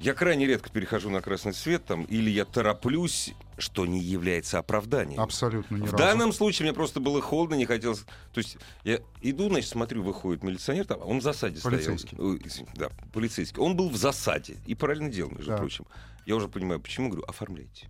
я 0.00 0.14
крайне 0.14 0.46
редко 0.46 0.70
перехожу 0.70 1.10
на 1.10 1.20
красный 1.20 1.52
свет, 1.52 1.84
там, 1.84 2.04
или 2.04 2.30
я 2.30 2.46
тороплюсь, 2.46 3.34
что 3.58 3.84
не 3.84 4.00
является 4.00 4.58
оправданием. 4.58 5.20
Абсолютно 5.20 5.76
ни 5.76 5.80
В 5.82 5.92
разу. 5.92 5.96
данном 5.98 6.32
случае 6.32 6.64
мне 6.68 6.72
просто 6.74 6.98
было 7.00 7.20
холодно, 7.20 7.54
не 7.56 7.66
хотелось. 7.66 8.00
То 8.32 8.38
есть 8.38 8.56
я 8.84 9.00
иду, 9.20 9.48
значит, 9.50 9.68
смотрю, 9.68 10.02
выходит 10.02 10.42
милиционер, 10.42 10.86
там, 10.86 11.00
он 11.02 11.18
в 11.18 11.22
засаде 11.22 11.60
Полицейский. 11.60 12.16
стоял. 12.16 12.36
Извини, 12.36 12.68
да, 12.74 12.88
полицейский. 13.12 13.60
Он 13.62 13.76
был 13.76 13.90
в 13.90 13.96
засаде 13.96 14.56
и 14.66 14.74
правильно 14.74 15.10
делал, 15.10 15.30
между 15.32 15.50
Так. 15.50 15.58
прочим. 15.58 15.84
Я 16.24 16.36
уже 16.36 16.48
понимаю, 16.48 16.80
почему, 16.80 17.10
говорю, 17.10 17.26
оформляйте. 17.28 17.86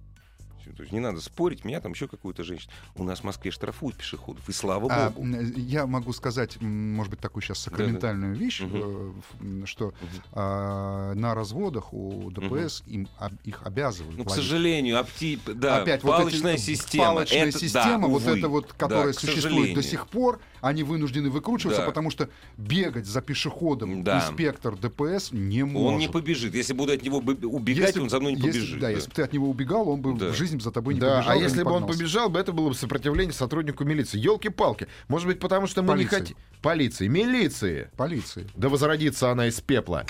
То 0.77 0.83
есть 0.83 0.93
не 0.93 1.01
надо 1.01 1.21
спорить, 1.21 1.65
меня 1.65 1.81
там 1.81 1.93
еще 1.93 2.09
какую-то 2.09 2.45
женщину. 2.45 2.73
У 2.97 3.05
нас 3.05 3.21
в 3.21 3.25
Москве 3.25 3.51
штрафуют 3.51 3.97
пешеходов, 3.97 4.49
и 4.49 4.53
слава 4.53 4.89
А, 4.91 5.11
богу. 5.11 5.27
я 5.57 5.87
могу 5.87 6.13
сказать, 6.13 6.61
может 6.61 7.11
быть, 7.11 7.21
такую 7.21 7.43
сейчас 7.43 7.59
сакраментальную 7.61 8.35
вещь, 8.35 8.61
Мгм. 8.61 8.77
э, 8.77 8.81
в- 8.83 9.43
м, 9.43 9.67
что 9.67 9.93
а, 10.33 11.15
на 11.15 11.35
разводах 11.35 11.93
у 11.93 12.31
ДПС 12.31 12.83
им, 12.87 13.09
об- 13.19 13.35
их 13.45 13.63
обязывают. 13.65 14.17
Ну, 14.17 14.25
к 14.25 14.31
сожалению, 14.31 14.99
апти... 15.01 15.39
да, 15.47 15.79
Опять 15.83 16.03
вот 16.03 16.17
палочная 16.19 16.55
эти- 16.55 16.61
система. 16.63 17.05
Палочная 17.07 17.47
это, 17.49 17.59
система, 17.59 18.03
да, 18.03 18.07
вот 18.09 18.23
увы. 18.23 18.39
эта 18.39 18.49
вот, 18.49 18.67
Да, 18.69 18.75
которая 18.77 19.13
к 19.13 19.19
существует 19.19 19.43
сожалению. 19.43 19.75
до 19.75 19.83
сих 19.83 20.07
пор, 20.09 20.41
они 20.61 20.83
вынуждены 20.83 21.31
выкручиваться, 21.31 21.81
Да. 21.83 21.87
потому 21.87 22.11
что 22.11 22.29
бегать 22.57 23.07
за 23.07 23.21
пешеходом 23.23 24.05
Да. 24.05 24.19
инспектор 24.19 24.77
ДПС 24.77 25.33
не 25.33 25.65
может. 25.65 25.93
Он 25.95 25.99
не 25.99 26.09
побежит. 26.09 26.55
Если 26.55 26.73
буду 26.73 26.93
от 26.93 27.03
него 27.03 27.19
убегать, 27.19 27.89
Если- 27.89 28.01
он 28.01 28.11
за 28.11 28.21
мной 28.21 28.33
не 28.35 28.39
если- 28.43 28.51
побежит. 28.61 28.81
Да, 28.81 28.87
да. 28.87 28.91
если 28.93 29.09
бы 29.09 29.15
ты 29.17 29.23
от 29.23 29.33
него 29.33 29.49
убегал, 29.51 29.89
он 29.89 30.01
бы 30.03 30.15
Да. 30.19 30.29
в 30.29 30.37
жизни 30.37 30.59
за 30.61 30.71
тобой 30.73 30.95
не 30.95 31.01
Да, 31.01 31.17
побежал. 31.19 31.33
а 31.33 31.37
если 31.37 31.59
не 31.59 31.65
бы 31.65 31.73
он 31.73 31.87
побежал 31.87 32.29
бы, 32.31 32.39
это 32.39 32.53
было 32.53 32.69
бы 32.69 32.75
сопротивление 32.75 33.33
сотруднику 33.33 33.85
милиции. 33.85 34.19
Елки-палки. 34.19 34.87
Может 35.09 35.27
быть, 35.29 35.41
потому 35.41 35.67
что 35.67 35.83
мы 35.83 35.89
не 35.99 36.05
Полиции. 36.07 36.17
хотим... 36.19 36.37
Полиции. 36.63 37.09
Милиции. 37.09 37.91
Полиции. 37.97 38.47
Да 38.55 38.69
возродится 38.69 39.31
она 39.31 39.47
из 39.47 39.61
пепла. 39.61 40.05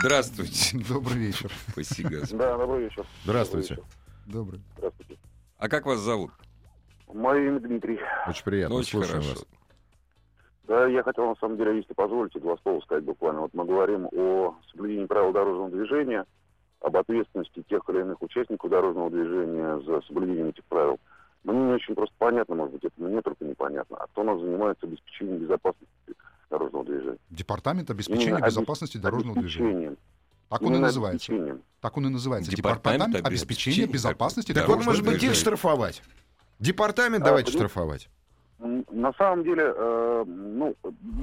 Здравствуйте. 0.00 0.78
Добрый 0.88 1.18
вечер. 1.18 1.50
Спасибо. 1.70 2.10
Да, 2.32 2.56
добрый 2.56 2.84
вечер. 2.84 3.04
Здравствуйте. 3.24 3.78
Добрый. 4.26 4.60
Здравствуйте. 4.78 5.16
А 5.58 5.68
как 5.68 5.86
вас 5.86 6.00
зовут? 6.00 6.30
Мое 7.12 7.48
имя 7.48 7.60
Дмитрий. 7.60 7.98
Очень 8.26 8.44
приятно. 8.44 8.74
Ну, 8.74 8.80
Очень 8.80 8.90
Слушаем 8.92 9.22
хорошо. 9.22 9.30
вас. 9.40 9.46
Да, 10.68 10.86
я 10.86 11.02
хотел, 11.02 11.26
на 11.28 11.34
самом 11.36 11.56
деле, 11.58 11.76
если 11.76 11.92
позволите, 11.92 12.38
два 12.40 12.56
слова 12.62 12.80
сказать 12.80 13.04
буквально. 13.04 13.42
Вот 13.42 13.52
мы 13.52 13.64
говорим 13.66 14.06
о 14.12 14.56
соблюдении 14.70 15.04
правил 15.06 15.32
дорожного 15.32 15.70
движения, 15.70 16.24
об 16.82 16.96
ответственности 16.96 17.62
тех 17.68 17.82
или 17.88 18.00
иных 18.00 18.20
участников 18.22 18.70
дорожного 18.70 19.10
движения 19.10 19.80
за 19.80 20.00
соблюдением 20.02 20.48
этих 20.48 20.64
правил. 20.64 20.98
Мне 21.44 21.58
не 21.58 21.72
очень 21.72 21.94
просто 21.94 22.14
понятно, 22.18 22.54
может 22.54 22.74
быть, 22.74 22.84
это 22.84 22.94
мне 23.02 23.20
только 23.22 23.44
непонятно, 23.44 23.96
а 23.98 24.06
кто 24.06 24.20
у 24.20 24.24
нас 24.24 24.40
занимается 24.40 24.86
обеспечением 24.86 25.38
безопасности 25.38 25.88
дорожного 26.50 26.84
движения. 26.84 27.18
Департамент 27.30 27.90
обеспечения 27.90 28.24
Именно 28.26 28.38
обе- 28.38 28.46
безопасности 28.46 28.96
дорожного 28.98 29.38
движения. 29.40 29.96
Так 30.48 30.62
он 30.62 30.74
и 30.76 30.78
называется. 30.78 31.32
Так 31.80 31.96
он 31.96 32.06
и 32.06 32.10
называется. 32.10 32.50
Департамент 32.50 33.08
Департамент 33.08 33.26
обеспечения 33.26 33.86
безопасности 33.86 34.52
Так 34.52 34.68
вот, 34.68 34.78
Дорожное 34.78 34.92
может 34.92 35.04
быть, 35.04 35.22
их 35.22 35.34
штрафовать. 35.34 36.02
Департамент 36.58 37.22
А, 37.22 37.26
давайте 37.26 37.50
понимаете, 37.50 37.70
штрафовать. 37.72 38.08
На 38.90 39.12
самом 39.14 39.42
деле, 39.42 39.74
э, 39.74 40.24
ну, 40.26 40.74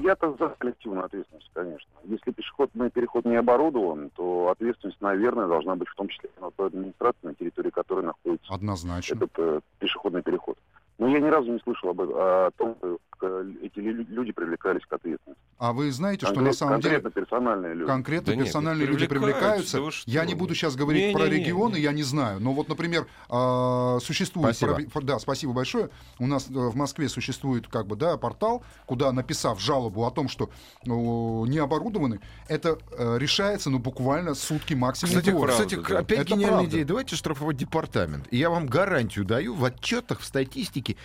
я-то 0.02 0.36
за 0.38 0.48
коллективную 0.58 1.06
ответственность, 1.06 1.50
конечно. 1.54 1.90
Если 2.04 2.32
пешеходный 2.32 2.90
переход 2.90 3.24
не 3.24 3.36
оборудован, 3.36 4.10
то 4.10 4.50
ответственность, 4.50 5.00
наверное, 5.00 5.46
должна 5.46 5.74
быть 5.74 5.88
в 5.88 5.94
том 5.94 6.08
числе 6.08 6.28
на 6.40 6.50
той 6.50 6.66
администрации, 6.66 7.18
на 7.22 7.34
территории 7.34 7.70
которой 7.70 8.04
находится 8.04 8.52
Однозначно. 8.52 9.14
этот 9.14 9.30
э, 9.38 9.60
пешеходный 9.78 10.22
переход. 10.22 10.58
Но 10.98 11.08
я 11.08 11.18
ни 11.18 11.28
разу 11.28 11.50
не 11.50 11.58
слышал 11.60 11.90
об, 11.90 12.02
о 12.02 12.50
том, 12.58 12.76
что 12.78 12.98
эти 13.26 13.78
лю- 13.78 14.06
люди 14.08 14.32
привлекались 14.32 14.82
к 14.86 14.92
ответственности. 14.92 15.42
А 15.58 15.72
вы 15.72 15.92
знаете, 15.92 16.26
что 16.26 16.34
Конкрет- 16.34 16.44
на 16.44 16.52
самом 16.52 16.80
деле 16.80 17.00
конкретно 17.00 17.10
персональные 17.22 17.74
люди. 17.74 17.86
конкретно 17.86 18.26
Да 18.26 18.34
нет, 18.36 18.44
персональные 18.46 18.86
люди 18.86 19.06
привлекаются, 19.06 19.72
привлекаются. 19.76 20.10
Я 20.10 20.24
не 20.24 20.34
буду 20.34 20.54
сейчас 20.54 20.74
говорить 20.76 21.02
Не-не-не, 21.02 21.18
про 21.18 21.28
регионы, 21.28 21.74
не. 21.76 21.80
я 21.82 21.92
не 21.92 22.02
знаю. 22.02 22.40
Но 22.40 22.52
вот, 22.52 22.68
например, 22.68 23.06
а, 23.28 23.98
существует... 24.00 24.56
Спасибо. 24.56 25.02
Да, 25.02 25.18
спасибо 25.18 25.52
большое. 25.52 25.90
У 26.18 26.26
нас 26.26 26.48
э, 26.48 26.52
в 26.52 26.76
Москве 26.76 27.08
существует 27.08 27.66
как 27.68 27.86
бы, 27.86 27.96
да, 27.96 28.16
портал, 28.16 28.62
куда, 28.86 29.12
написав 29.12 29.60
жалобу 29.60 30.04
о 30.06 30.10
том, 30.10 30.28
что 30.28 30.50
о, 30.86 31.46
не 31.46 31.58
оборудованы, 31.58 32.20
это 32.48 32.78
э, 32.92 33.18
решается, 33.18 33.70
ну, 33.70 33.78
буквально 33.78 34.34
сутки 34.34 34.74
максимум 34.74 35.10
Кстати, 35.16 35.30
правда, 35.30 35.52
кстати, 35.52 35.74
да. 35.74 35.98
опять 35.98 36.18
Это 36.20 36.28
гениальная 36.30 36.48
правда. 36.58 36.70
идея. 36.70 36.84
Давайте 36.84 37.16
штрафовать 37.16 37.56
департамент. 37.56 38.26
И 38.30 38.36
я 38.36 38.50
вам 38.50 38.66
гарантию 38.66 39.24
даю, 39.24 39.54
в 39.54 39.64
отчетах, 39.64 40.20
в 40.20 40.24
статистике 40.24 40.96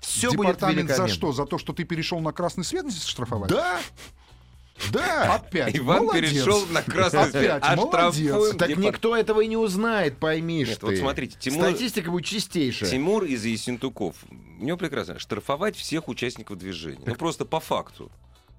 все 0.00 0.28
будет 0.32 0.56
Департамент 0.56 0.88
за 0.88 0.94
великолепно. 0.94 1.14
что? 1.14 1.32
За 1.32 1.46
то, 1.46 1.58
что 1.58 1.72
ты 1.72 1.84
перешел 1.84 2.20
на 2.20 2.32
красный 2.32 2.64
свет 2.64 2.92
штрафовать? 2.92 3.50
Да, 3.50 3.80
да. 4.92 5.34
Опять. 5.34 5.76
Иван 5.76 6.04
молодец. 6.06 6.30
перешел 6.30 6.64
на 6.66 6.82
красный 6.82 7.30
свет. 7.30 7.50
Опять, 7.50 7.62
А 7.64 7.76
молодец. 7.76 8.56
Так 8.56 8.68
депар- 8.70 8.78
никто 8.78 9.16
этого 9.16 9.40
и 9.40 9.48
не 9.48 9.56
узнает, 9.56 10.18
поймишь 10.18 10.68
Нет, 10.68 10.78
ты. 10.80 10.86
вот 10.86 10.96
смотрите, 10.96 11.36
Тимур- 11.40 11.68
Статистика 11.70 12.10
будет 12.10 12.24
чистейшая. 12.26 12.88
Тимур 12.90 13.24
из 13.24 13.44
Ессентуков. 13.44 14.14
У 14.60 14.64
него 14.64 14.76
прекрасно. 14.78 15.18
Штрафовать 15.18 15.76
всех 15.76 16.08
участников 16.08 16.58
движения. 16.58 17.02
Ну, 17.04 17.14
просто 17.16 17.44
по 17.44 17.58
факту. 17.60 18.10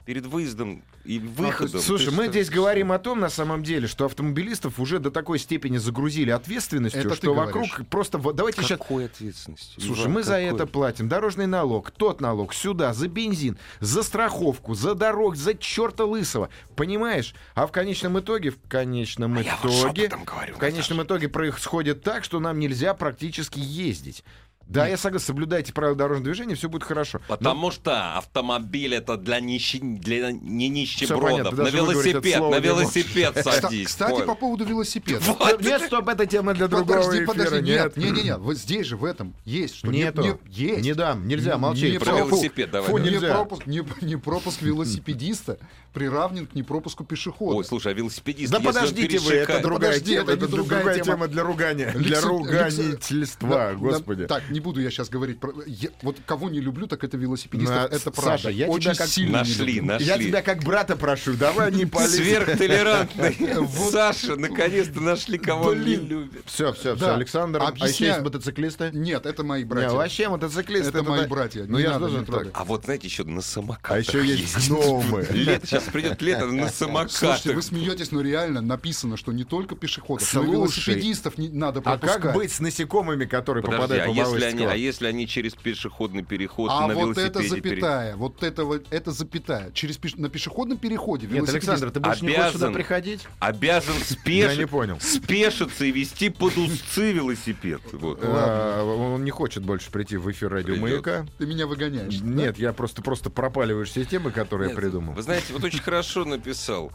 Перед 0.10 0.26
выездом 0.26 0.84
и 1.06 1.20
выходом. 1.20 1.80
Слушай, 1.82 2.06
ты 2.06 2.12
мы 2.16 2.24
что- 2.24 2.32
здесь 2.32 2.50
говорим 2.50 2.92
о 2.92 2.98
том, 2.98 3.20
на 3.20 3.30
самом 3.30 3.62
деле, 3.62 3.86
что 3.86 4.06
автомобилистов 4.06 4.80
уже 4.80 4.98
до 4.98 5.12
такой 5.12 5.38
степени 5.38 5.78
загрузили 5.78 6.32
ответственностью, 6.32 7.02
Это 7.02 7.14
что 7.14 7.36
говоришь. 7.36 7.54
вокруг 7.54 7.88
просто... 7.90 8.18
вот 8.18 8.36
Давайте 8.36 8.64
сейчас... 8.64 8.80
Какой 8.80 9.06
ответственностью? 9.06 9.80
Слушай, 9.80 10.06
Иван, 10.06 10.14
мы 10.14 10.24
за 10.24 10.32
какой? 10.32 10.46
это 10.46 10.66
платим. 10.66 11.10
Дорожный 11.10 11.46
налог, 11.46 11.92
тот 11.92 12.22
налог, 12.22 12.56
сюда, 12.56 12.92
за 12.96 13.08
бензин, 13.08 13.60
за 13.82 14.02
страховку, 14.02 14.74
за 14.74 14.96
дорог, 14.96 15.36
за 15.36 15.54
черта 15.54 16.06
лысого. 16.06 16.50
Понимаешь? 16.76 17.36
А 17.54 17.68
в 17.68 17.72
конечном 17.72 18.20
итоге, 18.20 18.50
в 18.50 18.60
конечном 18.68 19.38
А 19.38 19.42
я 19.44 19.60
вот 19.62 19.72
итоге, 19.72 20.08
говорю, 20.26 20.56
в 20.56 20.58
конечном 20.58 21.04
итоге 21.04 21.30
происходит 21.30 22.02
так, 22.02 22.24
что 22.24 22.40
нам 22.40 22.58
нельзя 22.58 22.96
практически 22.96 23.60
ездить. 23.60 24.24
Да, 24.70 24.88
я 24.88 24.98
согласен, 24.98 25.26
соблюдайте 25.26 25.74
правила 25.74 25.98
дорожного 25.98 26.26
движения, 26.26 26.54
все 26.54 26.70
будет 26.70 26.84
хорошо. 26.84 27.20
Но- 27.28 27.36
Потому 27.38 27.72
что 27.72 28.16
автомобиль 28.18 28.94
это 28.94 29.18
для, 29.18 29.40
нищи... 29.40 29.80
для 29.80 30.32
не 30.32 30.70
понятно, 30.70 30.80
нищебродов. 30.80 31.56
даже 31.56 31.72
на 31.72 31.76
велосипед, 31.76 32.40
на 32.40 32.60
велосипед 32.60 33.38
садись. 33.44 33.88
Кстати, 33.88 34.22
по 34.26 34.36
поводу 34.36 34.66
велосипеда. 34.66 35.20
Вот. 35.26 35.62
Нет, 35.62 35.82
стоп, 35.82 36.08
это 36.08 36.28
тема 36.28 36.54
для 36.54 36.68
другого 36.68 37.00
Подожди, 37.00 37.26
подожди, 37.26 37.62
нет, 37.62 37.98
нет, 37.98 37.98
не, 37.98 38.12
не, 38.12 38.24
не, 38.26 38.38
вот 38.38 38.58
здесь 38.58 38.86
же 38.86 38.96
в 38.96 39.06
этом 39.06 39.34
есть, 39.44 39.78
что 39.78 39.88
не- 39.88 40.00
Нету. 40.04 40.22
не- 40.22 40.38
есть. 40.54 40.82
Не 40.84 40.94
дам, 40.94 41.28
нельзя, 41.28 41.54
Не- 41.54 41.58
молчи. 41.58 41.92
не 41.92 41.98
Про 41.98 42.18
велосипед 42.18 42.70
давай. 42.70 42.90
фу. 42.92 42.98
Не 43.00 43.20
пропуск, 43.20 43.66
не, 43.66 43.84
не 44.02 44.18
пропуск 44.18 44.62
велосипедиста 44.62 45.58
приравнен 45.94 46.46
к 46.46 46.54
непропуску 46.54 47.04
пешехода. 47.04 47.58
Ой, 47.58 47.66
слушай, 47.66 47.92
а 47.92 47.96
велосипедист, 47.96 48.52
Да 48.52 48.60
подождите 48.60 49.18
вы, 49.20 49.34
это 49.34 49.60
другая 49.62 50.00
тема, 50.00 50.32
это 50.32 50.48
другая 50.48 51.00
тема. 51.00 51.28
для 51.28 51.44
ругания, 51.44 51.92
для 51.92 52.22
руганительства, 52.22 53.74
господи. 53.76 54.28
так, 54.28 54.50
не 54.50 54.59
буду 54.60 54.82
я 54.82 54.90
сейчас 54.92 55.10
говорить 55.10 55.40
про... 55.40 55.54
я- 55.66 55.90
вот 56.02 56.18
кого 56.26 56.50
не 56.50 56.60
люблю, 56.60 56.88
так 56.88 57.04
это 57.04 57.18
велосипедистов. 57.18 57.76
На- 57.76 57.86
это 57.86 58.00
Саша, 58.00 58.22
правда. 58.22 58.50
я 58.50 58.66
тебя 58.66 58.74
Очень 58.76 58.96
как- 58.96 59.08
сильно 59.08 59.30
не 59.30 59.38
Нашли, 59.50 59.82
нашли. 59.82 60.08
Я 60.08 60.18
тебя 60.18 60.42
как 60.42 60.64
брата 60.64 60.96
прошу, 60.96 61.34
давай 61.34 61.72
не 61.72 61.86
полезь. 61.86 62.16
Сверхтолерантный. 62.16 63.38
Саша, 63.92 64.36
наконец-то 64.36 65.02
нашли, 65.02 65.38
кого 65.38 65.74
не 65.74 65.96
любит. 65.96 66.44
Все, 66.46 66.74
все, 66.74 66.96
все. 66.96 67.14
Александр. 67.14 67.62
А 67.64 67.72
еще 67.88 68.06
есть 68.08 68.22
мотоциклисты? 68.22 68.92
Нет, 68.94 69.26
это 69.26 69.44
мои 69.44 69.62
Не, 69.64 69.66
братья. 69.66 69.90
вообще 69.96 70.30
мотоциклисты. 70.30 70.90
Это 70.90 71.04
мои 71.04 71.26
братья, 71.28 71.66
Ну 71.68 71.78
не 71.78 71.84
я 71.84 71.98
должен 72.00 72.22
не. 72.22 72.52
А 72.54 72.64
вот, 72.64 72.86
знаете, 72.86 73.08
еще 73.08 73.24
на 73.24 73.42
самокатах 73.42 73.92
А 73.92 74.00
еще 74.00 74.26
есть 74.26 74.68
гномы. 74.70 75.26
Лето, 75.32 75.66
сейчас 75.68 75.84
придет 75.84 76.22
лето 76.22 76.46
на 76.48 76.70
самокатах. 76.70 77.12
Слушайте, 77.18 77.54
вы 77.54 77.62
смеетесь, 77.62 78.12
но 78.12 78.22
реально 78.22 78.62
написано, 78.62 79.18
что 79.18 79.32
не 79.32 79.44
только 79.44 79.76
пешеходов, 79.76 80.32
но 80.34 80.44
и 80.44 80.48
велосипедистов 80.52 81.38
не 81.38 81.50
надо 81.50 81.80
А 81.80 81.82
пропускать. 81.98 82.22
как 82.22 82.34
быть 82.36 82.52
с 82.52 82.60
насекомыми, 82.60 83.26
которые 83.26 83.64
попадают 83.64 84.04
а 84.04 84.08
по 84.08 84.12
если, 84.12 84.32
они, 84.50 84.66
а 84.66 84.76
если 84.76 85.08
они 85.08 85.28
через 85.28 85.54
пешеходный 85.56 86.24
переход 86.24 86.70
А 86.72 86.88
на 86.88 86.94
вот 86.94 87.02
велосипеде 87.18 87.28
это 87.30 87.40
пере- 87.62 87.76
запятая, 87.76 88.16
вот 88.16 88.44
это 88.44 88.66
вот 88.66 88.86
это 88.90 89.12
запятая. 89.12 89.72
Через 89.72 89.98
пеш- 89.98 90.20
на 90.20 90.30
пешеходном 90.30 90.78
переходе 90.78 91.28
Нет, 91.28 91.48
Александр, 91.50 91.92
ты 91.92 92.00
больше 92.00 92.26
не 92.26 92.32
хочешь 92.34 92.52
сюда 92.54 92.68
обязан. 92.68 92.74
приходить? 92.74 93.28
обязан 93.40 93.96
Я 93.98 94.04
спешить, 94.04 94.60
не 94.60 94.68
понял. 94.68 94.98
спешиться 95.00 95.86
и 95.86 95.92
вести 95.92 96.30
под 96.30 96.58
узцы 96.58 97.12
велосипед. 97.12 97.82
Вот. 97.94 98.20
А, 98.24 98.84
Он 98.84 99.24
не 99.24 99.32
хочет 99.32 99.64
больше 99.64 99.92
прийти 99.92 100.18
в 100.18 100.30
эфир 100.32 100.50
радио. 100.52 100.76
Маяка. 100.76 101.26
ты 101.38 101.46
меня 101.46 101.68
выгоняешь. 101.68 102.18
да? 102.18 102.28
Нет, 102.28 102.60
я 102.60 102.74
просто 102.74 103.02
просто 103.02 103.30
пропаливаешь 103.30 103.90
все 103.90 104.06
темы, 104.06 104.32
которые 104.32 104.70
я 104.70 104.74
Нет, 104.76 104.82
придумал. 104.82 105.14
Вы 105.14 105.22
знаете, 105.22 105.54
вот 105.54 105.64
очень 105.64 105.80
хорошо 105.82 106.26
написал 106.26 106.92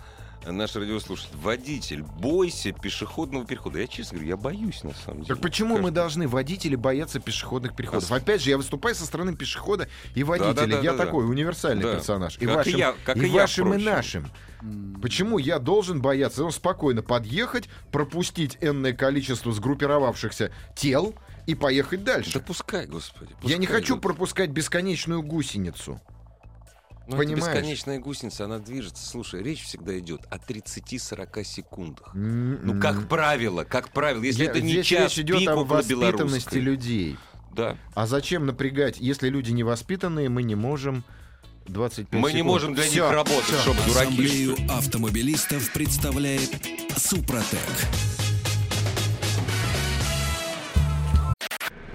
наш 0.53 0.75
радиослушатель. 0.77 1.31
Водитель, 1.43 2.03
бойся 2.03 2.73
пешеходного 2.73 3.45
перехода. 3.47 3.79
Я 3.81 3.87
честно 3.87 4.17
говорю, 4.19 4.29
я 4.31 4.37
боюсь 4.37 4.83
на 4.85 4.93
самом 4.95 5.23
деле. 5.23 5.35
Так 5.35 5.41
почему 5.41 5.75
мы 5.77 5.83
Каждый- 5.85 5.95
должны, 5.95 6.29
водители, 6.29 6.77
бояться 6.77 7.21
пешеходных 7.21 7.75
переходов? 7.77 8.11
Опять 8.13 8.43
же, 8.43 8.51
я 8.51 8.57
выступаю 8.57 8.95
со 8.95 9.05
стороны 9.07 9.35
пешехода 9.37 9.89
и 10.15 10.23
водителя. 10.25 10.67
да, 10.67 10.81
я 10.81 10.93
да, 10.93 10.99
да. 10.99 11.05
такой 11.07 11.29
универсальный 11.29 11.83
Да. 11.85 11.95
персонаж. 11.95 12.37
И 12.39 12.47
Как 12.47 12.49
и 12.51 12.57
вашим, 12.57 12.77
я- 12.79 12.95
как 13.05 13.17
и 13.17 13.27
я, 13.27 13.33
вашим, 13.43 13.75
и 13.75 13.79
нашим. 13.83 14.31
Почему 15.03 15.39
я 15.39 15.59
должен 15.59 16.01
бояться? 16.01 16.43
Он 16.45 16.51
спокойно 16.53 17.03
подъехать, 17.03 17.69
пропустить 17.93 18.57
энное 18.63 18.95
количество 18.95 19.53
сгруппировавшихся 19.53 20.51
тел 20.75 21.15
и 21.47 21.55
поехать 21.55 22.05
дальше. 22.05 22.39
Да 22.39 22.41
пускай, 22.41 22.87
господи. 22.87 23.35
я 23.43 23.59
не 23.59 23.67
пускай 23.67 23.81
хочу 23.83 23.95
идут. 23.95 24.03
пропускать 24.03 24.51
бесконечную 24.51 25.23
гусеницу. 25.23 26.01
Ну, 27.07 27.17
понимаешь? 27.17 27.43
эта 27.45 27.55
бесконечная 27.57 27.99
гусеница, 27.99 28.45
она 28.47 28.59
движется. 28.59 29.07
Слушай, 29.07 29.43
речь 29.43 29.63
всегда 29.65 29.99
идет 29.99 30.23
о 30.31 30.37
30-40 30.39 31.45
секундах. 31.45 32.11
Ну, 32.15 32.59
Ну, 32.63 32.81
как 32.81 33.09
правило, 33.09 33.65
как 33.65 33.91
правило, 33.91 34.23
если 34.23 34.47
это 34.47 34.61
не 34.61 34.71
Здесь 34.73 34.87
час 34.87 35.13
речь 35.17 35.19
идет 35.27 35.41
пик 35.41 35.49
о 35.51 35.65
воспитанности 35.65 36.57
людей. 36.57 37.17
Да. 37.53 37.77
А 37.95 38.07
зачем 38.07 38.47
напрягать, 38.47 38.97
если 38.99 39.29
люди 39.29 39.51
невоспитанные, 39.53 40.29
мы 40.29 40.43
не 40.43 40.55
можем 40.55 41.05
25 41.67 42.21
Мы 42.21 42.31
не 42.33 42.39
секунд. 42.39 42.45
можем 42.53 42.75
для 42.75 42.85
Всё, 42.85 43.05
них 43.05 43.13
работать, 43.13 43.45
всё. 43.45 43.59
чтобы 43.59 43.79
дураки. 43.87 44.01
Ассамблею 44.09 44.57
автомобилистов 44.71 45.73
представляет 45.73 46.51
Супротек. 46.97 47.61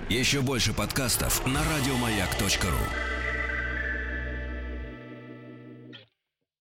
Еще 0.09 0.41
больше 0.41 0.73
подкастов 0.73 1.45
на 1.45 1.59
радиомаяк.ру. 1.63 3.18